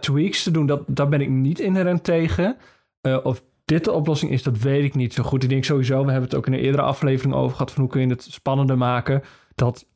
tweaks 0.00 0.42
te 0.42 0.50
doen, 0.50 0.66
dat, 0.66 0.82
daar 0.86 1.08
ben 1.08 1.20
ik 1.20 1.28
niet 1.28 1.58
inherent 1.60 2.04
tegen. 2.04 2.56
Eh, 3.00 3.18
of 3.22 3.42
dit 3.64 3.84
de 3.84 3.92
oplossing 3.92 4.30
is, 4.30 4.42
dat 4.42 4.58
weet 4.58 4.84
ik 4.84 4.94
niet 4.94 5.14
zo 5.14 5.22
goed. 5.22 5.42
Ik 5.42 5.48
denk 5.48 5.64
sowieso, 5.64 6.04
we 6.04 6.10
hebben 6.10 6.28
het 6.28 6.38
ook 6.38 6.46
in 6.46 6.52
een 6.52 6.58
eerdere 6.58 6.82
aflevering 6.82 7.34
over 7.34 7.52
gehad, 7.52 7.72
van 7.72 7.82
hoe 7.82 7.92
kun 7.92 8.00
je 8.00 8.06
het 8.06 8.22
spannender 8.22 8.78
maken. 8.78 9.22
Dat 9.54 9.86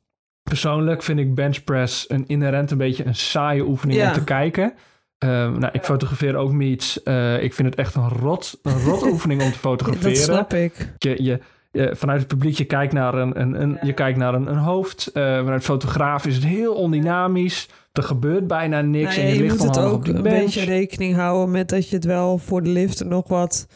persoonlijk 0.42 1.02
vind 1.02 1.18
ik 1.18 1.34
benchpress 1.34 2.10
een 2.10 2.24
inherent 2.26 2.70
een 2.70 2.78
beetje 2.78 3.04
een 3.06 3.14
saaie 3.14 3.66
oefening 3.66 3.98
Ja. 4.00 4.08
om 4.08 4.12
te 4.12 4.24
kijken. 4.24 4.74
Eh, 5.18 5.28
nou, 5.28 5.68
ik 5.72 5.84
fotografeer 5.84 6.36
ook 6.36 6.52
meets. 6.52 7.02
Eh, 7.02 7.42
ik 7.42 7.54
vind 7.54 7.68
het 7.68 7.78
echt 7.78 7.94
een 7.94 8.08
rot, 8.08 8.58
een 8.62 8.80
rot 8.82 9.02
oefening 9.12 9.42
om 9.42 9.52
te 9.52 9.58
fotograferen. 9.58 10.12
dat 10.14 10.22
snap 10.24 10.52
ik. 10.54 10.94
Je, 10.98 11.22
je, 11.22 11.40
je- 11.74 11.96
vanuit 11.96 12.18
het 12.18 12.28
publiek, 12.28 12.56
je 12.56 12.64
kijkt 12.64 12.92
naar 12.92 13.14
een, 13.14 13.40
een, 13.40 13.62
een, 13.62 13.78
je 13.82 13.92
kijkt 13.92 14.18
naar 14.18 14.34
een, 14.34 14.46
een 14.50 14.56
hoofd. 14.56 15.06
Eh, 15.06 15.22
vanuit 15.38 15.62
fotograaf 15.64 16.26
is 16.26 16.34
het 16.34 16.44
heel 16.44 16.74
ondynamisch. 16.74 17.68
Er 17.92 18.02
gebeurt 18.02 18.46
bijna 18.46 18.80
niks. 18.80 19.16
Nee, 19.16 19.24
en 19.24 19.30
je, 19.30 19.36
je 19.36 19.42
ligt 19.42 19.58
moet 19.58 19.66
het 19.76 19.78
ook 19.84 20.06
een 20.06 20.22
bench. 20.22 20.44
beetje 20.44 20.64
rekening 20.64 21.14
houden 21.14 21.50
met 21.50 21.68
dat 21.68 21.88
je 21.88 21.96
het 21.96 22.04
wel 22.04 22.38
voor 22.38 22.62
de 22.62 22.68
lift 22.70 23.04
nog 23.04 23.28
wat 23.28 23.66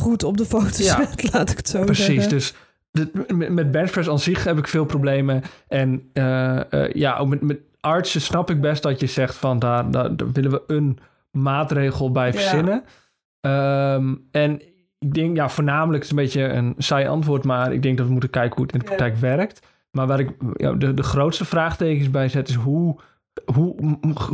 goed 0.00 0.22
op 0.24 0.36
de 0.36 0.44
foto 0.44 0.82
Ja. 0.82 0.96
zet, 0.96 1.22
laat 1.32 1.50
ik 1.50 1.56
het 1.56 1.68
zo 1.68 1.84
Precies, 1.84 2.06
zeggen. 2.06 2.28
dus 2.30 2.54
de- 2.90 3.34
met- 3.50 3.70
benchpress 3.70 4.08
aan 4.08 4.18
zich 4.18 4.44
heb 4.44 4.58
ik 4.58 4.68
veel 4.68 4.84
problemen. 4.84 5.42
En 5.68 6.10
eh, 6.12 6.72
eh, 6.72 6.92
ja, 6.92 7.16
ook 7.16 7.28
met, 7.28 7.40
met 7.40 7.58
artsen 7.80 8.20
snap 8.20 8.50
ik 8.50 8.60
best 8.60 8.82
dat 8.82 9.00
je 9.00 9.06
zegt 9.06 9.34
van 9.34 9.58
daar, 9.58 9.90
daar, 9.90 10.16
daar 10.16 10.32
willen 10.32 10.50
we 10.50 10.62
een 10.66 10.98
maatregel 11.30 12.12
bij 12.12 12.26
Ja. 12.26 12.32
verzinnen. 12.32 12.84
Ehm, 13.40 14.14
en 14.30 14.60
ik 15.04 15.14
denk, 15.14 15.36
ja, 15.36 15.48
voornamelijk 15.48 16.02
is 16.02 16.08
het 16.10 16.18
een 16.18 16.24
beetje 16.24 16.42
een 16.48 16.74
saai 16.78 17.06
antwoord, 17.06 17.44
maar 17.44 17.72
ik 17.72 17.82
denk 17.82 17.96
dat 17.96 18.06
we 18.06 18.12
moeten 18.12 18.30
kijken 18.30 18.54
hoe 18.56 18.64
het 18.64 18.72
in 18.72 18.78
de 18.78 18.84
praktijk 18.84 19.16
werkt. 19.16 19.66
Maar 19.90 20.06
waar 20.06 20.20
ik 20.20 20.30
ja, 20.56 20.72
de, 20.72 20.94
de 20.94 21.02
grootste 21.02 21.44
vraagtekens 21.44 22.10
bij 22.10 22.28
zet 22.28 22.48
is 22.48 22.54
hoe, 22.54 22.96
hoe 23.54 23.74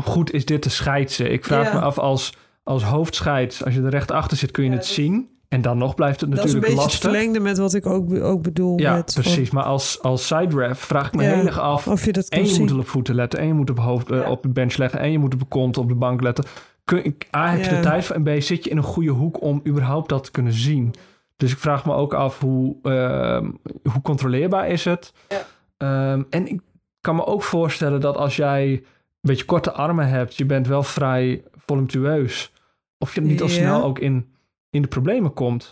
goed 0.04 0.32
is 0.32 0.44
dit 0.44 0.62
te 0.62 0.70
scheidsen? 0.70 1.32
Ik 1.32 1.44
vraag 1.44 1.72
me 1.72 1.80
af 1.80 1.98
als, 1.98 2.34
als 2.62 2.82
hoofdscheids, 2.82 3.64
als 3.64 3.74
je 3.74 3.82
er 3.82 3.90
recht 3.90 4.10
achter 4.10 4.36
zit, 4.36 4.50
kun 4.50 4.64
je 4.64 4.70
het 4.70 4.86
zien. 4.86 5.28
En 5.48 5.62
dan 5.62 5.78
nog 5.78 5.94
blijft 5.94 6.20
het 6.20 6.30
dat 6.30 6.44
is 6.44 6.52
een 6.52 6.58
natuurlijk 6.60 6.74
beetje 6.76 6.90
lastig. 6.90 7.10
verlengde 7.10 7.40
met 7.40 7.58
wat 7.58 7.74
ik 7.74 7.86
ook, 7.86 8.14
ook 8.14 8.42
bedoel. 8.42 8.78
Ja, 8.78 8.94
met 8.94 9.12
van 9.12 9.22
precies. 9.22 9.50
Maar 9.50 9.62
als, 9.64 10.02
als 10.02 10.26
side 10.26 10.56
ref 10.56 10.78
vraag 10.78 11.06
ik 11.06 11.14
me 11.14 11.22
Ja. 11.22 11.34
heel 11.34 11.46
erg 11.46 11.58
af. 11.60 11.88
Of 11.88 12.04
je 12.04 12.12
dat 12.12 12.28
En 12.28 12.40
je 12.40 12.46
zien. 12.46 12.60
moet 12.60 12.72
op 12.72 12.88
voeten 12.88 13.14
letten. 13.14 13.38
En 13.38 13.46
je 13.46 13.54
moet 13.54 13.70
op, 13.70 13.78
hoofd, 13.78 14.10
eh, 14.10 14.30
op 14.30 14.42
de 14.42 14.48
bench 14.48 14.76
leggen. 14.76 15.00
En 15.00 15.10
je 15.12 15.18
moet 15.18 15.32
op 15.34 15.40
de 15.40 15.46
kont 15.48 15.76
op 15.78 15.88
de 15.88 15.94
bank 15.94 16.22
letten. 16.22 16.44
Kun, 16.90 17.04
ik- 17.04 17.28
A, 17.36 17.50
heb 17.50 17.62
je 17.64 17.70
de 17.76 17.80
tijd 17.80 18.04
voor? 18.04 18.16
En 18.16 18.22
B, 18.22 18.42
zit 18.42 18.64
je 18.64 18.70
in 18.70 18.76
een 18.76 18.82
goede 18.82 19.10
hoek 19.10 19.42
om 19.42 19.62
überhaupt 19.66 20.08
dat 20.08 20.24
te 20.24 20.30
kunnen 20.30 20.52
zien? 20.52 20.94
Dus 21.36 21.52
ik 21.52 21.58
vraag 21.58 21.84
me 21.86 21.92
ook 21.92 22.14
af 22.14 22.38
hoe, 22.40 22.76
ehm, 22.82 23.50
hoe 23.92 24.02
controleerbaar 24.02 24.68
is 24.68 24.84
het? 24.84 25.12
Ja. 25.28 25.46
Ehm, 25.76 26.22
en 26.30 26.46
ik 26.46 26.60
kan 27.00 27.16
me 27.16 27.26
ook 27.26 27.42
voorstellen 27.42 28.00
dat 28.00 28.16
als 28.16 28.36
jij 28.36 28.70
een 28.72 28.84
beetje 29.20 29.44
korte 29.44 29.72
armen 29.72 30.08
hebt... 30.08 30.36
je 30.36 30.44
bent 30.46 30.66
wel 30.66 30.82
vrij 30.82 31.42
voluptueus... 31.66 32.52
of 32.98 33.14
je 33.14 33.20
niet 33.20 33.40
al 33.42 33.48
Ja. 33.48 33.52
snel 33.54 33.82
ook 33.84 33.98
in, 33.98 34.34
in 34.70 34.82
de 34.82 34.88
problemen 34.88 35.32
komt. 35.32 35.68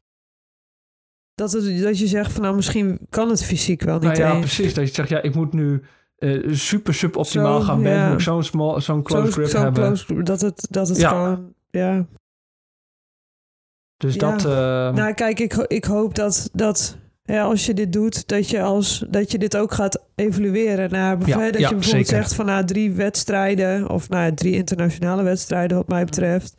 Dat, 1.35 1.53
het, 1.53 1.83
dat 1.83 1.99
je 1.99 2.07
zegt 2.07 2.33
van 2.33 2.43
nou 2.43 2.55
misschien 2.57 2.99
kan 3.09 3.29
het 3.29 3.45
fysiek 3.45 3.83
wel 3.83 3.95
niet 3.99 4.03
Nou 4.03 4.19
ja, 4.19 4.31
eens. 4.31 4.39
precies. 4.55 4.75
Dat 4.75 4.89
je 4.89 4.95
zegt, 4.95 5.09
ja, 5.09 5.23
ik 5.23 5.35
moet 5.35 5.53
nu 5.53 5.83
eh, 6.19 6.53
super 6.53 6.95
suboptimaal 6.95 7.61
gaan 7.61 7.83
benden. 7.83 8.01
ja. 8.01 8.07
Moet 8.09 8.19
ik 8.19 8.21
zo'n 8.25 8.43
small, 8.43 8.81
zo'n 8.81 9.03
close 9.03 9.27
Zo- 9.27 9.33
grip 9.33 9.53
hebben. 9.53 9.83
close 9.85 10.23
dat 10.23 10.41
het, 10.41 10.67
dat 10.71 10.89
het 10.89 10.99
Ja. 11.01 11.09
gewoon... 11.09 11.53
Ja. 11.71 12.07
Dus 13.97 14.15
Ja. 14.15 14.21
dat... 14.31 14.45
eh, 14.45 14.51
Nou, 14.95 15.13
kijk, 15.15 15.41
ik, 15.41 15.55
ik 15.55 15.85
hoop 15.85 16.15
dat, 16.15 16.51
dat 16.53 16.97
ja, 17.23 17.43
als 17.43 17.67
je 17.67 17.75
dit 17.75 17.93
doet, 17.93 18.29
dat 18.29 18.49
je, 18.51 18.63
als, 18.63 19.05
dat 19.11 19.31
je 19.31 19.39
dit 19.39 19.57
ook 19.57 19.73
gaat 19.73 20.05
evalueren. 20.15 20.91
Naar, 20.91 21.11
Ja, 21.11 21.17
dat 21.17 21.29
ja, 21.37 21.39
je 21.45 21.53
bijvoorbeeld 21.53 21.85
zeker. 21.85 22.07
zegt 22.07 22.35
van 22.35 22.47
nou, 22.47 22.65
drie 22.65 22.93
wedstrijden, 22.93 23.89
of 23.91 24.09
nou, 24.09 24.25
ja, 24.25 24.35
drie 24.35 24.55
internationale 24.55 25.23
wedstrijden, 25.23 25.77
wat 25.77 25.89
mij 25.89 26.05
betreft. 26.05 26.55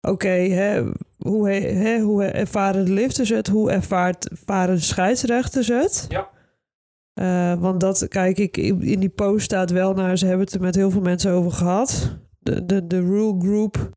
Oké, 0.00 0.28
hè, 0.28 0.82
hoe, 1.18 1.50
hè, 1.50 1.98
hoe 2.00 2.24
ervaren 2.24 2.84
de 2.84 2.92
lifters 2.92 3.28
het? 3.28 3.48
Hoe 3.48 3.70
ervaart, 3.70 4.28
ervaren 4.30 4.74
de 4.74 4.80
scheidsrechters 4.80 5.68
het? 5.68 6.06
Ja. 6.08 6.28
Eh, 7.20 7.54
want 7.54 7.80
dat, 7.80 8.08
kijk, 8.08 8.38
ik, 8.38 8.56
in 8.56 9.00
die 9.00 9.08
post 9.08 9.44
staat 9.44 9.70
wel 9.70 9.94
naar, 9.94 10.18
ze 10.18 10.26
hebben 10.26 10.44
het 10.44 10.54
er 10.54 10.60
met 10.60 10.74
heel 10.74 10.90
veel 10.90 11.00
mensen 11.00 11.32
over 11.32 11.52
gehad. 11.52 12.16
De, 12.38 12.66
de, 12.66 12.86
de 12.86 13.00
rule 13.00 13.40
group. 13.40 13.90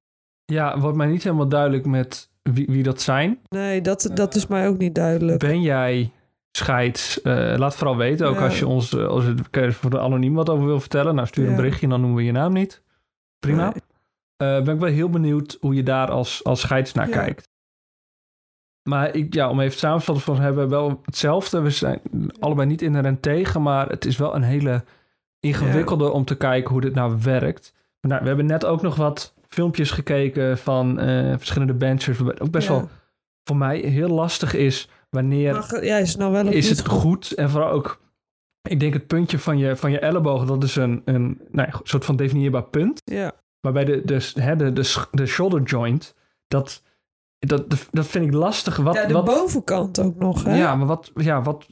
ja, 0.46 0.80
wordt 0.80 0.98
mij 0.98 1.08
niet 1.08 1.24
helemaal 1.24 1.48
duidelijk 1.48 1.86
met 1.86 2.30
wie, 2.42 2.66
wie 2.70 2.84
dat 2.84 3.02
zijn. 3.02 3.40
Nee, 3.50 3.82
dat, 3.82 4.10
dat 4.14 4.36
is 4.36 4.48
mij 4.48 4.68
ook 4.68 4.78
niet 4.78 4.96
duidelijk. 4.96 5.40
Ben 5.40 5.62
jij 5.62 6.12
scheids? 6.52 7.22
Eh, 7.22 7.54
laat 7.58 7.76
vooral 7.76 7.98
weten. 7.98 8.28
Ook 8.28 8.36
Ja. 8.36 8.44
als 8.44 8.60
je 8.60 8.68
ons 8.68 8.94
eh, 8.96 9.06
als 9.08 9.24
je 9.52 9.72
voor 9.72 9.90
de 9.90 10.00
anoniem 10.00 10.34
wat 10.34 10.50
over 10.50 10.66
wil 10.66 10.80
vertellen. 10.80 11.16
Nou, 11.16 11.28
stuur 11.28 11.44
een 11.44 11.50
Ja. 11.50 11.56
berichtje 11.56 11.84
en 11.84 11.90
dan 11.90 12.00
noemen 12.00 12.18
we 12.18 12.24
je 12.24 12.32
naam 12.32 12.54
niet. 12.54 12.82
Prima. 13.40 13.64
Nee. 13.64 13.82
Eh, 14.58 14.64
ben 14.64 14.74
ik 14.74 14.80
wel 14.80 14.90
heel 14.90 15.10
benieuwd 15.10 15.58
hoe 15.60 15.76
je 15.76 15.84
daar 15.84 16.12
als, 16.12 16.44
als 16.44 16.60
scheids 16.62 16.94
naar 16.94 17.10
Ja. 17.10 17.14
kijkt. 17.24 17.50
Maar 18.84 19.16
ik, 19.16 19.34
ja, 19.34 19.50
om 19.50 19.60
even 19.60 19.78
samen 19.80 20.00
te 20.00 20.06
vatten, 20.06 20.24
van 20.24 20.40
hebben 20.40 20.64
we 20.64 20.70
wel 20.70 21.02
hetzelfde. 21.06 21.62
We 21.62 21.70
zijn 21.70 22.02
allebei 22.40 22.68
niet 22.68 22.82
inherent 22.82 23.22
tegen, 23.22 23.62
maar 23.62 23.90
het 23.90 24.06
is 24.06 24.18
wel 24.18 24.36
een 24.36 24.44
hele 24.44 24.84
ingewikkelde 25.40 26.12
om 26.12 26.26
te 26.26 26.38
kijken 26.38 26.72
hoe 26.72 26.82
dit 26.82 26.94
nou 26.94 27.18
werkt. 27.22 27.74
Maar 28.00 28.12
nou, 28.12 28.22
we 28.22 28.28
hebben 28.28 28.46
net 28.46 28.66
ook 28.66 28.82
nog 28.82 28.96
wat 28.96 29.34
filmpjes 29.50 29.92
gekeken 29.92 30.58
van 30.58 31.00
eh, 31.00 31.34
verschillende 31.38 31.86
het 31.86 32.42
ook 32.42 32.52
best 32.52 32.68
Ja. 32.68 32.74
wel 32.74 32.90
voor 33.44 33.58
mij 33.58 33.80
heel 33.80 34.10
lastig 34.10 34.54
is 34.54 34.90
wanneer 35.10 35.54
Maar, 35.54 35.86
ja, 35.86 35.98
is 35.98 36.10
het 36.10 36.18
nou 36.18 36.32
wel 36.32 36.48
is 36.48 36.70
het 36.70 36.88
goed 36.88 37.32
en 37.32 37.50
vooral 37.50 37.70
ook. 37.70 38.02
Ik 38.70 38.80
denk 38.80 38.94
het 38.94 39.08
puntje 39.08 39.40
van 39.40 39.58
je, 39.58 39.76
van 39.76 39.92
je 39.92 40.00
elleboog, 40.00 40.46
dat 40.46 40.64
is 40.64 40.76
een, 40.76 41.02
een 41.06 41.42
nou 41.52 41.70
soort 41.84 42.06
van 42.06 42.16
definieerbaar 42.16 42.64
punt. 42.64 43.02
Ja. 43.04 43.32
Waarbij 43.60 43.86
de, 43.86 44.02
de, 44.06 44.32
hè, 44.34 44.56
de, 44.56 44.74
de, 44.74 45.06
de 45.12 45.26
shoulder 45.26 45.62
joint, 45.62 46.16
dat, 46.48 46.84
dat, 47.48 47.88
dat 47.92 48.06
vind 48.08 48.26
ik 48.26 48.34
lastig. 48.34 48.76
Wat, 48.78 48.94
ja, 48.96 49.06
de 49.06 49.14
wat, 49.14 49.26
bovenkant 49.26 50.00
ook 50.00 50.16
nog, 50.20 50.44
hè? 50.44 50.56
ja, 50.58 50.76
maar 50.76 50.88
wat, 50.88 51.12
ja, 51.16 51.42
wat 51.42 51.66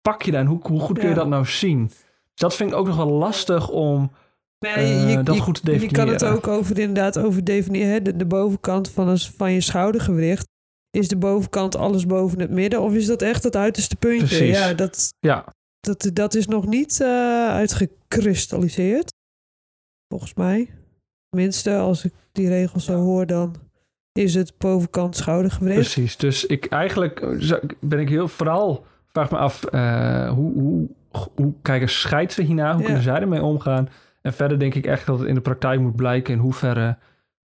pak 0.00 0.22
je 0.22 0.30
daar 0.30 0.40
en 0.40 0.46
hoe, 0.46 0.58
hoe 0.62 0.80
goed 0.80 0.94
kun 0.98 1.08
je 1.08 1.14
Ja. 1.14 1.20
dat 1.20 1.28
nou 1.28 1.46
zien? 1.46 1.86
Dus 1.86 1.94
dat 2.34 2.54
vind 2.54 2.70
ik 2.70 2.76
ook 2.76 2.86
nog 2.86 2.96
wel 2.96 3.10
lastig 3.10 3.68
om 3.68 4.10
ja, 4.58 4.74
eh, 4.74 5.24
dat 5.24 5.38
goed 5.38 5.64
te 5.64 5.72
Je 5.72 5.78
kan 5.90 6.08
het 6.08 6.18
definiëren. 6.18 6.36
ook 6.36 6.46
over 6.46 6.78
inderdaad 6.78 7.18
over 7.18 7.44
definiëren. 7.44 7.92
hè, 7.92 8.02
De, 8.02 8.16
de 8.16 8.26
bovenkant 8.26 8.90
van, 8.90 9.08
een, 9.08 9.18
van 9.18 9.52
je 9.52 9.60
schoudergewicht. 9.60 10.46
Is 10.90 11.08
de 11.08 11.16
bovenkant 11.16 11.76
alles 11.76 12.06
boven 12.06 12.40
het 12.40 12.50
midden? 12.50 12.80
Of 12.80 12.92
is 12.92 13.06
dat 13.06 13.22
echt 13.22 13.42
het 13.42 13.56
uiterste 13.56 13.96
puntje? 13.96 14.26
Precies. 14.26 14.58
Ja, 14.58 14.74
dat, 14.74 15.12
Ja, 15.18 15.44
dat, 15.80 16.10
dat 16.12 16.34
is 16.34 16.46
nog 16.46 16.66
niet 16.66 16.98
uh, 17.02 17.08
uitgekristalliseerd. 17.48 19.12
Volgens 20.08 20.34
mij. 20.34 20.70
Tenminste, 21.28 21.76
als 21.78 22.04
ik 22.04 22.12
die 22.32 22.48
regels 22.48 22.84
zo 22.84 23.00
hoor, 23.00 23.26
dan 23.26 23.54
is 24.18 24.34
het 24.34 24.54
bovenkant 24.58 25.16
schoudergewricht. 25.16 25.78
Precies, 25.78 26.16
dus 26.16 26.46
ik 26.46 26.66
eigenlijk 26.66 27.26
ben 27.80 27.98
ik 27.98 28.08
heel 28.08 28.28
vooral, 28.28 28.86
vraag 29.12 29.30
me 29.30 29.36
af, 29.36 29.64
uh, 29.74 30.30
hoe, 30.30 30.52
hoe, 30.52 30.88
hoe 31.34 31.54
kijken 31.62 31.88
scheidsen 31.88 32.44
hierna? 32.44 32.70
Hoe 32.70 32.80
ja. 32.80 32.84
kunnen 32.84 33.02
zij 33.02 33.20
ermee 33.20 33.42
omgaan? 33.42 33.88
En 34.22 34.32
verder 34.32 34.58
denk 34.58 34.74
ik 34.74 34.86
echt 34.86 35.06
dat 35.06 35.18
het 35.18 35.28
in 35.28 35.34
de 35.34 35.40
praktijk 35.40 35.80
moet 35.80 35.96
blijken 35.96 36.34
in 36.34 36.40
hoeverre 36.40 36.96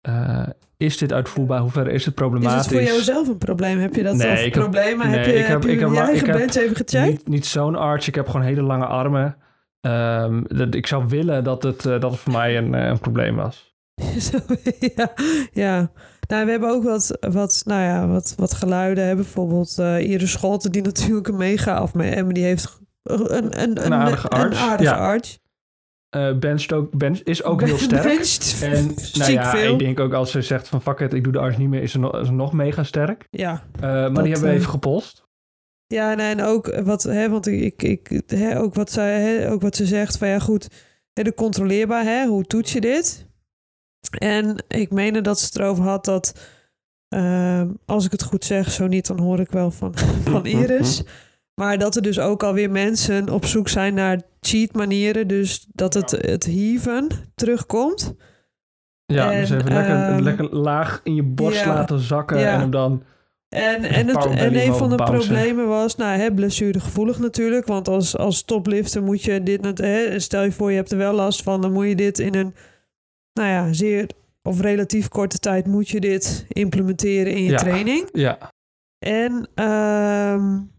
uh, 0.09 0.47
is 0.77 0.97
dit 0.97 1.13
uitvoerbaar? 1.13 1.59
Hoe 1.59 1.71
ver 1.71 1.87
is 1.87 2.05
het 2.05 2.15
problematisch? 2.15 2.59
Is 2.59 2.65
het 2.65 2.73
voor 2.73 2.87
jou 2.87 3.01
zelf 3.03 3.27
een 3.27 3.37
probleem? 3.37 3.79
Heb 3.79 3.95
je 3.95 4.03
dat 4.03 4.15
nee, 4.15 4.37
zelf 4.37 4.49
problemen? 4.49 5.07
Nee, 5.07 5.17
heb 5.17 5.25
je, 5.25 5.33
ik 5.33 5.45
heb, 5.45 5.47
heb 5.47 5.63
je, 5.63 5.71
ik 5.71 5.79
heb, 5.79 5.89
je 5.89 5.99
eigen 5.99 6.31
band 6.31 6.55
even 6.55 6.75
gecheckt? 6.75 7.11
Niet, 7.11 7.27
niet 7.27 7.45
zo'n 7.45 7.75
arch. 7.75 8.07
Ik 8.07 8.15
heb 8.15 8.25
gewoon 8.27 8.45
hele 8.45 8.61
lange 8.61 8.85
armen. 8.85 9.37
Um, 9.81 10.45
dat, 10.47 10.75
ik 10.75 10.87
zou 10.87 11.05
willen 11.07 11.43
dat 11.43 11.63
het, 11.63 11.85
uh, 11.85 11.99
dat 11.99 12.11
het 12.11 12.19
voor 12.19 12.31
mij 12.31 12.57
een, 12.57 12.73
uh, 12.73 12.85
een 12.85 12.99
probleem 12.99 13.35
was. 13.35 13.75
ja, 14.95 15.13
ja. 15.51 15.91
Nou, 16.27 16.45
we 16.45 16.51
hebben 16.51 16.69
ook 16.69 16.83
wat, 16.83 17.17
wat, 17.19 17.61
nou 17.65 17.81
ja, 17.81 18.07
wat, 18.07 18.33
wat 18.37 18.53
geluiden. 18.53 19.05
Hè? 19.05 19.15
Bijvoorbeeld 19.15 19.75
uh, 19.79 20.09
Iris 20.09 20.31
Scholten, 20.31 20.71
die 20.71 20.81
natuurlijk 20.91 21.27
een 21.27 21.37
mega 21.37 21.73
af 21.73 21.95
en 21.95 22.27
die 22.27 22.43
heeft 22.43 22.79
een, 23.03 23.37
een, 23.37 23.61
een, 23.61 23.85
een 23.85 23.93
aardige 23.93 24.27
arch. 24.27 24.51
Een 24.51 24.69
aardige 24.69 24.95
ja. 24.95 24.97
arch. 24.97 25.37
Uh, 26.15 26.37
bench, 26.37 26.71
ook, 26.71 26.97
bench 26.97 27.19
is 27.19 27.43
ook 27.43 27.61
heel 27.61 27.77
sterk. 27.87 28.37
en 28.61 28.95
nou 29.19 29.31
ja, 29.31 29.49
veel. 29.49 29.73
ik 29.73 29.79
denk 29.79 29.99
ook 29.99 30.13
als 30.13 30.31
ze 30.31 30.41
zegt 30.41 30.67
van 30.67 30.81
fuck 30.81 30.99
it, 30.99 31.13
ik 31.13 31.23
doe 31.23 31.33
de 31.33 31.39
arch 31.39 31.57
niet 31.57 31.69
meer, 31.69 31.81
is 31.81 31.91
ze, 31.91 31.99
nog, 31.99 32.19
is 32.19 32.29
nog 32.29 32.53
mega 32.53 32.83
sterk. 32.83 33.27
Ja. 33.29 33.63
Uh, 33.75 33.81
maar 33.81 34.13
dat, 34.13 34.23
die 34.23 34.31
hebben 34.31 34.49
we 34.49 34.55
even 34.55 34.69
gepost. 34.69 35.23
Ja, 35.87 36.13
nee, 36.13 36.31
en 36.31 36.43
ook 36.43 36.81
wat, 36.83 37.03
hè, 37.03 37.29
want 37.29 37.47
ik, 37.47 37.83
ik, 37.83 38.21
hè, 38.27 38.59
ook, 38.59 38.73
wat 38.73 38.91
zij, 38.91 39.21
hè, 39.21 39.51
ook 39.51 39.61
wat 39.61 39.75
ze 39.75 39.85
zegt 39.85 40.17
van 40.17 40.27
ja 40.27 40.39
goed, 40.39 40.67
hè, 41.13 41.23
de 41.23 41.33
controleerbaar, 41.33 42.03
hè, 42.03 42.25
hoe 42.25 42.43
toets 42.43 42.73
je 42.73 42.81
dit? 42.81 43.27
En 44.09 44.63
ik 44.67 44.91
meende 44.91 45.21
dat 45.21 45.39
ze 45.39 45.45
het 45.45 45.55
erover 45.55 45.83
had 45.83 46.05
dat, 46.05 46.39
uh, 47.09 47.61
als 47.85 48.05
ik 48.05 48.11
het 48.11 48.23
goed 48.23 48.45
zeg, 48.45 48.71
zo 48.71 48.87
niet, 48.87 49.07
dan 49.07 49.19
hoor 49.19 49.39
ik 49.39 49.51
wel 49.51 49.71
van, 49.71 49.97
van 50.31 50.45
Iris. 50.45 51.03
Maar 51.55 51.77
dat 51.77 51.95
er 51.95 52.01
dus 52.01 52.19
ook 52.19 52.43
alweer 52.43 52.71
mensen 52.71 53.29
op 53.29 53.45
zoek 53.45 53.67
zijn 53.67 53.93
naar 53.93 54.21
cheat 54.39 54.73
manieren. 54.73 55.27
Dus 55.27 55.65
dat 55.73 55.93
het, 55.93 56.11
het 56.11 56.43
hieven 56.43 57.07
terugkomt. 57.35 58.15
Ja, 59.05 59.31
en, 59.31 59.39
dus 59.39 59.49
even 59.49 59.73
lekker, 59.73 60.11
uh, 60.11 60.17
lekker 60.19 60.55
laag 60.55 61.01
in 61.03 61.15
je 61.15 61.23
borst 61.23 61.65
laten 61.65 61.99
zakken 61.99 62.39
ja. 62.39 62.53
en 62.53 62.59
hem 62.59 62.71
dan... 62.71 63.03
En, 63.49 63.83
en, 63.83 64.07
het, 64.07 64.25
en 64.25 64.55
een 64.55 64.75
van 64.75 64.89
de 64.89 64.95
bouncen. 64.95 65.17
problemen 65.17 65.67
was, 65.67 65.95
nou, 65.95 66.19
hè, 66.19 66.33
blessuregevoelig 66.33 67.19
natuurlijk. 67.19 67.67
Want 67.67 67.87
als, 67.87 68.17
als 68.17 68.43
toplifter 68.43 69.03
moet 69.03 69.23
je 69.23 69.43
dit... 69.43 69.77
Hè, 69.77 70.19
stel 70.19 70.43
je 70.43 70.51
voor, 70.51 70.69
je 70.69 70.75
hebt 70.75 70.91
er 70.91 70.97
wel 70.97 71.13
last 71.13 71.43
van... 71.43 71.61
dan 71.61 71.71
moet 71.71 71.87
je 71.87 71.95
dit 71.95 72.19
in 72.19 72.35
een, 72.35 72.55
nou 73.35 73.49
ja, 73.49 73.73
zeer 73.73 74.09
of 74.43 74.61
relatief 74.61 75.07
korte 75.07 75.39
tijd... 75.39 75.67
moet 75.67 75.89
je 75.89 75.99
dit 75.99 76.45
implementeren 76.47 77.33
in 77.33 77.43
je 77.43 77.51
ja. 77.51 77.57
training. 77.57 78.09
Ja. 78.11 78.51
En... 78.99 79.63
Um, 79.65 80.73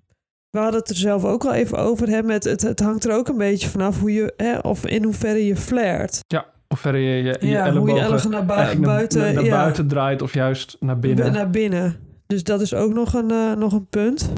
we 0.51 0.63
hadden 0.63 0.81
het 0.81 0.91
er 0.91 0.97
zelf 0.97 1.25
ook 1.25 1.45
al 1.45 1.55
even 1.55 1.79
over. 1.79 2.09
Hè, 2.09 2.23
met 2.23 2.45
het, 2.45 2.63
het 2.63 2.81
hangt 2.81 3.05
er 3.05 3.13
ook 3.13 3.29
een 3.29 3.37
beetje 3.37 3.69
vanaf 3.69 4.01
hoe 4.01 4.13
je, 4.13 4.33
hè, 4.37 4.59
of 4.59 4.87
in 4.87 5.05
hoeverre 5.05 5.47
je 5.47 5.57
flared. 5.57 6.21
Ja, 6.27 6.47
of 6.69 6.81
verre 6.81 6.99
je 6.99 7.23
je, 7.23 7.37
je 7.41 7.47
ja, 7.47 7.73
hoe 7.73 7.89
je 7.89 8.01
ellebogen 8.01 8.31
naar, 8.31 8.47
bui 8.47 8.79
buiten, 8.79 9.21
naar, 9.21 9.33
naar 9.33 9.45
ja. 9.45 9.51
buiten 9.51 9.89
draait 9.89 10.23
of 10.23 10.35
juist 10.35 10.77
naar 10.81 10.99
binnen. 10.99 11.33
Naar 11.33 11.51
binnen. 11.51 11.97
Dus 12.27 12.45
dat 12.45 12.61
is 12.61 12.75
ook 12.75 12.93
nog 12.93 13.15
een, 13.15 13.33
uh, 13.33 13.53
nog 13.53 13.73
een 13.73 13.87
punt. 13.87 14.33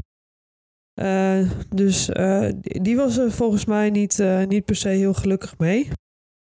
Uh, 1.01 1.49
dus 1.75 2.09
uh, 2.09 2.49
die 2.61 2.95
was 2.95 3.17
er 3.17 3.31
volgens 3.31 3.65
mij 3.65 3.89
niet, 3.89 4.23
niet 4.47 4.65
per 4.65 4.75
se 4.75 4.89
heel 4.89 5.13
gelukkig 5.13 5.57
mee. 5.57 5.89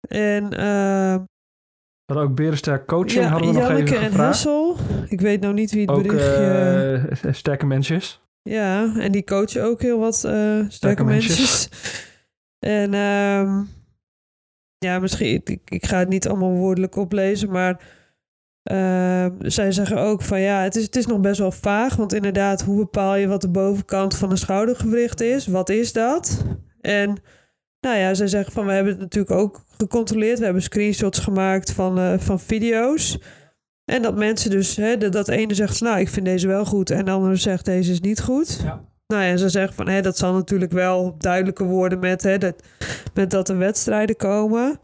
En 0.08 0.48
we 2.06 2.12
hadden 2.12 2.30
ook 2.30 2.36
Berensterk 2.36 2.86
coaching, 2.86 3.24
ja, 3.24 3.30
hadden 3.30 3.52
we 3.52 3.58
Janneke 3.58 3.80
nog 3.80 3.88
even 3.88 3.96
gevraagd. 3.96 4.20
en 4.20 4.26
Hessel. 4.26 4.76
Ik 5.08 5.20
weet 5.20 5.40
nou 5.40 5.54
niet 5.54 5.72
wie 5.72 5.80
het 5.80 5.90
ook, 5.90 6.02
berichtje... 6.02 7.32
sterke 7.32 7.66
mensjes. 7.66 8.20
Ja, 8.42 8.96
en 8.98 9.12
die 9.12 9.24
coachen 9.24 9.64
ook 9.64 9.82
heel 9.82 9.98
wat 9.98 10.22
uh, 10.26 10.64
sterke 10.68 11.04
mensen. 11.04 11.70
en 12.58 12.94
um, 12.94 13.68
ja, 14.78 14.98
misschien, 14.98 15.42
ik, 15.44 15.60
ik 15.64 15.86
ga 15.86 15.98
het 15.98 16.08
niet 16.08 16.28
allemaal 16.28 16.52
woordelijk 16.52 16.96
oplezen, 16.96 17.50
maar 17.50 18.00
uh, 18.70 19.26
zij 19.38 19.72
zeggen 19.72 19.98
ook 19.98 20.22
van 20.22 20.40
ja, 20.40 20.62
het 20.62 20.76
is, 20.76 20.82
het 20.82 20.96
is 20.96 21.06
nog 21.06 21.20
best 21.20 21.38
wel 21.38 21.52
vaag. 21.52 21.96
Want 21.96 22.12
inderdaad, 22.12 22.62
hoe 22.62 22.76
bepaal 22.76 23.16
je 23.16 23.26
wat 23.26 23.40
de 23.40 23.50
bovenkant 23.50 24.16
van 24.16 24.30
een 24.30 24.38
schoudergewricht 24.38 25.20
is? 25.20 25.46
Wat 25.46 25.68
is 25.68 25.92
dat? 25.92 26.44
En 26.80 27.22
nou 27.82 27.96
ja, 27.96 28.14
zij 28.14 28.26
zeggen 28.26 28.52
van 28.52 28.66
we 28.66 28.72
hebben 28.72 28.92
het 28.92 29.00
natuurlijk 29.00 29.40
ook 29.40 29.64
gecontroleerd. 29.78 30.38
We 30.38 30.44
hebben 30.44 30.62
screenshots 30.62 31.18
gemaakt 31.18 31.72
van, 31.72 31.98
uh, 31.98 32.18
van 32.18 32.40
video's. 32.40 33.18
En 33.84 34.02
dat 34.02 34.16
mensen 34.16 34.50
dus, 34.50 34.76
hè, 34.76 34.96
dat, 34.96 35.12
dat 35.12 35.28
ene 35.28 35.54
zegt, 35.54 35.80
nou, 35.80 36.00
ik 36.00 36.08
vind 36.08 36.26
deze 36.26 36.46
wel 36.46 36.64
goed. 36.64 36.90
En 36.90 37.04
de 37.04 37.10
andere 37.10 37.36
zegt, 37.36 37.64
deze 37.64 37.92
is 37.92 38.00
niet 38.00 38.20
goed. 38.20 38.60
Ja. 38.64 38.84
Nou 39.06 39.22
ja, 39.24 39.36
ze 39.36 39.48
zeggen 39.48 39.74
van, 39.74 39.88
hè, 39.88 40.00
dat 40.00 40.18
zal 40.18 40.32
natuurlijk 40.32 40.72
wel 40.72 41.14
duidelijker 41.18 41.66
worden 41.66 41.98
met, 41.98 42.22
hè, 42.22 42.38
dat, 42.38 42.62
met 43.14 43.30
dat 43.30 43.48
er 43.48 43.58
wedstrijden 43.58 44.16
komen. 44.16 44.80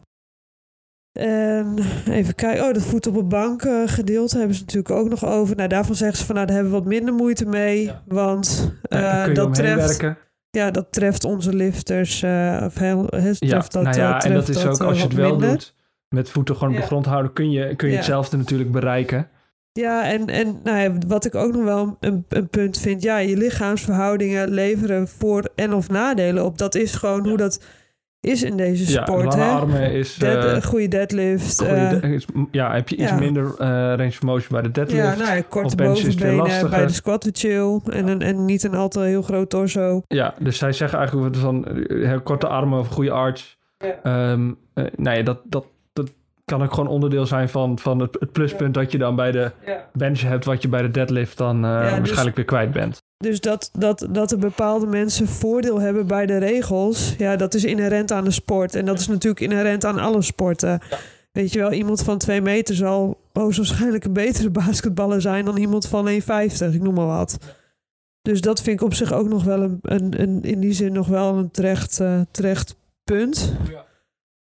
En 1.12 1.78
even 2.10 2.34
kijken, 2.34 2.64
oh, 2.64 2.72
dat 2.72 2.82
voet 2.82 3.06
op 3.06 3.16
een 3.16 3.28
bank 3.28 3.64
uh, 3.64 3.82
gedeelte 3.86 4.38
hebben 4.38 4.56
ze 4.56 4.60
natuurlijk 4.60 4.94
ook 4.94 5.08
nog 5.08 5.24
over. 5.24 5.56
Nou, 5.56 5.68
daarvan 5.68 5.94
zeggen 5.94 6.18
ze 6.18 6.24
van, 6.24 6.34
nou, 6.34 6.46
daar 6.46 6.56
hebben 6.56 6.74
we 6.74 6.78
wat 6.78 6.88
minder 6.88 7.14
moeite 7.14 7.46
mee. 7.46 7.84
Ja. 7.84 8.02
Want 8.06 8.72
uh, 8.88 9.00
ja, 9.00 9.28
dat 9.28 9.54
treft... 9.54 9.86
Werken. 9.86 10.18
Ja, 10.58 10.70
dat 10.70 10.86
treft 10.90 11.24
onze 11.24 11.54
lifters. 11.54 12.22
Uh, 12.22 12.62
of 12.64 12.78
heel, 12.78 13.06
het 13.10 13.36
ja, 13.38 13.58
dat, 13.68 13.82
nou 13.82 13.96
ja, 13.96 14.22
en 14.22 14.34
dat 14.34 14.48
is 14.48 14.66
ook 14.66 14.80
als 14.80 14.96
je 14.96 15.04
het 15.04 15.12
wel 15.14 15.30
minder. 15.30 15.48
doet 15.48 15.76
met 16.08 16.30
voeten 16.30 16.56
gewoon 16.56 16.74
op 16.74 16.80
de 16.80 16.86
grond 16.86 17.06
houden, 17.06 17.32
kun 17.32 17.50
je, 17.50 17.76
kun 17.76 17.88
je 17.88 17.96
hetzelfde 17.96 18.36
natuurlijk 18.36 18.70
bereiken. 18.70 19.28
Ja, 19.72 20.04
en, 20.04 20.26
en 20.26 20.60
nou 20.64 20.78
ja, 20.78 20.92
wat 21.06 21.24
ik 21.24 21.34
ook 21.34 21.52
nog 21.52 21.64
wel 21.64 21.96
een, 22.00 22.24
een 22.28 22.48
punt 22.48 22.78
vind, 22.78 23.02
ja, 23.02 23.18
je 23.18 23.36
lichaamsverhoudingen 23.36 24.50
leveren 24.50 25.08
voor- 25.08 25.50
en 25.54 25.72
of 25.72 25.88
nadelen 25.88 26.44
op. 26.44 26.58
Dat 26.58 26.74
is 26.74 26.94
gewoon 26.94 27.28
hoe 27.28 27.36
dat 27.36 27.64
is 28.20 28.42
in 28.42 28.56
deze 28.56 28.92
Ja, 28.92 29.02
sport. 29.06 29.24
lange 29.24 29.42
hè? 29.44 29.50
armen 29.50 29.92
is... 29.92 30.14
Dead- 30.14 30.44
eh, 30.44 30.52
een 30.52 30.62
goede 30.62 30.88
deadlift. 30.88 31.58
goede 31.58 31.74
eh, 31.74 32.00
de- 32.00 32.08
is- 32.08 32.26
ja, 32.50 32.74
heb 32.74 32.88
je 32.88 32.96
iets 32.96 33.10
ja. 33.10 33.18
minder 33.18 33.44
eh, 33.58 33.68
range 33.68 34.06
of 34.08 34.22
motion 34.22 34.48
bij 34.52 34.62
de 34.62 34.70
deadlift. 34.70 35.02
ja, 35.18 35.24
nou 35.24 35.36
ja, 35.36 35.42
korte 35.48 35.76
bovenbenen 35.76 36.70
bij 36.70 36.86
de 36.86 36.92
squat 36.92 37.24
weer 37.24 37.32
chill. 37.36 37.80
En, 37.92 38.22
en 38.22 38.44
niet 38.44 38.62
een 38.62 38.74
al 38.74 38.88
te 38.88 39.00
heel 39.00 39.22
groot 39.22 39.50
torso. 39.50 40.02
Ja, 40.06 40.34
dus 40.40 40.58
zij 40.58 40.72
zeggen 40.72 40.98
eigenlijk 40.98 41.36
van 41.36 41.64
eh, 41.66 42.06
heel 42.06 42.20
korte 42.20 42.46
armen 42.46 42.78
of 42.78 42.88
goede 42.88 43.10
arch. 43.10 43.56
Ja. 43.78 43.98
Ehm, 44.02 44.50
eh, 44.74 44.84
nou 44.96 45.16
ja, 45.16 45.22
dat, 45.22 45.38
dat, 45.44 45.64
dat 45.92 46.10
kan 46.44 46.62
ook 46.62 46.72
gewoon 46.74 46.88
onderdeel 46.90 47.26
zijn 47.26 47.48
van, 47.48 47.78
van 47.78 48.00
het, 48.00 48.16
het 48.20 48.32
pluspunt 48.32 48.74
dat 48.74 48.92
je 48.92 48.98
dan 48.98 49.16
bij 49.16 49.30
de 49.32 49.50
Ja. 49.66 49.84
bench 49.92 50.20
hebt, 50.20 50.44
wat 50.44 50.62
je 50.62 50.68
bij 50.68 50.82
de 50.82 50.90
deadlift 50.90 51.36
dan 51.38 51.64
eh, 51.64 51.80
dus- 51.82 51.90
waarschijnlijk 51.98 52.36
weer 52.36 52.44
kwijt 52.44 52.72
bent. 52.72 53.06
Dus 53.24 53.40
dat, 53.40 53.70
dat, 53.72 54.06
dat 54.10 54.30
er 54.30 54.38
bepaalde 54.38 54.86
mensen 54.86 55.28
voordeel 55.28 55.80
hebben 55.80 56.06
bij 56.06 56.26
de 56.26 56.38
regels, 56.38 57.14
ja, 57.16 57.36
dat 57.36 57.54
is 57.54 57.64
inherent 57.64 58.12
aan 58.12 58.24
de 58.24 58.30
sport. 58.30 58.74
En 58.74 58.84
dat 58.84 58.98
is 58.98 59.06
natuurlijk 59.08 59.40
inherent 59.40 59.84
aan 59.84 59.98
alle 59.98 60.22
sporten. 60.22 60.80
Weet 61.32 61.52
je 61.52 61.58
wel, 61.58 61.72
iemand 61.72 62.02
van 62.02 62.18
twee 62.18 62.40
meter 62.40 62.74
zal 62.74 63.20
hoogstwaarschijnlijk 63.32 64.04
een 64.04 64.12
betere 64.12 64.50
basketballer 64.64 65.20
zijn 65.20 65.44
dan 65.44 65.56
iemand 65.56 65.86
van 65.86 66.08
1,50, 66.08 66.14
ik 66.72 66.82
noem 66.82 66.94
maar 66.94 67.06
wat. 67.06 67.38
Dus 68.22 68.40
dat 68.40 68.62
vind 68.62 68.80
ik 68.80 68.86
op 68.86 68.94
zich 68.94 69.12
ook 69.12 69.28
nog 69.28 69.44
wel 69.44 69.62
een, 69.62 69.78
een, 69.82 70.20
een 70.20 70.42
in 70.42 70.60
die 70.60 70.72
zin 70.72 70.92
nog 70.92 71.06
wel 71.06 71.36
een 71.36 71.50
terecht, 71.50 72.00
eh, 72.00 72.20
terecht 72.30 72.76
punt. 73.04 73.52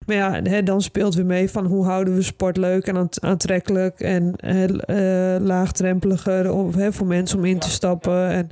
Maar 0.07 0.15
ja, 0.15 0.41
hè, 0.43 0.63
dan 0.63 0.81
speelt 0.81 1.15
weer 1.15 1.25
mee 1.25 1.49
van 1.49 1.65
hoe 1.65 1.85
houden 1.85 2.15
we 2.15 2.21
sport 2.21 2.57
leuk 2.57 2.87
en 2.87 2.97
aant- 2.97 3.21
aantrekkelijk 3.21 3.99
en 3.99 4.35
eh, 4.35 5.35
laagdrempeliger 5.39 6.51
om, 6.51 6.73
hè, 6.73 6.93
voor 6.93 7.07
mensen 7.07 7.37
om 7.37 7.45
in 7.45 7.59
te 7.59 7.69
stappen. 7.69 8.27
En 8.29 8.49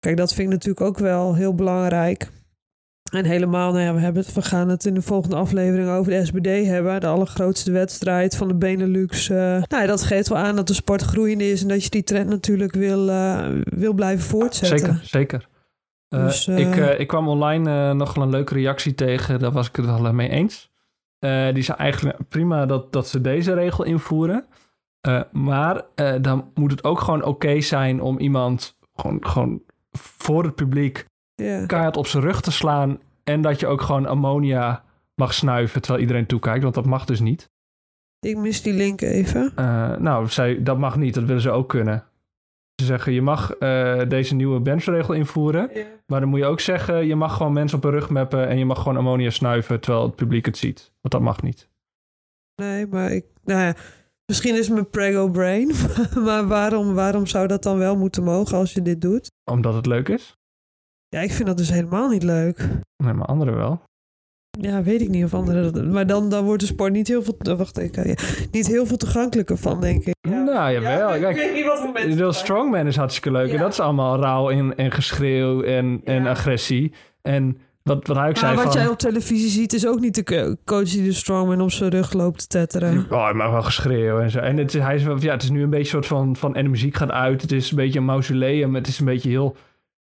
kijk, 0.00 0.16
dat 0.16 0.34
vind 0.34 0.46
ik 0.48 0.52
natuurlijk 0.54 0.86
ook 0.86 0.98
wel 0.98 1.34
heel 1.34 1.54
belangrijk. 1.54 2.30
En 3.12 3.24
helemaal, 3.24 3.72
nou 3.72 3.84
ja, 3.84 3.94
we, 3.94 4.00
hebben 4.00 4.22
het, 4.22 4.32
we 4.34 4.42
gaan 4.42 4.68
het 4.68 4.84
in 4.84 4.94
de 4.94 5.02
volgende 5.02 5.36
aflevering 5.36 5.88
over 5.88 6.12
de 6.12 6.24
SBD 6.24 6.66
hebben. 6.66 7.00
De 7.00 7.06
allergrootste 7.06 7.70
wedstrijd 7.70 8.36
van 8.36 8.48
de 8.48 8.54
Benelux. 8.54 9.28
eh. 9.30 9.36
nou 9.36 9.64
ja, 9.82 9.86
dat 9.86 10.02
geeft 10.02 10.28
wel 10.28 10.38
aan 10.38 10.56
dat 10.56 10.66
de 10.66 10.74
sport 10.74 11.02
groeiende 11.02 11.50
is 11.50 11.62
en 11.62 11.68
dat 11.68 11.84
je 11.84 11.90
die 11.90 12.02
trend 12.04 12.28
natuurlijk 12.28 12.74
wil, 12.74 13.10
eh, 13.10 13.46
wil 13.64 13.92
blijven 13.92 14.24
voortzetten. 14.26 14.78
Zeker, 14.78 15.00
zeker. 15.02 15.48
Dus, 16.08 16.48
ik, 16.48 16.76
ik 16.76 17.06
kwam 17.06 17.28
online 17.28 17.94
nog 17.94 18.14
wel 18.14 18.24
een 18.24 18.30
leuke 18.30 18.54
reactie 18.54 18.94
tegen, 18.94 19.38
daar 19.38 19.52
was 19.52 19.68
ik 19.68 19.76
het 19.76 19.86
wel 19.86 20.12
mee 20.12 20.28
eens. 20.28 20.72
Eh, 21.24 21.54
die 21.54 21.62
zei 21.62 21.78
eigenlijk 21.78 22.18
prima 22.28 22.66
dat, 22.66 22.92
dat 22.92 23.08
ze 23.08 23.20
deze 23.20 23.54
regel 23.54 23.84
invoeren. 23.84 24.46
Eh, 25.00 25.20
maar 25.32 25.82
eh, 25.94 26.14
dan 26.20 26.50
moet 26.54 26.70
het 26.70 26.84
ook 26.84 27.00
gewoon 27.00 27.24
oké 27.24 27.60
zijn 27.60 28.00
om 28.00 28.18
iemand 28.18 28.78
gewoon, 28.94 29.26
gewoon 29.26 29.62
voor 29.92 30.44
het 30.44 30.54
publiek 30.54 31.06
keihard 31.66 31.96
op 31.96 32.06
zijn 32.06 32.22
rug 32.22 32.40
te 32.40 32.50
slaan. 32.50 32.98
En 33.22 33.40
dat 33.40 33.60
je 33.60 33.66
ook 33.66 33.80
gewoon 33.80 34.06
ammonia 34.06 34.84
mag 35.14 35.34
snuiven 35.34 35.80
terwijl 35.80 36.02
iedereen 36.02 36.26
toekijkt, 36.26 36.62
want 36.62 36.74
dat 36.74 36.86
mag 36.86 37.04
dus 37.04 37.20
niet. 37.20 37.50
Ik 38.20 38.36
mis 38.36 38.62
die 38.62 38.72
link 38.72 39.00
even. 39.00 39.52
Nou, 40.02 40.28
zij, 40.28 40.62
dat 40.62 40.78
mag 40.78 40.96
niet, 40.96 41.14
dat 41.14 41.24
willen 41.24 41.42
ze 41.42 41.50
ook 41.50 41.68
kunnen. 41.68 42.04
Ze 42.74 42.84
zeggen, 42.84 43.12
je 43.12 43.22
mag 43.22 43.52
eh, 43.54 44.08
deze 44.08 44.34
nieuwe 44.34 44.60
benchregel 44.60 45.14
invoeren. 45.14 45.70
Maar 46.06 46.20
dan 46.20 46.28
moet 46.28 46.38
je 46.38 46.44
ook 46.46 46.60
zeggen, 46.60 47.06
je 47.06 47.14
mag 47.14 47.36
gewoon 47.36 47.52
mensen 47.52 47.78
op 47.78 47.84
een 47.84 47.90
rug 47.90 48.10
mappen... 48.10 48.48
en 48.48 48.58
je 48.58 48.64
mag 48.64 48.78
gewoon 48.78 48.96
ammonia 48.96 49.30
snuiven 49.30 49.80
terwijl 49.80 50.04
het 50.04 50.16
publiek 50.16 50.46
het 50.46 50.56
ziet. 50.56 50.92
Want 51.00 51.14
dat 51.14 51.20
mag 51.20 51.42
niet. 51.42 51.68
Nee, 52.62 52.86
maar 52.86 53.12
ik, 53.12 53.24
nou 53.44 53.60
ja, 53.60 53.74
misschien 54.26 54.54
is 54.54 54.68
mijn 54.68 54.90
prego 54.90 55.28
brain. 55.28 55.72
maar 56.26 56.46
waarom, 56.46 56.94
waarom 56.94 57.26
zou 57.26 57.46
dat 57.46 57.62
dan 57.62 57.78
wel 57.78 57.96
moeten 57.96 58.22
mogen 58.22 58.58
als 58.58 58.72
je 58.72 58.82
dit 58.82 59.00
doet? 59.00 59.30
Omdat 59.50 59.74
het 59.74 59.86
leuk 59.86 60.08
is. 60.08 60.36
Ja, 61.08 61.20
ik 61.20 61.32
vind 61.32 61.48
dat 61.48 61.56
dus 61.56 61.70
helemaal 61.70 62.08
niet 62.08 62.22
leuk. 62.22 62.68
Nee, 62.96 63.12
maar 63.12 63.26
anderen 63.26 63.56
wel. 63.56 63.82
Ja, 64.60 64.82
weet 64.82 65.00
ik 65.00 65.08
niet 65.08 65.24
of 65.24 65.34
anderen 65.34 65.72
dat... 65.72 65.84
Maar 65.84 66.06
dan, 66.06 66.28
dan 66.28 66.44
wordt 66.44 66.60
de 66.60 66.66
sport 66.66 66.92
niet 66.92 67.08
heel 67.08 67.22
veel... 67.22 67.56
Wacht 67.56 67.76
even. 67.78 68.08
ja, 68.08 68.14
niet 68.50 68.66
heel 68.66 68.86
veel 68.86 68.96
toegankelijker 68.96 69.56
van, 69.56 69.80
denk 69.80 70.04
ik. 70.04 70.14
Nou, 70.28 70.72
jawel. 70.72 71.14
ik 71.14 71.20
Kijk, 71.20 71.36
weet 71.36 71.54
niet 71.54 71.64
wat 71.64 71.78
voor 71.78 71.92
mensen 71.92 72.16
De 72.16 72.32
strongman 72.32 72.86
is 72.86 72.96
hartstikke 72.96 73.30
leuk. 73.30 73.46
En 73.48 73.52
Ja. 73.52 73.58
dat 73.60 73.72
is 73.72 73.80
allemaal 73.80 74.20
rauw 74.20 74.50
en, 74.50 74.76
en 74.76 74.90
geschreeuw 74.92 75.62
en, 75.62 76.00
en 76.04 76.22
Ja. 76.22 76.30
agressie. 76.30 76.92
En 77.22 77.58
wat, 77.82 78.06
wat 78.06 78.16
hij 78.16 78.28
ook 78.28 78.36
zei 78.36 78.54
Maar 78.54 78.64
wat 78.64 78.72
van... 78.72 78.82
jij 78.82 78.90
op 78.90 78.98
televisie 78.98 79.50
ziet 79.50 79.72
is 79.72 79.86
ook 79.86 80.00
niet 80.00 80.14
de 80.14 80.22
co- 80.22 80.54
coach 80.64 80.88
die 80.88 81.04
de 81.04 81.12
strongman 81.12 81.60
op 81.60 81.70
zijn 81.70 81.90
rug 81.90 82.12
loopt 82.12 82.38
te 82.38 82.46
tetteren. 82.46 83.06
Oh, 83.10 83.24
hij 83.24 83.34
mag 83.34 83.50
wel 83.50 83.62
geschreeuw 83.62 84.18
en 84.18 84.30
zo. 84.30 84.38
En 84.38 84.56
het 84.56 84.74
is, 84.74 84.80
hij 84.82 84.94
is, 84.94 85.02
ja, 85.18 85.32
het 85.32 85.42
is 85.42 85.50
nu 85.50 85.62
een 85.62 85.70
beetje 85.70 85.84
een 85.96 86.04
soort 86.04 86.06
van, 86.06 86.36
van... 86.36 86.54
En 86.54 86.64
de 86.64 86.70
muziek 86.70 86.94
gaat 86.96 87.10
uit. 87.10 87.42
Het 87.42 87.52
is 87.52 87.70
een 87.70 87.76
beetje 87.76 87.98
een 87.98 88.04
mausoleum. 88.04 88.74
Het 88.74 88.86
is 88.88 88.98
een 88.98 89.04
beetje 89.04 89.28
heel 89.28 89.56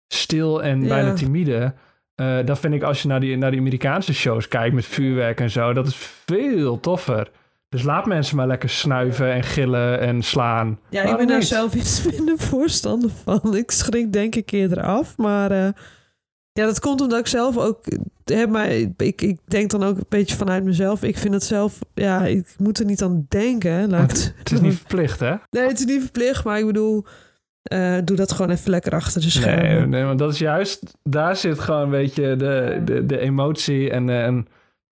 stil 0.09 0.63
en 0.63 0.83
Ja. 0.83 0.89
bijna 0.89 1.13
timide. 1.13 1.75
Eh, 2.17 2.39
dat 2.45 2.59
vind 2.59 2.75
ik 2.75 2.83
als 2.83 3.03
je 3.03 3.09
naar 3.09 3.21
die, 3.21 3.37
naar 3.37 3.51
die 3.51 3.61
Amerikaanse 3.61 4.15
shows 4.15 4.49
kijkt 4.49 4.75
met 4.75 4.85
vuurwerk 4.85 5.41
en 5.41 5.51
zo. 5.51 5.73
Dat 5.73 5.87
is 5.87 5.97
veel 6.27 6.81
toffer. 6.81 7.31
Dus 7.69 7.83
laat 7.83 8.07
mensen 8.07 8.37
maar 8.37 8.47
lekker 8.47 8.69
snuiven 8.69 9.33
en 9.33 9.43
gillen 9.43 10.01
en 10.01 10.23
slaan. 10.23 10.79
Ja, 10.91 11.03
ik 11.03 11.17
ben 11.17 11.27
daar 11.27 11.39
niet? 11.39 11.47
zelf 11.47 11.75
iets 11.75 12.03
minder 12.13 12.39
voorstander 12.39 13.11
van. 13.25 13.57
Ik 13.57 13.71
schrik 13.71 14.13
denk 14.13 14.35
ik 14.35 14.51
eerder 14.51 14.83
af. 14.83 15.17
Maar 15.17 15.51
eh, 15.51 15.69
ja, 16.53 16.65
dat 16.65 16.81
komt 16.81 17.01
omdat 17.01 17.19
ik 17.19 17.27
zelf 17.27 17.57
ook... 17.57 17.85
Heb 18.25 18.51
maar 18.51 18.71
ik, 18.97 19.23
ik 19.23 19.39
denk 19.45 19.71
dan 19.71 19.85
ook 19.85 19.97
een 19.97 20.05
beetje 20.09 20.37
vanuit 20.37 20.65
mezelf. 20.65 21.03
Ik 21.03 21.19
vind 21.19 21.35
het 21.35 21.45
zelf... 21.45 21.79
Ja, 21.95 22.25
ik 22.25 22.55
moet 22.59 22.79
er 22.79 22.85
niet 22.85 23.03
aan 23.03 23.27
denken. 23.29 23.91
Laat 23.91 24.03
ik 24.03 24.11
het, 24.11 24.35
Het 24.39 24.53
is 24.53 24.61
niet 24.61 24.75
verplicht, 24.75 25.21
hè? 25.21 25.35
Nee, 25.51 25.67
het 25.69 25.79
is 25.79 25.85
niet 25.85 26.01
verplicht. 26.03 26.45
Maar 26.45 26.59
ik 26.59 26.67
bedoel... 26.67 27.07
eh, 27.67 27.97
doe 28.05 28.17
dat 28.17 28.33
gewoon 28.33 28.51
even 28.51 28.71
lekker 28.71 28.93
achter 28.93 29.21
de 29.21 29.27
Nee, 29.27 29.31
schermen. 29.37 29.89
nee, 29.89 30.05
want 30.05 30.19
dat 30.19 30.33
is 30.33 30.39
juist... 30.39 30.97
Daar 31.03 31.37
zit 31.37 31.59
gewoon 31.59 31.81
een 31.83 31.91
beetje 31.91 32.37
de, 32.37 32.81
de, 32.85 33.07
de 33.07 33.19
emotie 33.19 33.91
en, 33.91 34.09
eh, 34.09 34.25
en 34.25 34.47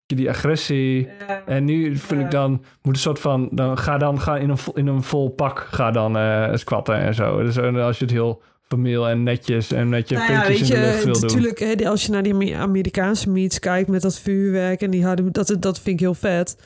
die 0.05 0.29
agressie. 0.29 1.09
En 1.45 1.65
nu 1.65 1.95
vind 1.97 2.21
ik 2.21 2.31
dan... 2.31 2.51
Moet 2.81 2.93
een 2.95 2.99
soort 3.01 3.19
van... 3.19 3.49
Dan 3.51 3.77
ga 3.77 3.97
dan 3.97 4.19
ga 4.21 4.37
in, 4.37 4.49
een, 4.49 4.57
vol- 4.57 4.73
in 4.77 4.87
een 4.87 5.03
vol 5.03 5.29
pak 5.29 5.67
ga 5.71 5.91
dan 5.91 6.17
eh 6.17 6.49
squatten 6.53 6.95
en 6.95 7.13
zo. 7.13 7.43
Dus 7.43 7.57
als 7.59 7.97
je 7.97 8.03
het 8.05 8.13
heel 8.13 8.41
formeel 8.67 9.07
en 9.09 9.23
netjes 9.23 9.71
en 9.71 9.89
met 9.89 10.09
je 10.09 10.15
Nou 10.15 10.31
ja, 10.31 10.47
weet 10.47 10.59
in 10.59 10.65
de 10.65 10.79
lucht 10.79 10.97
je, 10.99 11.03
wil 11.05 11.13
doen. 11.13 11.21
natuurlijk, 11.21 11.59
hè, 11.59 11.89
als 11.89 12.05
je 12.05 12.11
naar 12.11 12.23
die 12.23 12.33
Ame- 12.33 12.55
Amerikaanse 12.55 13.29
meets 13.29 13.59
kijkt 13.59 13.89
met 13.89 14.01
dat 14.01 14.19
vuurwerk 14.19 14.81
en 14.81 14.89
die 14.91 15.05
harde, 15.05 15.31
dat, 15.31 15.55
dat 15.59 15.79
vind 15.79 15.95
ik 15.95 15.99
heel 15.99 16.13
vet. 16.13 16.57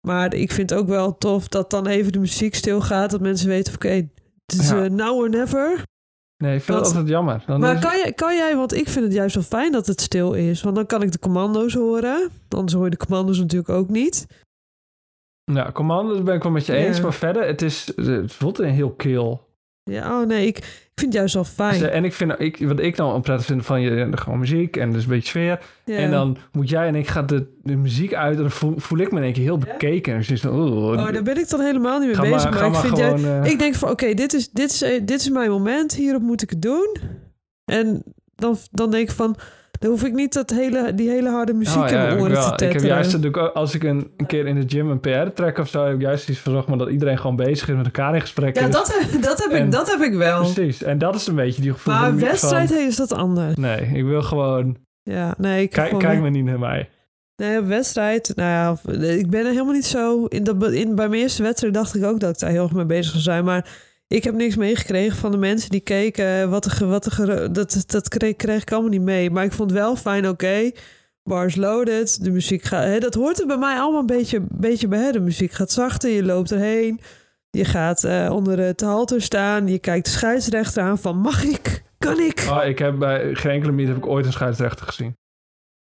Maar 0.00 0.34
ik 0.34 0.52
vind 0.52 0.74
ook 0.74 0.88
wel 0.88 1.18
tof 1.18 1.48
dat 1.48 1.70
dan 1.70 1.86
even 1.86 2.12
de 2.12 2.18
muziek 2.18 2.54
stilgaat, 2.54 3.10
dat 3.10 3.20
mensen 3.20 3.48
weten, 3.48 3.74
oké, 3.74 4.08
het 4.52 4.60
is 4.60 4.68
Ja. 4.70 4.84
eh, 4.84 4.90
now 4.90 5.18
or 5.18 5.28
never. 5.30 5.82
Nee, 6.36 6.56
ik 6.56 6.62
vind 6.62 6.78
dat- 6.78 6.86
het 6.86 6.96
altijd 6.96 7.08
jammer. 7.08 7.42
Dan 7.46 7.60
Maar 7.60 7.78
kan 7.80 7.96
jij, 7.96 8.12
kan 8.12 8.36
jij, 8.36 8.56
want 8.56 8.74
ik 8.74 8.88
vind 8.88 9.04
het 9.04 9.14
juist 9.14 9.34
wel 9.34 9.44
fijn 9.44 9.72
dat 9.72 9.86
het 9.86 10.00
stil 10.00 10.32
is, 10.32 10.62
want 10.62 10.76
dan 10.76 10.86
kan 10.86 11.02
ik 11.02 11.12
de 11.12 11.18
commando's 11.18 11.74
horen. 11.74 12.30
Anders 12.48 12.72
hoor 12.72 12.84
je 12.84 12.90
de 12.90 12.96
commando's 12.96 13.38
natuurlijk 13.38 13.68
ook 13.68 13.88
niet. 13.88 14.26
Nou, 15.52 15.72
commando's 15.72 16.22
ben 16.22 16.34
ik 16.34 16.42
wel 16.42 16.52
met 16.52 16.66
je 16.66 16.74
eens. 16.74 16.96
Ja. 16.96 17.02
Maar 17.02 17.12
verder, 17.14 17.46
het, 17.46 17.62
is, 17.62 17.92
het 17.96 18.32
voelt 18.32 18.58
een 18.58 18.68
heel 18.70 18.90
kil. 18.90 19.48
Ja, 19.90 20.20
oh 20.20 20.26
nee, 20.26 20.46
ik, 20.46 20.56
ik 20.58 20.92
vind 20.94 21.12
het 21.12 21.14
juist 21.14 21.34
wel 21.34 21.44
fijn. 21.44 21.78
Dus, 21.80 21.88
eh, 21.88 21.96
En 21.96 22.04
ik 22.04 22.12
vind, 22.12 22.34
ik, 22.38 22.58
wat 22.68 22.80
ik 22.80 22.96
dan 22.96 23.20
prettig 23.22 23.46
vind 23.46 23.64
van 23.66 23.80
je, 23.80 24.08
gewoon 24.14 24.38
muziek 24.38 24.76
en 24.76 24.92
dus 24.92 25.02
een 25.02 25.08
beetje 25.08 25.28
sfeer. 25.28 25.60
Ja. 25.84 25.96
En 25.96 26.10
dan 26.10 26.36
moet 26.52 26.68
jij 26.68 26.86
en 26.86 26.94
ik 26.94 27.08
gaat 27.08 27.28
de, 27.28 27.46
de 27.62 27.76
muziek 27.76 28.14
uit 28.14 28.34
en 28.36 28.40
dan 28.42 28.50
voel, 28.50 28.74
voel 28.76 28.98
ik 28.98 29.10
me 29.12 29.18
in 29.18 29.24
één 29.24 29.32
keer 29.32 29.42
heel 29.42 29.58
bekeken. 29.58 30.12
En 30.12 30.18
dus 30.18 30.30
is 30.30 30.40
dan, 30.40 30.54
oeh, 30.58 31.00
Oh, 31.00 31.12
daar 31.12 31.22
ben 31.22 31.38
ik 31.38 31.48
dan 31.48 31.60
helemaal 31.60 31.98
niet 31.98 32.06
mee 32.06 32.16
ga 32.16 32.22
bezig. 32.22 32.50
maar, 32.50 32.66
ik 32.66 32.74
vind 32.74 32.96
jij, 32.96 33.08
gewoon... 33.18 33.42
eh, 33.44 33.50
Ik 33.50 33.58
denk 33.58 33.74
van, 33.74 33.90
oké, 33.90 34.14
dit, 34.14 34.32
is, 34.32 34.50
dit, 34.50 34.70
is, 34.70 34.82
eh, 34.82 35.00
dit 35.04 35.20
is 35.20 35.28
mijn 35.30 35.50
moment. 35.50 35.94
Hierop 35.94 36.22
moet 36.22 36.42
ik 36.42 36.50
het 36.50 36.62
doen. 36.62 36.96
En 37.64 38.02
dan, 38.34 38.56
dan 38.70 38.90
denk 38.90 39.08
ik 39.08 39.14
van... 39.14 39.36
Dan 39.80 39.90
hoef 39.90 40.04
ik 40.04 40.12
niet 40.12 40.32
dat 40.32 40.50
hele, 40.50 40.94
die 40.94 41.08
hele 41.10 41.28
harde 41.28 41.52
muziek 41.54 41.82
oh, 41.82 41.88
in 41.90 41.94
mijn 41.96 42.18
oren 42.20 42.32
te 42.34 42.38
Ik 42.40 42.44
heb 42.48 42.56
tetteren. 42.58 42.86
juist 42.86 43.10
natuurlijk 43.12 43.36
ook, 43.36 43.52
als 43.54 43.74
ik 43.74 43.82
een, 43.82 44.10
een 44.16 44.26
keer 44.26 44.46
in 44.46 44.60
de 44.60 44.64
gym 44.76 44.90
een 44.90 45.00
PR-track 45.00 45.58
of 45.58 45.68
zo, 45.68 45.84
heb 45.84 45.94
ik 45.94 46.00
juist 46.00 46.28
iets 46.28 46.38
van, 46.38 46.52
zeg 46.52 46.66
maar, 46.66 46.78
dat 46.78 46.88
iedereen 46.90 47.18
gewoon 47.18 47.36
bezig 47.36 47.68
is 47.68 47.74
met 47.76 47.84
elkaar 47.84 48.14
in 48.14 48.20
gesprek 48.20 48.56
Ja, 48.58 48.66
is. 48.66 48.72
dat, 48.72 48.98
heb- 49.00 49.22
dat, 49.22 49.42
heb 49.42 49.50
En- 49.50 49.64
ik, 49.64 49.72
dat 49.72 49.90
heb 49.90 50.00
ik 50.00 50.14
wel. 50.14 50.40
Precies. 50.52 50.82
En 50.82 50.98
dat 50.98 51.14
is 51.14 51.26
een 51.26 51.34
beetje 51.34 51.62
die 51.62 51.72
gevoel 51.72 51.94
Maar 51.94 52.16
wedstrijd 52.16 52.68
van- 52.68 52.78
is 52.86 52.96
dat 52.96 53.12
anders. 53.12 53.54
Nee, 53.56 53.80
ik 53.80 54.04
wil 54.04 54.22
gewoon... 54.22 54.76
Ja, 55.02 55.34
nee, 55.38 55.62
ik 55.62 55.70
Kijk, 55.70 55.98
kijk 55.98 56.20
maar 56.20 56.30
niet 56.30 56.44
naar 56.44 56.58
mij. 56.58 56.88
Nee, 57.36 57.60
wedstrijd. 57.60 58.32
Nou 58.34 58.48
ja, 58.50 58.92
ik 59.08 59.30
ben 59.30 59.40
er 59.40 59.50
helemaal 59.50 59.72
niet 59.72 59.86
zo. 59.86 60.24
In 60.24 60.44
dat, 60.44 60.72
in, 60.72 60.94
bij 60.94 61.08
mijn 61.08 61.20
eerste 61.22 61.42
wedstrijd 61.42 61.74
dacht 61.74 61.94
ik 61.94 62.04
ook 62.04 62.20
dat 62.20 62.30
ik 62.30 62.38
daar 62.38 62.50
heel 62.50 62.62
erg 62.62 62.72
mee 62.72 62.84
bezig 62.84 63.10
zou 63.10 63.22
zijn. 63.22 63.44
Maar 63.44 63.68
ik 64.16 64.24
heb 64.24 64.34
niks 64.34 64.56
meegekregen 64.56 65.16
van 65.18 65.30
de 65.30 65.36
mensen 65.36 65.70
die 65.70 65.80
keken. 65.80 66.50
Wat 66.50 66.64
er, 66.64 66.70
ge- 66.70 66.86
wat 66.86 67.06
er, 67.06 67.12
ge- 67.12 67.48
dat, 67.52 67.84
dat 67.86 68.08
kreeg, 68.08 68.36
kreeg 68.36 68.62
ik 68.62 68.72
allemaal 68.72 68.90
niet 68.90 69.00
mee. 69.02 69.30
Maar 69.30 69.44
ik 69.44 69.52
vond 69.52 69.72
wel 69.72 69.96
fijn, 69.96 70.28
oké. 70.28 70.70
bars 71.22 71.56
loaded. 71.56 72.24
De 72.24 72.30
muziek 72.30 72.62
gaat. 72.62 72.84
Hè, 72.84 72.98
dat 72.98 73.14
hoort 73.14 73.40
er 73.40 73.46
bij 73.46 73.58
mij 73.58 73.78
allemaal 73.78 74.00
een 74.00 74.06
beetje, 74.06 74.40
beetje 74.50 74.88
bij. 74.88 74.98
Hè. 75.00 75.12
De 75.12 75.20
muziek 75.20 75.52
gaat 75.52 75.70
zachter. 75.72 76.10
Je 76.10 76.24
loopt 76.24 76.50
erheen. 76.52 77.00
Je 77.50 77.64
gaat 77.64 78.04
eh, 78.04 78.30
onder 78.32 78.58
het 78.58 78.80
halter 78.80 79.22
staan. 79.22 79.68
Je 79.68 79.78
kijkt 79.78 80.04
de 80.04 80.10
scheidsrechter 80.10 80.82
aan 80.82 80.98
van 80.98 81.16
mag 81.18 81.44
ik? 81.44 81.82
Kan 81.98 82.18
ik? 82.20 82.46
Oh, 82.50 82.64
ik 82.64 82.78
heb 82.78 82.98
bij 82.98 83.34
geen 83.34 83.52
enkele 83.52 83.72
meet 83.72 83.88
heb 83.88 83.96
ik 83.96 84.06
ooit 84.06 84.26
een 84.26 84.32
scheidsrechter 84.32 84.86
gezien. 84.86 85.16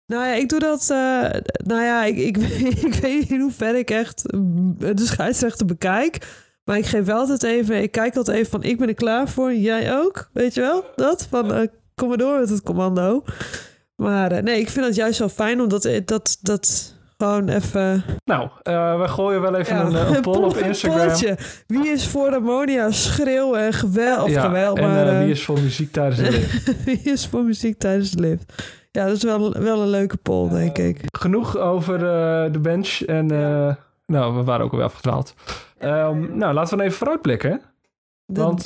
Nou 0.06 0.26
ja, 0.26 0.34
ik 0.34 0.50
doe 0.50 0.60
dat. 0.60 0.82
eh, 0.82 1.30
nou 1.66 1.82
ja, 1.84 2.04
ik, 2.04 2.18
ik, 2.18 2.38
ik 2.84 2.94
weet 3.02 3.20
niet 3.20 3.30
in 3.32 3.40
hoeverre 3.40 3.78
ik 3.78 3.90
echt 3.92 4.32
mm, 4.34 4.76
de 4.78 5.06
scheidsrechter 5.06 5.66
bekijk. 5.66 6.44
Maar 6.66 6.78
ik 6.78 6.86
geef 6.86 7.06
wel 7.06 7.18
altijd 7.18 7.44
even. 7.44 7.82
Ik 7.82 7.92
kijk 7.92 8.16
altijd 8.16 8.38
even 8.38 8.52
van: 8.52 8.64
ik 8.64 8.78
ben 8.78 8.88
er 8.88 8.94
klaar 8.94 9.30
voor. 9.30 9.54
Jij 9.54 9.98
ook? 9.98 10.30
Weet 10.34 10.54
je 10.54 10.62
wel? 10.62 10.86
Dat 10.96 11.28
van 11.30 11.54
eh, 11.54 11.68
kom 11.96 12.08
maar 12.08 12.18
door 12.18 12.40
met 12.40 12.50
het 12.50 12.64
commando. 12.64 13.24
Maar 13.96 14.32
eh, 14.32 14.44
nee, 14.44 14.60
ik 14.60 14.70
vind 14.70 14.86
het 14.86 14.96
juist 14.96 15.20
wel 15.20 15.30
fijn 15.30 15.62
omdat 15.62 15.90
dat, 16.06 16.38
dat 16.42 16.96
gewoon 17.18 17.50
even. 17.50 18.04
Nou, 18.24 18.50
eh, 18.62 19.02
we 19.02 19.08
gooien 19.08 19.42
wel 19.42 19.56
even 19.56 19.76
ja, 19.76 19.86
een, 19.86 19.96
een 20.16 20.22
poll 20.22 20.44
op 20.44 20.58
Instagram. 20.58 21.00
polletje. 21.00 21.38
Wie 21.68 21.88
is 21.88 22.08
voor 22.08 22.36
ammonia? 22.36 22.92
Schreeuw 22.92 23.56
en 23.56 23.74
geweld. 23.74 24.24
Of 24.24 24.30
ja, 24.30 24.42
geweld, 24.42 24.78
en 24.78 24.84
maar 24.84 25.20
wie 25.20 25.32
is 25.32 25.44
voor 25.44 25.60
muziek 25.60 25.92
tijdens 25.92 26.18
de 26.18 26.32
lift? 26.32 26.74
wie 26.86 27.02
is 27.04 27.28
voor 27.28 27.44
muziek 27.44 27.80
tijdens 27.80 28.12
de 28.12 28.20
lift? 28.20 28.64
Ja, 28.92 29.06
dat 29.06 29.16
is 29.16 29.24
wel, 29.24 29.52
wel 29.52 29.82
een 29.82 29.90
leuke 29.90 30.18
poll, 30.18 30.50
denk 30.50 30.78
ik. 30.78 31.02
Genoeg 31.18 31.58
over 31.58 32.00
de 32.52 32.60
bench. 32.60 33.02
En 33.02 33.28
nou, 34.06 34.36
we 34.36 34.44
waren 34.44 34.66
ook 34.66 34.72
alweer 34.72 34.86
afgedwaald. 34.88 35.34
Ehm, 35.78 36.38
nou, 36.38 36.54
laten 36.54 36.78
we 36.78 36.84
even 36.84 36.98
vooruitblikken. 36.98 37.62
De- 38.26 38.42
Want, 38.42 38.64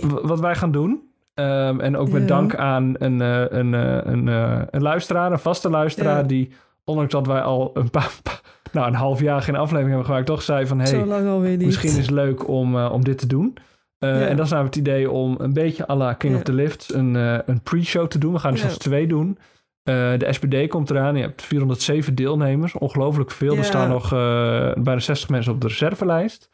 w- 0.00 0.20
wat 0.22 0.40
wij 0.40 0.54
gaan 0.54 0.72
doen. 0.72 1.10
ehm, 1.34 1.80
en 1.80 1.96
ook 1.96 2.08
met 2.10 2.20
Ja. 2.20 2.26
dank 2.28 2.54
aan 2.56 2.94
een, 2.98 3.20
eh, 3.20 3.44
een, 3.48 3.74
eh, 3.74 3.98
een, 4.12 4.28
eh, 4.28 4.60
een 4.70 4.82
luisteraar, 4.82 5.32
een 5.32 5.38
vaste 5.38 5.70
luisteraar, 5.70 6.16
Ja. 6.16 6.22
die, 6.22 6.52
ondanks 6.84 7.12
dat 7.12 7.26
wij 7.26 7.40
al 7.42 7.70
een 7.74 7.90
paar, 7.90 8.12
nou, 8.72 8.86
een 8.86 8.94
half 8.94 9.20
jaar 9.20 9.42
geen 9.42 9.54
aflevering 9.56 9.88
hebben 9.88 10.06
gemaakt, 10.06 10.26
toch 10.26 10.42
zei 10.42 10.66
van, 10.66 10.78
hey, 10.80 11.04
misschien 11.66 11.90
is 11.90 11.96
het 11.96 12.10
leuk 12.10 12.48
om, 12.48 12.76
om 12.76 13.04
dit 13.04 13.18
te 13.18 13.26
doen. 13.26 13.56
Ja. 13.98 14.26
En 14.26 14.36
dan 14.36 14.46
zijn 14.46 14.60
we 14.60 14.66
het 14.66 14.76
idee 14.76 15.10
om 15.10 15.34
een 15.38 15.52
beetje 15.52 15.88
à 15.88 15.94
la 15.96 16.12
King 16.12 16.34
of 16.36 16.42
the 16.42 16.52
Lift 16.52 16.92
een, 16.94 17.14
een 17.48 17.60
pre-show 17.62 18.06
te 18.06 18.18
doen. 18.18 18.32
We 18.32 18.38
gaan 18.38 18.52
er 18.52 18.58
zelfs 18.58 18.78
twee 18.78 19.06
doen. 19.06 19.38
Eh, 19.82 19.94
de 20.18 20.26
SPD 20.32 20.68
komt 20.68 20.90
eraan. 20.90 21.16
Je 21.16 21.22
hebt 21.22 21.42
407 21.42 22.14
deelnemers. 22.14 22.72
Ongelooflijk 22.74 23.30
veel. 23.30 23.52
Ja. 23.52 23.58
Er 23.58 23.64
staan 23.64 23.88
nog 23.88 24.04
eh, 24.12 24.72
bijna 24.82 24.98
60 25.00 25.28
mensen 25.28 25.52
op 25.52 25.60
de 25.60 25.66
reservelijst. 25.66 26.50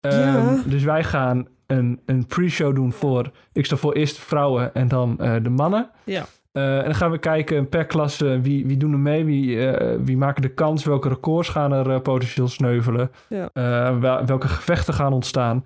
Ehm, 0.00 0.18
Ja. 0.18 0.62
Dus 0.66 0.82
wij 0.82 1.04
gaan 1.04 1.46
een, 1.66 2.00
een 2.06 2.26
pre-show 2.26 2.74
doen 2.74 2.92
voor... 2.92 3.30
Ik 3.52 3.64
stel 3.64 3.76
voor 3.76 3.92
eerst 3.92 4.16
de 4.16 4.22
vrouwen 4.22 4.74
en 4.74 4.88
dan 4.88 5.18
eh, 5.20 5.34
de 5.42 5.50
mannen. 5.50 5.90
Ja. 6.04 6.24
En 6.52 6.84
dan 6.84 6.94
gaan 6.94 7.10
we 7.10 7.18
kijken 7.18 7.68
per 7.68 7.84
klasse 7.86 8.40
wie, 8.40 8.66
wie 8.66 8.76
doen 8.76 8.92
er 8.92 8.98
mee, 8.98 9.24
wie, 9.24 9.68
wie 10.04 10.16
maken 10.16 10.42
de 10.42 10.48
kans, 10.48 10.84
welke 10.84 11.08
records 11.08 11.48
gaan 11.48 11.72
er 11.72 12.00
potentieel 12.00 12.48
sneuvelen, 12.48 13.10
Ja. 13.28 13.50
Wel- 13.98 14.24
welke 14.24 14.48
gevechten 14.48 14.94
gaan 14.94 15.12
ontstaan. 15.12 15.64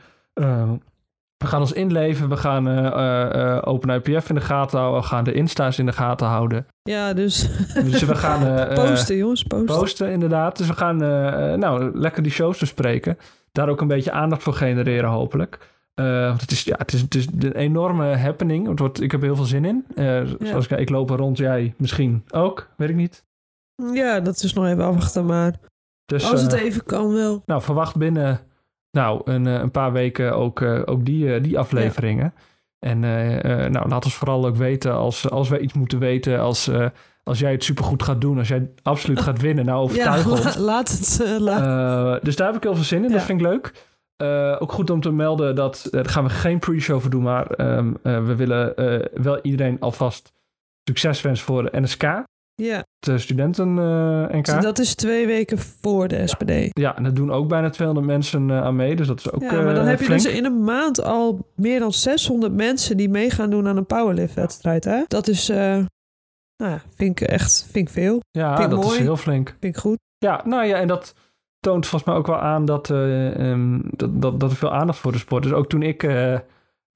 We 1.38 1.46
gaan 1.46 1.60
ons 1.60 1.72
inleven, 1.72 2.28
we 2.28 2.36
gaan 2.36 2.68
eh 2.68 3.54
eh, 3.56 3.62
Open 3.64 3.90
IPF 3.94 4.28
in 4.28 4.34
de 4.34 4.40
gaten 4.40 4.78
houden, 4.78 5.00
we 5.00 5.06
gaan 5.06 5.24
de 5.24 5.32
Insta's 5.32 5.78
in 5.78 5.86
de 5.86 5.92
gaten 5.92 6.26
houden. 6.26 6.66
Ja, 6.82 7.12
dus 7.12 7.48
Dus 7.90 8.02
we 8.02 8.14
gaan 8.14 8.46
eh, 8.46 8.84
posten, 8.84 9.16
jongens, 9.16 9.42
posten. 9.42 9.78
posten 9.78 10.10
inderdaad. 10.10 10.58
Dus 10.58 10.66
we 10.66 10.72
gaan 10.74 10.96
nou, 11.58 11.98
lekker 11.98 12.22
die 12.22 12.32
shows 12.32 12.58
bespreken. 12.58 13.18
Daar 13.52 13.68
ook 13.68 13.80
een 13.80 13.88
beetje 13.88 14.12
aandacht 14.12 14.42
voor 14.42 14.52
genereren 14.52 15.10
hopelijk. 15.10 15.58
Want 15.94 16.40
het 16.40 16.50
is, 16.50 16.62
ja, 16.64 16.74
het, 16.78 16.92
is, 16.92 17.00
het 17.00 17.14
is 17.14 17.26
een 17.38 17.52
enorme 17.52 18.16
happening. 18.16 18.68
Het 18.68 18.78
wordt, 18.78 19.00
ik 19.00 19.10
heb 19.10 19.20
er 19.20 19.26
heel 19.26 19.36
veel 19.36 19.44
zin 19.44 19.64
in. 19.64 19.84
Eh, 19.94 20.22
Zoals 20.40 20.66
ik, 20.68 20.78
ik 20.78 20.88
loop 20.90 21.10
er 21.10 21.16
rond, 21.16 21.38
jij 21.38 21.74
misschien 21.76 22.24
ook, 22.30 22.68
weet 22.76 22.88
ik 22.88 22.94
niet. 22.94 23.24
Ja, 23.92 24.20
dat 24.20 24.42
is 24.42 24.52
nog 24.52 24.66
even 24.66 24.84
afwachten, 24.84 25.26
maar 25.26 25.54
Dus 26.06 26.30
als 26.30 26.42
het 26.42 26.52
even 26.52 26.84
kan 26.84 27.12
wel. 27.14 27.42
nou, 27.46 27.62
verwacht 27.62 27.96
binnen 27.96 28.40
nou, 28.90 29.20
een, 29.24 29.46
eh, 29.46 29.54
een 29.54 29.70
paar 29.70 29.92
weken 29.92 30.36
ook, 30.36 30.60
eh, 30.60 30.80
ook 30.84 31.04
die, 31.04 31.34
eh, 31.34 31.42
die 31.42 31.58
afleveringen. 31.58 32.34
En 32.78 33.00
nou, 33.72 33.88
laat 33.88 34.04
ons 34.04 34.14
vooral 34.14 34.46
ook 34.46 34.56
weten 34.56 34.92
als, 34.94 35.30
als 35.30 35.48
wij 35.48 35.58
iets 35.58 35.72
moeten 35.72 35.98
weten. 35.98 36.40
Als, 36.40 36.70
als 37.22 37.38
jij 37.38 37.52
het 37.52 37.64
supergoed 37.64 38.02
gaat 38.02 38.20
doen. 38.20 38.38
Als 38.38 38.48
jij 38.48 38.70
absoluut 38.82 39.20
gaat 39.20 39.40
winnen. 39.40 39.64
Nou, 39.64 39.78
Ja, 39.94 40.14
overtuig 40.16 40.26
ons. 40.46 40.56
la- 40.56 40.62
laat 40.62 40.88
het. 40.90 41.38
laat- 41.40 42.24
dus 42.24 42.36
daar 42.36 42.46
heb 42.46 42.56
ik 42.56 42.62
heel 42.62 42.74
veel 42.74 42.84
zin 42.84 43.04
in. 43.04 43.10
Dat 43.10 43.20
Ja. 43.20 43.26
vind 43.26 43.40
ik 43.40 43.46
leuk. 43.46 43.72
Ook 44.60 44.72
goed 44.72 44.90
om 44.90 45.00
te 45.00 45.10
melden 45.12 45.54
dat... 45.54 45.86
daar 45.90 46.06
gaan 46.08 46.24
we 46.24 46.30
geen 46.30 46.58
pre-show 46.58 47.00
voor 47.00 47.10
doen. 47.10 47.22
Maar 47.22 47.46
ehm, 47.46 47.92
eh, 48.02 48.24
we 48.24 48.34
willen 48.36 48.72
wel 49.22 49.40
iedereen 49.42 49.80
alvast 49.80 50.32
succes 50.84 51.20
wensen 51.20 51.46
voor 51.46 51.70
de 51.70 51.80
NSK. 51.80 52.02
Ja, 52.62 52.84
De 52.98 53.18
studenten 53.18 53.78
eh, 53.78 54.38
NK. 54.38 54.62
dat 54.62 54.78
is 54.78 54.94
twee 54.94 55.26
weken 55.26 55.58
voor 55.58 56.08
de 56.08 56.26
SPD. 56.26 56.52
Ja, 56.68 56.96
en 56.96 57.02
daar 57.02 57.14
doen 57.14 57.32
ook 57.32 57.48
bijna 57.48 57.70
200 57.70 58.06
mensen 58.06 58.50
eh, 58.50 58.62
aan 58.62 58.76
mee. 58.76 58.96
Dus 58.96 59.06
dat 59.06 59.18
is 59.18 59.32
ook 59.32 59.42
Ja, 59.42 59.52
maar 59.52 59.74
dan 59.74 59.84
eh, 59.84 59.90
heb 59.90 60.00
je 60.00 60.08
dus 60.08 60.24
in 60.26 60.44
een 60.44 60.64
maand 60.64 61.02
al 61.02 61.46
meer 61.54 61.78
dan 61.78 61.92
600 61.92 62.52
mensen 62.52 62.96
die 62.96 63.08
mee 63.08 63.30
gaan 63.30 63.50
doen 63.50 63.68
aan 63.68 63.76
een 63.76 63.86
powerlift-wedstrijd. 63.86 64.84
Hè? 64.84 65.02
Dat 65.06 65.28
is, 65.28 65.48
eh, 65.48 65.56
nou, 66.56 66.72
ja, 66.72 66.82
vind 66.94 67.20
ik 67.20 67.28
echt 67.28 67.66
vind 67.70 67.88
ik 67.88 67.94
veel. 67.94 68.20
Ja, 68.30 68.56
vind 68.56 68.72
ik 68.72 68.80
dat 68.80 68.92
is 68.92 68.98
heel 68.98 69.16
flink. 69.16 69.56
Vind 69.60 69.76
ik 69.76 69.80
goed. 69.80 69.98
Ja, 70.18 70.42
nou 70.44 70.64
ja, 70.66 70.76
en 70.76 70.88
dat 70.88 71.14
toont 71.60 71.86
volgens 71.86 72.10
mij 72.10 72.14
ook 72.18 72.26
wel 72.26 72.38
aan 72.38 72.64
dat, 72.64 72.90
eh, 72.90 73.50
ehm, 73.50 73.80
dat, 73.82 74.22
dat, 74.22 74.40
dat 74.40 74.50
er 74.50 74.56
veel 74.56 74.72
aandacht 74.72 74.98
voor 74.98 75.12
de 75.12 75.18
sport 75.18 75.44
is. 75.44 75.52
Ook 75.52 75.68
toen 75.68 75.82
ik 75.82 76.02
eh, 76.02 76.38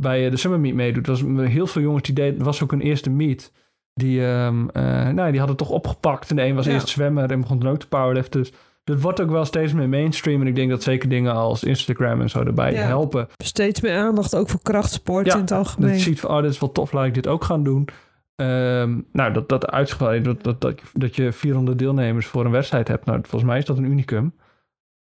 bij 0.03 0.31
de 0.31 0.37
Summer 0.37 0.61
Meet 0.61 0.75
meedoet, 0.75 1.07
was 1.07 1.23
er 1.23 1.49
heel 1.49 1.67
veel 1.67 1.83
jongens 1.83 2.03
die 2.03 2.15
deden, 2.15 2.45
was 2.45 2.63
ook 2.63 2.71
hun 2.71 2.81
eerste 2.81 3.11
meet. 3.11 3.53
Die, 3.95 4.27
ehm, 4.27 4.69
eh, 4.69 4.83
nou, 5.09 5.15
die 5.31 5.39
hadden 5.41 5.47
het 5.49 5.59
toch 5.59 5.71
opgepakt. 5.71 6.31
En 6.31 6.37
de 6.37 6.43
een 6.45 6.55
was 6.55 6.67
Ja. 6.67 6.73
eerst 6.73 6.89
zwemmer 6.89 7.31
en 7.31 7.41
begon 7.41 7.59
dan 7.59 7.71
ook 7.71 7.79
te 7.79 7.89
powerliften. 7.89 8.41
Dus 8.41 8.53
dat 8.85 9.01
wordt 9.01 9.21
ook 9.21 9.31
wel 9.31 9.45
steeds 9.45 9.73
meer 9.73 9.89
mainstream. 9.89 10.41
En 10.41 10.47
ik 10.47 10.55
denk 10.55 10.71
dat 10.71 10.83
zeker 10.83 11.09
dingen 11.09 11.33
als 11.35 11.65
Instagram 11.65 12.21
en 12.21 12.31
zo 12.31 12.43
erbij 12.43 12.73
Ja. 12.73 12.81
helpen. 12.87 13.29
Steeds 13.45 13.81
meer 13.81 13.97
aandacht 13.97 14.35
ook 14.37 14.49
voor 14.49 14.63
krachtsport 14.63 15.27
Ja, 15.27 15.33
in 15.33 15.39
het 15.39 15.49
Dat 15.49 15.59
algemeen. 15.59 15.93
je 15.95 15.99
ziet 15.99 16.21
van, 16.21 16.31
oh, 16.31 16.43
dit 16.43 16.51
is 16.51 16.59
wel 16.59 16.73
tof, 16.73 16.93
laat 16.93 17.07
ik 17.07 17.15
dit 17.15 17.27
ook 17.27 17.45
gaan 17.45 17.63
doen. 17.63 17.89
Ehm, 18.37 19.01
nou, 19.13 19.33
dat, 19.33 19.49
dat 19.49 19.71
uitgebreid, 19.71 20.25
dat, 20.25 20.43
dat, 20.43 20.61
dat, 20.61 20.81
dat 20.93 21.17
je 21.17 21.33
400 21.33 21.79
deelnemers 21.79 22.27
voor 22.27 22.45
een 22.45 22.51
wedstrijd 22.51 22.89
hebt. 22.89 23.05
Nou, 23.05 23.19
volgens 23.23 23.45
mij 23.51 23.59
is 23.59 23.65
dat 23.65 23.79
een 23.79 23.85
unicum. 23.91 24.35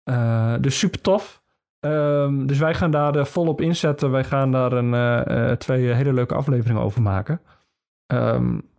Eh, 0.05 0.55
dus 0.61 0.79
super 0.79 1.01
tof. 1.01 1.43
Ehm, 1.81 2.47
dus 2.47 2.59
wij 2.59 2.75
gaan 2.75 2.91
daar 2.91 3.17
eh, 3.17 3.25
volop 3.25 3.61
inzetten. 3.61 4.11
Wij 4.11 4.25
gaan 4.25 4.53
daar 4.53 4.73
een, 4.73 4.95
eh, 4.95 5.51
eh, 5.51 5.57
twee 5.57 5.93
hele 5.93 6.13
leuke 6.13 6.35
afleveringen 6.35 6.83
over 6.83 7.03
maken. 7.03 7.41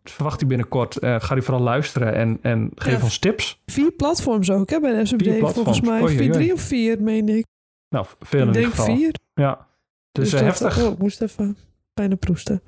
Verwacht 0.03 0.39
die 0.39 0.47
binnenkort. 0.47 0.97
Eh, 0.97 1.15
ga 1.19 1.33
die 1.33 1.43
vooral 1.43 1.63
luisteren 1.63 2.13
en, 2.13 2.37
en 2.41 2.71
geef 2.75 2.97
Ja. 2.97 3.03
ons 3.03 3.17
tips. 3.19 3.61
Vier 3.65 3.91
platforms 3.91 4.51
ook 4.51 4.69
hè, 4.69 4.79
bij 4.79 4.93
de 4.93 5.05
SMD. 5.05 5.37
Volgens 5.39 5.81
mij 5.81 6.07
vier, 6.07 6.31
drie 6.31 6.53
of 6.53 6.61
vier, 6.61 7.01
meen 7.01 7.29
ik. 7.29 7.45
Nou, 7.89 8.05
veel 8.19 8.39
in 8.41 8.47
ik 8.47 8.53
ieder 8.55 8.61
denk 8.69 8.73
geval. 8.79 8.95
vier. 8.95 9.13
Ja, 9.33 9.67
dus, 10.11 10.31
heftig. 10.31 10.83
Oh, 10.83 10.91
ik 10.91 10.97
moest 10.97 11.21
even 11.21 11.57
bijna 11.93 12.15
proesten. 12.15 12.61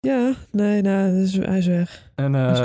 Ja, 0.00 0.32
nee, 0.50 0.82
nou, 0.82 1.12
dat 1.12 1.22
is, 1.22 1.36
hij 1.36 1.58
is 1.58 1.66
weg. 1.66 2.10
En 2.14 2.34
eh, 2.34 2.50
is 2.52 2.58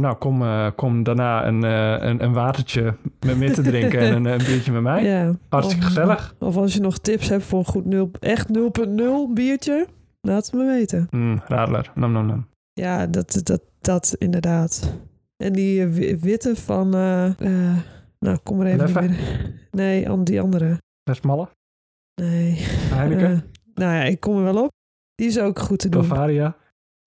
nou, 0.00 0.16
kom, 0.16 0.42
kom 0.76 1.02
daarna 1.02 1.46
een, 1.46 1.62
een, 1.62 2.22
een 2.24 2.32
watertje 2.32 2.94
met 3.26 3.36
me 3.36 3.50
te 3.50 3.62
drinken 3.62 3.98
en 4.00 4.12
een, 4.16 4.24
een 4.24 4.38
biertje 4.46 4.72
met 4.72 4.82
mij. 4.82 5.04
Ja. 5.12 5.34
Hartstikke 5.48 5.82
Of- 5.84 5.88
gezellig. 5.92 6.34
Of 6.38 6.56
als 6.56 6.74
je 6.74 6.80
nog 6.80 6.98
tips 6.98 7.28
hebt 7.28 7.44
voor 7.44 7.58
een 7.58 7.64
goed 7.64 7.84
0, 7.84 8.10
echt 8.20 8.48
0.0 8.58 9.32
biertje, 9.34 9.86
laat 10.20 10.44
het 10.46 10.54
me 10.54 10.64
weten. 10.66 11.06
Mm, 11.10 11.40
radler, 11.46 11.90
nam 11.94 12.12
nam 12.12 12.26
nam. 12.26 12.46
Ja, 12.78 13.06
dat, 13.06 13.40
dat, 13.42 13.60
dat 13.80 14.14
inderdaad. 14.18 14.92
En 15.36 15.52
die 15.52 15.86
wi- 15.86 16.18
witte 16.18 16.56
van, 16.56 16.94
eh, 16.94 17.24
eh, 17.40 17.76
nou 18.18 18.38
kom 18.42 18.56
maar 18.56 18.66
even 18.66 18.92
meer. 19.10 19.16
Nee, 19.70 20.08
an- 20.10 20.24
die 20.24 20.40
andere. 20.40 20.78
Westmalle, 21.02 21.48
Nee. 22.20 22.54
Heineken, 22.94 23.30
Eh, 23.30 23.38
nou 23.74 23.94
ja, 23.94 24.02
ik 24.02 24.20
kom 24.20 24.36
er 24.36 24.42
wel 24.42 24.62
op. 24.64 24.70
Die 25.14 25.26
is 25.26 25.38
ook 25.38 25.58
goed 25.58 25.78
te 25.78 25.88
doen. 25.88 26.08
Bavaria. 26.08 26.56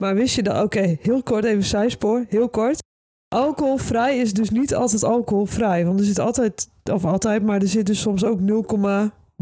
Maar 0.04 0.16
wist 0.16 0.36
je 0.36 0.44
dat? 0.44 0.64
Oké, 0.64 0.98
heel 1.02 1.24
kort 1.24 1.44
even 1.44 1.64
zijspoor. 1.64 2.26
Heel 2.30 2.50
kort. 2.50 2.80
Alcoholvrij 3.36 4.18
is 4.18 4.34
dus 4.34 4.50
niet 4.50 4.76
altijd 4.76 5.04
alcoholvrij. 5.04 5.86
Want 5.86 6.00
er 6.00 6.06
zit 6.06 6.20
altijd, 6.20 6.70
of 6.92 7.06
altijd, 7.06 7.44
maar 7.44 7.62
er 7.62 7.68
zit 7.68 7.86
dus 7.86 8.02
soms 8.02 8.24
ook 8.24 8.40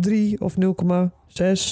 0,3 0.08 0.38
of 0.38 0.54
0,6 0.54 0.62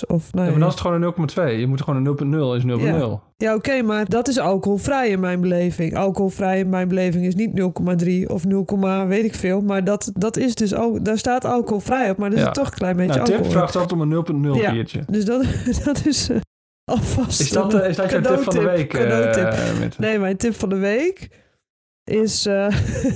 of 0.08 0.34
nou 0.34 0.46
Ja, 0.46 0.52
maar 0.52 0.60
dan 0.60 0.68
is 0.68 0.74
het 0.74 0.80
gewoon 0.80 1.02
een 1.04 1.30
0,2. 1.54 1.60
Je 1.60 1.68
moet 1.68 1.82
gewoon 1.82 2.06
een 2.06 2.58
0,0 2.62 2.66
is 2.68 2.80
0,0. 3.00 3.20
Ja, 3.38 3.56
oké, 3.56 3.82
maar 3.82 4.06
dat 4.10 4.28
is 4.28 4.40
alcoholvrij 4.40 5.10
in 5.10 5.20
mijn 5.20 5.42
beleving. 5.42 5.96
Alcoholvrij 5.96 6.60
in 6.60 6.70
mijn 6.70 6.88
beleving 6.88 7.26
is 7.26 7.36
niet 7.36 7.52
0,3 7.60 8.28
of 8.28 8.46
0, 8.46 9.08
weet 9.08 9.24
ik 9.26 9.36
veel. 9.36 9.62
Maar 9.62 9.84
dat, 9.84 10.12
dat 10.14 10.38
is 10.38 10.56
dus 10.56 10.76
ook, 10.76 11.06
daar 11.06 11.18
staat 11.18 11.46
alcoholvrij 11.46 12.10
op, 12.10 12.18
maar 12.18 12.32
Ja. 12.32 12.38
zit 12.44 12.54
toch 12.54 12.68
een 12.68 12.74
klein 12.78 12.96
beetje 12.96 13.12
Nou, 13.12 13.22
alcohol. 13.26 13.46
in. 13.46 13.52
vraagt 13.52 13.76
altijd 13.76 13.92
om 13.92 14.02
een 14.02 14.10
0,0 14.56 14.62
Ja. 14.62 14.72
biertje. 14.72 15.04
Dus 15.08 15.26
dat, 15.26 15.46
dat 15.86 16.06
is 16.06 16.30
eh, 16.30 16.38
alvast. 16.92 17.40
Is 17.42 17.50
dat, 17.50 17.74
eh, 17.74 17.90
is 17.90 17.96
dat 17.96 18.12
jouw 18.12 18.22
tip 18.22 18.40
van 18.44 18.54
de 18.56 18.62
week? 18.64 18.94
eh? 18.94 19.90
Nee, 19.98 20.20
mijn 20.20 20.38
tip 20.38 20.54
van 20.56 20.70
de 20.70 20.76
week 20.78 21.30
is 22.08 22.46
eh, 22.46 22.68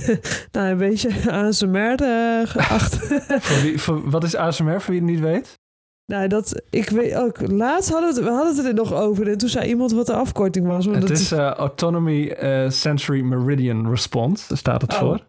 nou, 0.52 0.68
een 0.68 0.76
beetje 0.76 1.30
ASMR 1.30 1.94
eh, 2.02 2.40
geacht. 2.44 2.94
Voor 3.46 3.62
wie, 3.62 3.78
voor, 3.80 4.10
wat 4.10 4.24
is 4.24 4.36
ASMR, 4.36 4.80
voor 4.80 4.92
wie 4.94 5.00
het 5.00 5.10
niet 5.10 5.20
weet? 5.20 5.60
nou, 6.06 6.28
dat, 6.28 6.62
ik 6.70 6.88
weet 6.88 7.14
ook, 7.14 7.50
laatst 7.50 7.90
hadden 7.90 8.24
we 8.24 8.30
hadden 8.30 8.56
het 8.56 8.66
er 8.66 8.74
nog 8.74 8.92
over 8.92 9.28
en 9.28 9.38
toen 9.38 9.48
zei 9.48 9.68
iemand 9.68 9.92
wat 9.92 10.06
de 10.06 10.12
afkorting 10.14 10.66
was. 10.66 10.84
Het 10.86 11.10
is 11.10 11.32
eh, 11.32 11.50
Autonomy 11.50 12.36
Sensory 12.68 13.20
Meridian 13.20 13.90
Response, 13.90 14.44
daar 14.48 14.58
staat 14.58 14.82
het 14.82 14.92
Oh. 14.92 14.98
voor. 14.98 15.20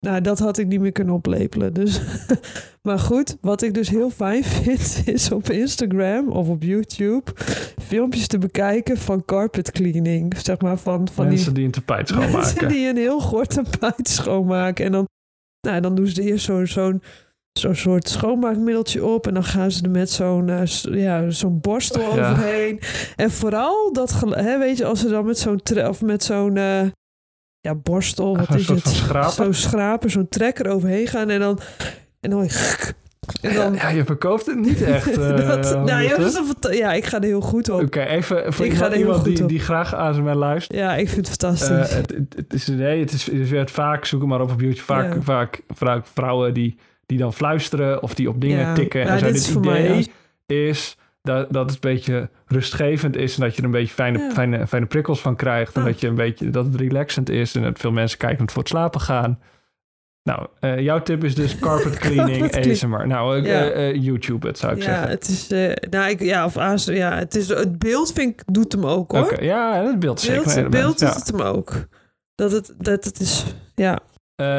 Nou, 0.00 0.20
dat 0.20 0.38
had 0.38 0.58
ik 0.58 0.66
niet 0.66 0.80
meer 0.80 0.92
kunnen 0.92 1.14
oplepelen. 1.14 1.74
Dus. 1.74 2.00
maar 2.82 2.98
goed, 2.98 3.36
wat 3.40 3.62
ik 3.62 3.74
dus 3.74 3.88
heel 3.88 4.10
fijn 4.10 4.44
vind, 4.62 5.02
is 5.04 5.32
op 5.32 5.50
Instagram 5.50 6.28
of 6.28 6.48
op 6.48 6.62
YouTube 6.62 7.32
filmpjes 7.82 8.26
te 8.26 8.38
bekijken 8.38 8.98
van 8.98 9.24
carpet 9.24 9.70
cleaning. 9.70 10.36
Zeg 10.38 10.60
maar 10.60 10.76
van, 10.78 11.08
van 11.12 11.24
die 11.24 11.34
Mensen 11.34 11.54
die 11.54 11.64
een 11.64 11.70
tapijt 11.70 12.10
Mensen 12.14 12.30
schoonmaken. 12.32 12.68
die 12.68 12.88
een 12.88 12.96
heel 12.96 13.20
gort 13.20 13.50
tapijt 13.54 14.08
schoonmaken. 14.08 14.84
En 14.84 14.92
dan, 14.92 15.08
nou, 15.66 15.80
dan 15.80 15.94
doen 15.94 16.06
ze 16.06 16.22
eerst 16.22 16.44
zo'n 16.44 16.66
zo'n 16.66 17.02
zo'n 17.58 17.74
soort 17.74 18.08
schoonmaakmiddeltje 18.08 19.04
op. 19.04 19.26
En 19.26 19.34
dan 19.34 19.44
gaan 19.44 19.70
ze 19.70 19.82
er 19.84 19.90
met 19.90 20.10
zo'n 20.10 20.48
eh, 20.48 20.66
ja, 20.82 21.30
zo'n 21.30 21.60
borstel 21.60 22.16
Ja. 22.16 22.30
overheen. 22.30 22.80
En 23.16 23.30
vooral 23.30 23.92
dat, 23.92 24.20
hè, 24.28 24.58
weet 24.58 24.76
je, 24.78 24.84
als 24.84 25.00
ze 25.00 25.08
dan 25.08 25.24
met 25.24 25.38
zo'n 25.38 25.60
of 25.88 26.02
met 26.02 26.22
zo'n 26.24 26.56
eh, 26.56 26.82
ja, 27.60 27.74
borstel, 27.74 28.36
wat 28.36 28.54
is 28.54 28.68
het? 28.68 28.82
van 28.82 28.92
schraper. 28.92 29.32
Zo'n 29.32 29.54
schraper, 29.54 30.10
zo'n 30.10 30.28
trekker 30.28 30.66
overheen 30.70 31.06
gaan. 31.06 31.30
En 31.30 31.40
dan, 31.40 31.58
en 32.20 32.30
dan, 32.30 32.42
en 33.40 33.54
dan 33.54 33.74
Ja, 33.74 33.88
je 33.88 34.04
verkoopt 34.04 34.46
het 34.46 34.58
niet 34.58 34.82
echt. 34.82 35.14
dat, 35.46 35.84
nou, 35.84 36.02
ja, 36.02 36.16
ja, 36.70 36.92
ik 36.92 37.04
ga 37.04 37.16
er 37.16 37.22
heel 37.24 37.40
goed 37.40 37.68
op. 37.70 37.80
Oké, 37.82 38.00
even 38.02 38.52
voor 38.52 38.64
Ik 38.64 38.72
ga 38.72 38.76
iemand, 38.76 38.92
er 38.92 38.98
heel 38.98 39.06
iemand 39.06 39.24
die, 39.24 39.42
op. 39.42 39.48
die 39.48 39.58
graag 39.58 39.94
ASMR 39.94 40.34
luistert. 40.34 40.78
Ja, 40.78 40.96
ik 40.96 41.08
vind 41.08 41.28
het 41.28 41.36
fantastisch. 41.40 41.94
het, 41.94 42.10
het, 42.10 42.34
het 42.36 42.52
is, 42.52 42.66
nee, 42.66 43.00
het 43.00 43.12
is, 43.12 43.24
het 43.26 43.34
is 43.34 43.50
weer 43.50 43.60
het 43.60 43.70
vaak, 43.70 44.04
zoek 44.04 44.26
maar 44.26 44.40
op 44.40 44.50
op 44.50 44.60
YouTube, 44.60 44.82
vaak, 44.84 45.14
Ja. 45.14 45.22
vaak, 45.22 45.60
vaak 45.68 46.06
vrouwen 46.06 46.54
die, 46.54 46.78
die 47.06 47.18
dan 47.18 47.32
fluisteren 47.34 48.02
of 48.02 48.14
die 48.14 48.28
op 48.28 48.40
dingen 48.40 48.58
Ja. 48.58 48.74
tikken. 48.74 49.02
En 49.02 49.18
zo. 49.18 49.24
dit 49.24 49.34
Dit 49.34 49.54
idee 49.56 50.06
is 50.46 50.96
dat, 51.22 51.52
dat 51.52 51.64
het 51.64 51.74
een 51.74 51.90
beetje 51.90 52.30
rustgevend 52.46 53.16
is 53.16 53.34
en 53.34 53.40
dat 53.40 53.52
je 53.54 53.58
er 53.58 53.64
een 53.64 53.70
beetje 53.70 53.94
fijne, 53.94 54.18
Ja. 54.18 54.30
fijne, 54.30 54.66
fijne 54.66 54.86
prikkels 54.86 55.20
van 55.20 55.36
krijgt. 55.36 55.74
En 55.74 55.80
Ah. 55.80 55.86
dat, 55.86 56.00
je 56.00 56.06
een 56.08 56.14
beetje, 56.14 56.50
dat 56.50 56.64
het 56.64 56.74
relaxend 56.74 57.28
is 57.28 57.54
en 57.54 57.62
dat 57.62 57.78
veel 57.78 57.92
mensen 57.92 58.18
kijken 58.18 58.42
het 58.42 58.52
voor 58.52 58.62
het 58.62 58.70
slapen 58.70 59.00
gaan. 59.00 59.38
Nou, 60.22 60.46
eh, 60.60 60.78
jouw 60.80 61.02
tip 61.02 61.24
is 61.24 61.34
dus 61.34 61.58
carpet 61.58 61.98
cleaning 62.04 62.56
ASMR. 62.56 63.06
Nou, 63.06 63.38
eh, 63.38 63.44
Ja. 63.46 63.70
eh, 63.70 63.94
YouTube 63.94 64.46
het 64.46 64.58
zou 64.58 64.72
ik 64.72 64.78
ja, 64.78 64.84
zeggen. 64.84 65.08
het 65.08 65.28
is, 65.28 65.48
nou, 65.90 66.10
ik, 66.10 66.20
ja, 66.22 66.44
of 66.44 66.54
ja, 66.86 67.14
het 67.16 67.34
is, 67.34 67.48
het 67.48 67.78
beeld 67.78 68.12
vind 68.12 68.32
ik, 68.40 68.42
doet 68.54 68.72
hem 68.72 68.86
ook 68.86 69.12
hoor. 69.12 69.42
Ja, 69.44 69.84
het 69.84 69.98
beeld 69.98 70.20
zeker 70.20 70.56
het 70.56 70.70
beeld 70.70 71.00
Ja. 71.00 71.06
doet 71.06 71.14
het 71.14 71.26
hem 71.30 71.40
ook. 71.40 71.72
Dat 72.34 72.52
het, 72.52 72.74
dat 72.78 73.04
het 73.04 73.20
is, 73.20 73.44
ja, 73.74 73.98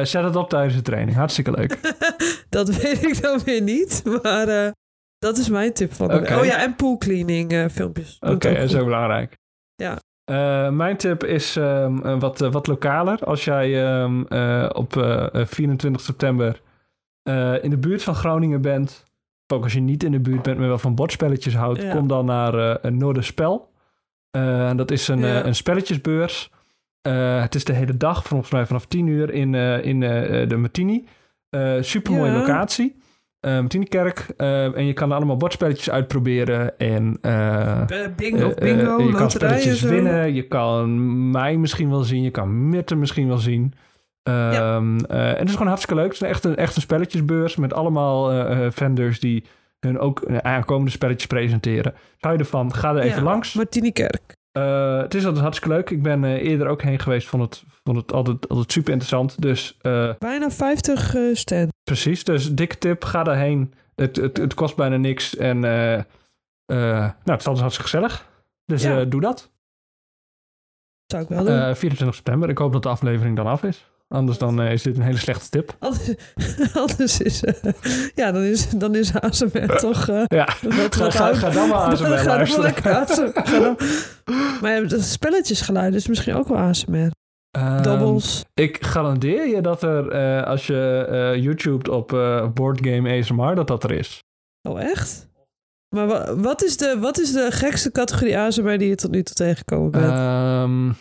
zet 0.03 0.24
het 0.24 0.36
op 0.36 0.49
tijdens 0.49 0.76
de 0.76 0.82
training. 0.82 1.18
Hartstikke 1.18 1.51
leuk. 1.51 1.78
dat 2.49 2.70
weet 2.76 3.03
ik 3.03 3.22
dan 3.22 3.39
weer 3.45 3.62
niet. 3.62 4.03
Maar 4.24 4.74
dat 5.22 5.38
is 5.38 5.50
mijn 5.50 5.74
tip 5.74 5.94
van 5.94 6.08
de. 6.08 6.14
Oh 6.40 6.46
ja, 6.46 6.62
en 6.64 6.76
poolcleaning 6.76 7.52
eh, 7.52 7.66
filmpjes. 7.68 8.18
Oké, 8.20 8.62
goed. 8.62 8.76
ook 8.76 8.84
belangrijk. 8.86 9.38
Ja. 9.76 9.98
Eh, 10.24 10.70
mijn 10.70 10.98
tip 10.98 11.24
is 11.24 11.56
ehm, 11.56 12.00
eh, 12.06 12.20
wat, 12.20 12.40
wat 12.40 12.68
lokaler. 12.68 13.20
Als 13.20 13.44
jij 13.46 13.84
ehm, 13.86 14.24
eh, 14.24 14.70
op 14.74 14.98
eh, 14.98 15.34
eh, 15.42 15.46
24 15.48 16.02
september 16.02 16.62
in 17.62 17.70
de 17.70 17.78
buurt 17.80 18.04
van 18.04 18.16
Groningen 18.16 18.62
bent, 18.62 19.04
ook 19.54 19.64
als 19.64 19.74
je 19.74 19.80
niet 19.80 20.04
in 20.04 20.12
de 20.12 20.20
buurt 20.20 20.42
bent, 20.42 20.58
maar 20.58 20.68
wel 20.68 20.78
van 20.78 20.96
bordspelletjes 20.96 21.56
houdt, 21.56 21.82
Ja. 21.82 21.92
kom 21.96 22.08
dan 22.08 22.26
naar 22.26 22.80
een 22.86 22.98
Noorderspel. 22.98 23.72
En 24.32 24.78
dat 24.78 24.92
is 24.92 25.08
een, 25.08 25.20
Ja. 25.20 25.46
een 25.46 25.56
spelletjesbeurs. 25.56 26.52
Het 27.42 27.56
is 27.56 27.64
de 27.64 27.74
hele 27.74 27.98
dag, 27.98 28.24
volgens 28.28 28.52
mij 28.52 28.66
vanaf 28.66 28.86
10 28.86 29.08
uur 29.08 29.34
in, 29.34 29.56
in 29.84 30.00
de 30.50 30.56
Martini. 30.58 31.08
Eh 31.50 31.74
Super 31.82 32.12
mooie 32.12 32.32
Ja. 32.32 32.38
locatie. 32.38 33.01
Uh, 33.42 33.60
Martini-kerk. 33.60 34.26
Eh, 34.38 34.78
en 34.78 34.86
je 34.86 34.94
kan 34.94 35.12
allemaal 35.12 35.38
bordspelletjes 35.38 35.89
uitproberen. 35.89 36.78
En 36.78 37.18
eh, 37.22 37.82
Eh, 37.82 37.88
bingo, 38.16 38.50
eh, 38.50 38.56
bingo, 38.56 38.98
eh, 39.00 39.06
je 39.06 39.14
kan 39.14 39.32
spelletjes 39.32 39.82
winnen. 39.82 40.34
Je 40.34 40.48
kan 40.48 41.32
mij 41.32 41.58
misschien 41.58 41.89
wel 41.89 42.04
zien. 42.04 42.24
Je 42.24 42.30
kan 42.32 42.70
Mitte 42.70 42.96
misschien 42.96 43.28
wel 43.28 43.38
zien. 43.38 43.74
Ehm, 44.24 45.00
eh, 45.00 45.30
en 45.30 45.38
het 45.38 45.48
is 45.48 45.52
gewoon 45.52 45.68
hartstikke 45.68 46.02
leuk. 46.02 46.12
Het 46.14 46.22
is 46.22 46.28
echt 46.28 46.44
een, 46.44 46.56
echt 46.56 46.76
een 46.76 46.82
spelletjesbeurs 46.82 47.56
met 47.56 47.74
allemaal 47.74 48.32
eh, 48.32 48.66
eh, 48.66 48.72
vendors 48.72 49.20
die 49.20 49.44
hun 49.80 50.00
ook 50.00 50.20
eh, 50.22 50.38
aankomende 50.38 50.92
spelletjes 50.92 51.26
presenteren. 51.28 51.94
Zou 52.18 52.34
je 52.34 52.39
ervan, 52.39 52.74
ga 52.74 52.89
er 52.96 53.00
even 53.02 53.18
Ja, 53.18 53.24
langs. 53.24 53.54
Martini 53.54 53.92
Kerk. 53.92 54.22
Eh, 54.52 54.98
het 55.02 55.14
is 55.14 55.24
altijd 55.26 55.42
hartstikke 55.44 55.76
leuk. 55.76 55.89
Ik 55.89 56.02
ben 56.04 56.24
eh, 56.24 56.32
eerder 56.32 56.68
ook 56.68 56.82
heen 56.82 57.00
geweest, 57.00 57.28
vond 57.28 57.44
het, 57.44 57.64
vond 57.84 57.98
het 57.98 58.14
altijd, 58.14 58.50
altijd 58.50 58.72
super 58.72 58.92
interessant. 58.92 59.42
Dus 59.42 59.78
eh, 59.82 60.10
Bijna 60.20 60.50
50 60.52 61.16
eh 61.16 61.22
stand. 61.34 61.70
Precies, 61.92 62.24
dus 62.24 62.52
dikke 62.56 62.78
tip, 62.78 63.04
ga 63.04 63.24
daarheen. 63.24 63.74
Het, 63.96 64.16
het, 64.16 64.38
het 64.38 64.54
kost 64.54 64.76
bijna 64.76 64.98
niks 64.98 65.36
en 65.36 65.64
eh, 65.64 65.94
eh, 65.94 66.04
nou, 66.66 67.12
het 67.24 67.39
is 67.39 67.46
altijd 67.48 67.60
hartstikke 67.60 67.89
gezellig. 67.92 68.28
Dus 68.66 68.84
Ja. 68.84 69.00
eh, 69.00 69.06
doe 69.10 69.22
dat. 69.22 69.52
Zou 71.06 71.24
ik 71.24 71.30
wel 71.30 71.44
doen. 71.44 71.56
Eh 71.60 71.76
24 71.76 72.16
september. 72.16 72.50
Ik 72.50 72.58
hoop 72.58 72.74
dat 72.74 72.84
de 72.84 72.89
aflevering 72.89 73.36
dan 73.36 73.48
af 73.48 73.64
is. 73.64 73.89
Anders 74.08 74.38
dan 74.38 74.62
is 74.62 74.82
dit 74.84 74.98
een 74.98 75.04
hele 75.04 75.18
slechte 75.18 75.50
tip. 75.50 75.76
Anders, 75.80 76.14
anders 76.88 77.20
is, 77.22 77.44
ja, 78.16 78.32
dan 78.32 78.42
is, 78.42 78.70
dan 78.70 78.96
is 78.96 79.14
ASMR 79.16 79.78
toch... 79.78 80.06
Ja, 80.08 80.46
wat, 80.62 80.96
ga, 80.96 81.04
wat 81.04 81.16
ga, 81.16 81.26
oud. 81.28 81.38
ga 81.38 81.50
dan 81.50 81.70
maar 81.70 81.89
dan 81.98 82.10
luisteren. 82.10 82.76
ASMR. 83.02 83.32
Ga 83.46 83.60
dan- 83.60 83.78
Maar 84.62 84.72
ja, 84.82 85.00
spelletjesgeluid 85.02 85.94
is 85.96 86.08
misschien 86.08 86.36
ook 86.36 86.48
wel 86.48 86.58
ASMR. 86.58 87.12
Ehm, 87.52 87.82
Doubles. 87.82 88.45
Ik 88.54 88.86
garandeer 88.86 89.47
je 89.47 89.62
dat 89.62 89.84
er, 89.84 90.08
eh, 90.10 90.43
als 90.47 90.68
je 90.68 91.06
eh 91.10 91.43
YouTube 91.43 91.91
op 91.91 92.14
eh 92.14 92.47
Boardgame 92.54 93.18
ASMR, 93.20 93.56
dat 93.56 93.68
dat 93.68 93.84
er 93.84 93.91
is. 93.91 94.24
Oh, 94.70 94.82
echt? 94.82 95.30
Maar 95.95 96.08
wa- 96.08 96.36
wat 96.36 96.64
is, 96.64 96.78
de, 96.78 96.97
wat 96.99 97.20
is 97.20 97.32
de 97.32 97.47
gekste 97.52 97.91
categorie 97.91 98.38
ASMR 98.38 98.78
die 98.78 98.88
je 98.89 98.95
tot 98.95 99.12
nu 99.12 99.24
toe 99.24 99.36
tegengekomen 99.36 99.91
bent? 99.91 100.04
Ehm, 100.12 100.91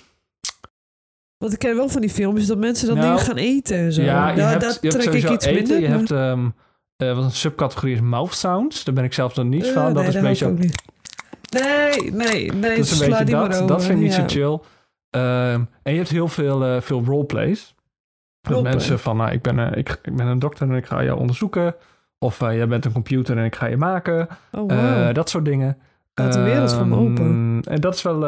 Want 1.39 1.53
ik 1.53 1.59
ken 1.59 1.77
wel 1.77 1.89
van 1.89 2.01
die 2.01 2.11
filmpjes 2.11 2.47
dat 2.47 2.59
mensen 2.59 2.87
dan 2.87 2.97
Nou, 2.97 3.09
dingen 3.09 3.25
gaan 3.25 3.37
eten 3.37 3.77
en 3.77 3.93
zo. 3.93 4.03
ja, 4.03 4.31
je 4.31 4.37
Daar- 4.37 4.49
hebt, 4.51 4.61
daar 4.61 4.71
je 4.81 4.89
hebt 4.89 5.03
trek 5.03 5.15
ik 5.15 5.31
iets 5.31 5.45
eten. 5.45 5.55
minder. 5.55 5.81
je 5.81 5.89
maar- 5.89 5.99
hebt 5.99 6.11
ehm, 6.11 6.49
eh, 6.97 7.15
wat 7.15 7.25
een 7.25 7.31
subcategorie 7.31 7.95
is 7.95 8.01
mouth 8.01 8.35
sounds. 8.35 8.85
Daar 8.85 8.95
ben 8.95 9.05
ik 9.05 9.13
zelf 9.13 9.33
dan 9.33 9.49
niet 9.49 9.67
van. 9.67 9.85
Dat 9.85 9.95
nee, 9.95 10.07
is 10.09 10.15
een 10.15 10.23
beetje, 10.23 10.47
ook 10.47 10.59
niet. 10.59 10.83
Nee, 11.51 12.13
nee, 12.13 12.53
nee. 12.53 12.77
dat, 12.77 12.87
is 12.87 13.01
een 13.01 13.09
beetje 13.09 13.25
dat. 13.25 13.55
over. 13.55 13.67
Dat 13.67 13.85
vind 13.85 13.99
ik 13.99 14.05
niet 14.05 14.15
ja. 14.15 14.29
zo 14.29 14.35
chill. 14.35 14.59
Ehm, 15.11 15.63
en 15.83 15.93
je 15.93 15.97
hebt 15.99 16.09
heel 16.11 16.29
veel, 16.29 16.65
eh, 16.65 16.81
veel 16.81 17.03
roleplays. 17.05 17.75
Dat 18.41 18.63
mensen 18.63 18.99
van, 18.99 19.17
nou, 19.17 19.31
ik 19.31 19.43
ben, 19.43 19.59
eh, 19.59 19.79
ik, 19.79 19.99
ik 20.03 20.17
ben 20.17 20.27
een 20.27 20.39
dokter 20.39 20.69
en 20.69 20.75
ik 20.77 20.87
ga 20.87 21.05
jou 21.05 21.19
onderzoeken. 21.19 21.75
Of 22.19 22.41
eh, 22.43 22.57
jij 22.57 22.69
bent 22.69 22.85
een 22.85 22.93
computer 22.93 23.39
en 23.39 23.45
ik 23.45 23.55
ga 23.57 23.67
je 23.67 23.77
maken. 23.77 24.29
Oh, 24.53 24.71
wow. 24.71 25.15
Dat 25.15 25.29
soort 25.29 25.45
dingen. 25.45 25.77
Gaat 26.15 26.33
de 26.33 26.43
wereld 26.43 26.75
me 26.75 26.81
Ehm, 26.81 26.93
open. 26.93 27.61
En 27.65 27.81
dat 27.81 27.95
is 27.95 28.03
wel, 28.03 28.19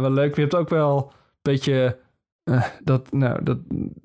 wel 0.00 0.12
leuk. 0.12 0.34
Je 0.34 0.40
hebt 0.40 0.54
ook 0.54 0.68
wel 0.68 0.98
een 1.12 1.38
beetje... 1.42 1.96
dat, 2.84 3.12
nou, 3.12 3.42
dat, 3.42 3.58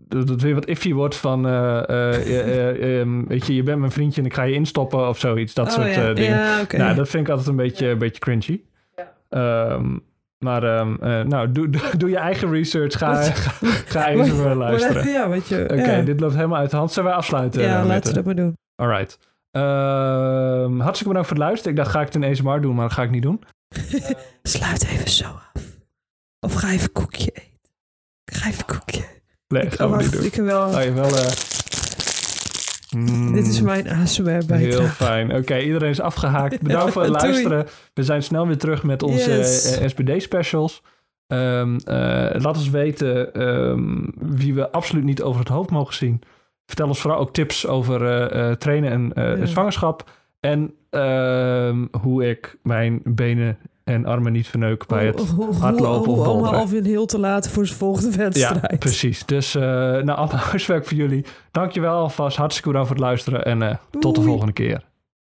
dat 0.07 0.41
weer 0.41 0.53
wat 0.53 0.65
iffy 0.65 0.93
wordt 0.93 1.15
van... 1.15 1.47
eh, 1.47 1.89
eh, 1.89 2.15
eh, 2.15 2.69
eh, 2.69 2.99
ehm, 3.01 3.25
weet 3.27 3.45
je, 3.47 3.55
je 3.55 3.63
bent 3.63 3.79
mijn 3.79 3.91
vriendje 3.91 4.21
en 4.21 4.27
ik 4.27 4.33
ga 4.33 4.43
je 4.43 4.53
instoppen 4.53 5.07
of 5.07 5.19
zoiets. 5.19 5.53
Dat 5.53 5.67
Oh, 5.67 5.73
soort 5.73 5.93
ja. 5.95 6.13
dingen. 6.13 6.37
Ja. 6.37 6.65
Nou, 6.77 6.95
dat 6.95 7.09
vind 7.09 7.23
ik 7.23 7.29
altijd 7.29 7.49
een 7.49 7.55
beetje, 7.55 7.87
een 7.87 7.97
beetje 7.97 8.19
cringy. 8.19 8.61
Ehm, 9.29 9.97
maar 10.37 10.63
ehm, 10.63 10.95
eh, 11.01 11.21
nou, 11.21 11.51
doe, 11.51 11.69
doe, 11.69 11.81
doe 11.97 12.09
je 12.09 12.17
eigen 12.17 12.51
research. 12.51 12.97
Ga, 12.97 13.21
ga, 13.23 13.51
ga 13.85 14.07
even 14.07 14.43
Maar- 14.43 14.55
luisteren. 14.55 15.07
Ja, 15.07 15.29
weet 15.29 15.47
je. 15.47 15.63
Oké, 15.63 15.91
ja. 15.95 16.01
dit 16.01 16.19
loopt 16.19 16.33
helemaal 16.35 16.59
uit 16.59 16.69
de 16.71 16.77
hand. 16.77 16.91
Zullen 16.91 17.09
wij 17.09 17.17
afsluiten? 17.17 17.61
ja, 17.61 17.79
eh, 17.81 17.85
laten 17.87 18.09
we 18.09 18.15
dat 18.15 18.25
maar 18.25 18.35
doen. 18.35 18.57
Alright. 18.75 19.17
Ehm, 19.51 20.79
hartstikke 20.79 21.07
bedankt 21.13 21.27
voor 21.27 21.37
het 21.37 21.45
luisteren. 21.45 21.71
Ik 21.71 21.77
dacht, 21.77 21.91
ga 21.91 21.99
ik 21.99 22.05
het 22.05 22.15
in 22.15 22.23
ASMR 22.23 22.61
doen, 22.61 22.75
maar 22.75 22.85
dat 22.87 22.93
ga 22.93 23.03
ik 23.03 23.09
niet 23.11 23.21
doen. 23.21 23.43
Sluit 24.43 24.85
even 24.85 25.09
zo 25.09 25.25
af. 25.25 25.51
Of 26.39 26.53
ga 26.53 26.69
even 26.69 26.91
koekje 26.91 27.31
eten. 27.33 27.71
Ga 28.25 28.47
even 28.49 28.65
koekje. 28.65 29.03
Nee, 29.47 29.63
ik, 29.63 29.73
gaan 29.73 29.91
we 29.91 29.97
niet 29.97 30.11
doen. 30.11 30.23
ik 30.23 30.35
heb 30.35 30.45
wel... 30.45 30.67
Oh, 30.67 30.83
je 30.83 30.93
wel... 30.93 31.09
eh, 32.95 33.01
mm, 33.01 33.33
Dit 33.33 33.47
is 33.47 33.61
mijn 33.61 33.89
ASMR 33.89 34.29
Heel 34.29 34.45
bijdrage. 34.45 34.87
fijn. 34.89 35.35
Oké, 35.35 35.57
iedereen 35.59 35.89
is 35.89 35.99
afgehaakt. 36.01 36.61
Bedankt 36.67 36.91
voor 36.93 37.01
het 37.01 37.21
luisteren. 37.21 37.65
We 37.93 38.03
zijn 38.03 38.23
snel 38.23 38.47
weer 38.47 38.57
terug 38.57 38.83
met 38.83 39.03
onze 39.03 39.31
Yes. 39.31 39.77
eh, 39.77 39.87
SBD-specials. 39.87 40.81
Ehm, 41.27 41.75
eh, 41.85 41.95
laat 42.41 42.57
ons 42.57 42.69
weten 42.69 43.33
ehm, 43.33 44.03
wie 44.15 44.53
we 44.53 44.71
absoluut 44.71 45.03
niet 45.03 45.21
over 45.21 45.39
het 45.39 45.49
hoofd 45.49 45.69
mogen 45.69 45.93
zien. 45.93 46.21
Vertel 46.65 46.87
ons 46.87 46.99
vooral 47.01 47.19
ook 47.19 47.33
tips 47.33 47.67
over 47.67 48.05
eh, 48.05 48.49
eh, 48.49 48.55
trainen 48.55 48.91
en 48.91 49.13
eh, 49.13 49.37
Ja. 49.37 49.45
zwangerschap. 49.45 50.09
En 50.39 50.73
ehm, 50.89 51.85
hoe 52.01 52.29
ik 52.29 52.57
mijn 52.63 53.01
benen 53.03 53.57
en 53.85 54.05
armen 54.05 54.31
niet 54.31 54.47
verneuk 54.47 54.85
bij 54.87 55.05
het... 55.05 55.19
Hoe- 55.19 55.27
hoe- 55.27 55.45
hoe- 55.45 55.55
hardlopen 55.55 55.99
of 55.99 56.05
Hoe 56.05 56.15
allemaal 56.15 56.33
boulderen. 56.35 56.59
Alvin 56.59 56.83
heel 56.85 57.05
te 57.05 57.19
laten 57.19 57.51
voor 57.51 57.65
zijn 57.65 57.77
volgende 57.79 58.17
wedstrijd. 58.17 58.71
Ja, 58.71 58.77
precies. 58.77 59.25
Dus 59.25 59.55
eh 59.55 59.61
nou, 59.61 60.09
allemaal 60.09 60.37
huiswerk 60.51 60.85
voor 60.85 60.97
jullie. 60.97 61.25
Dankjewel 61.51 61.93
alvast. 61.97 62.37
Hartstikke 62.37 62.69
bedankt 62.69 62.89
voor 62.89 62.97
het 62.97 63.05
luisteren. 63.07 63.45
En 63.45 63.61
eh, 63.61 63.75
tot 63.99 64.15
de 64.15 64.21
volgende 64.21 64.53
keer. 64.53 64.83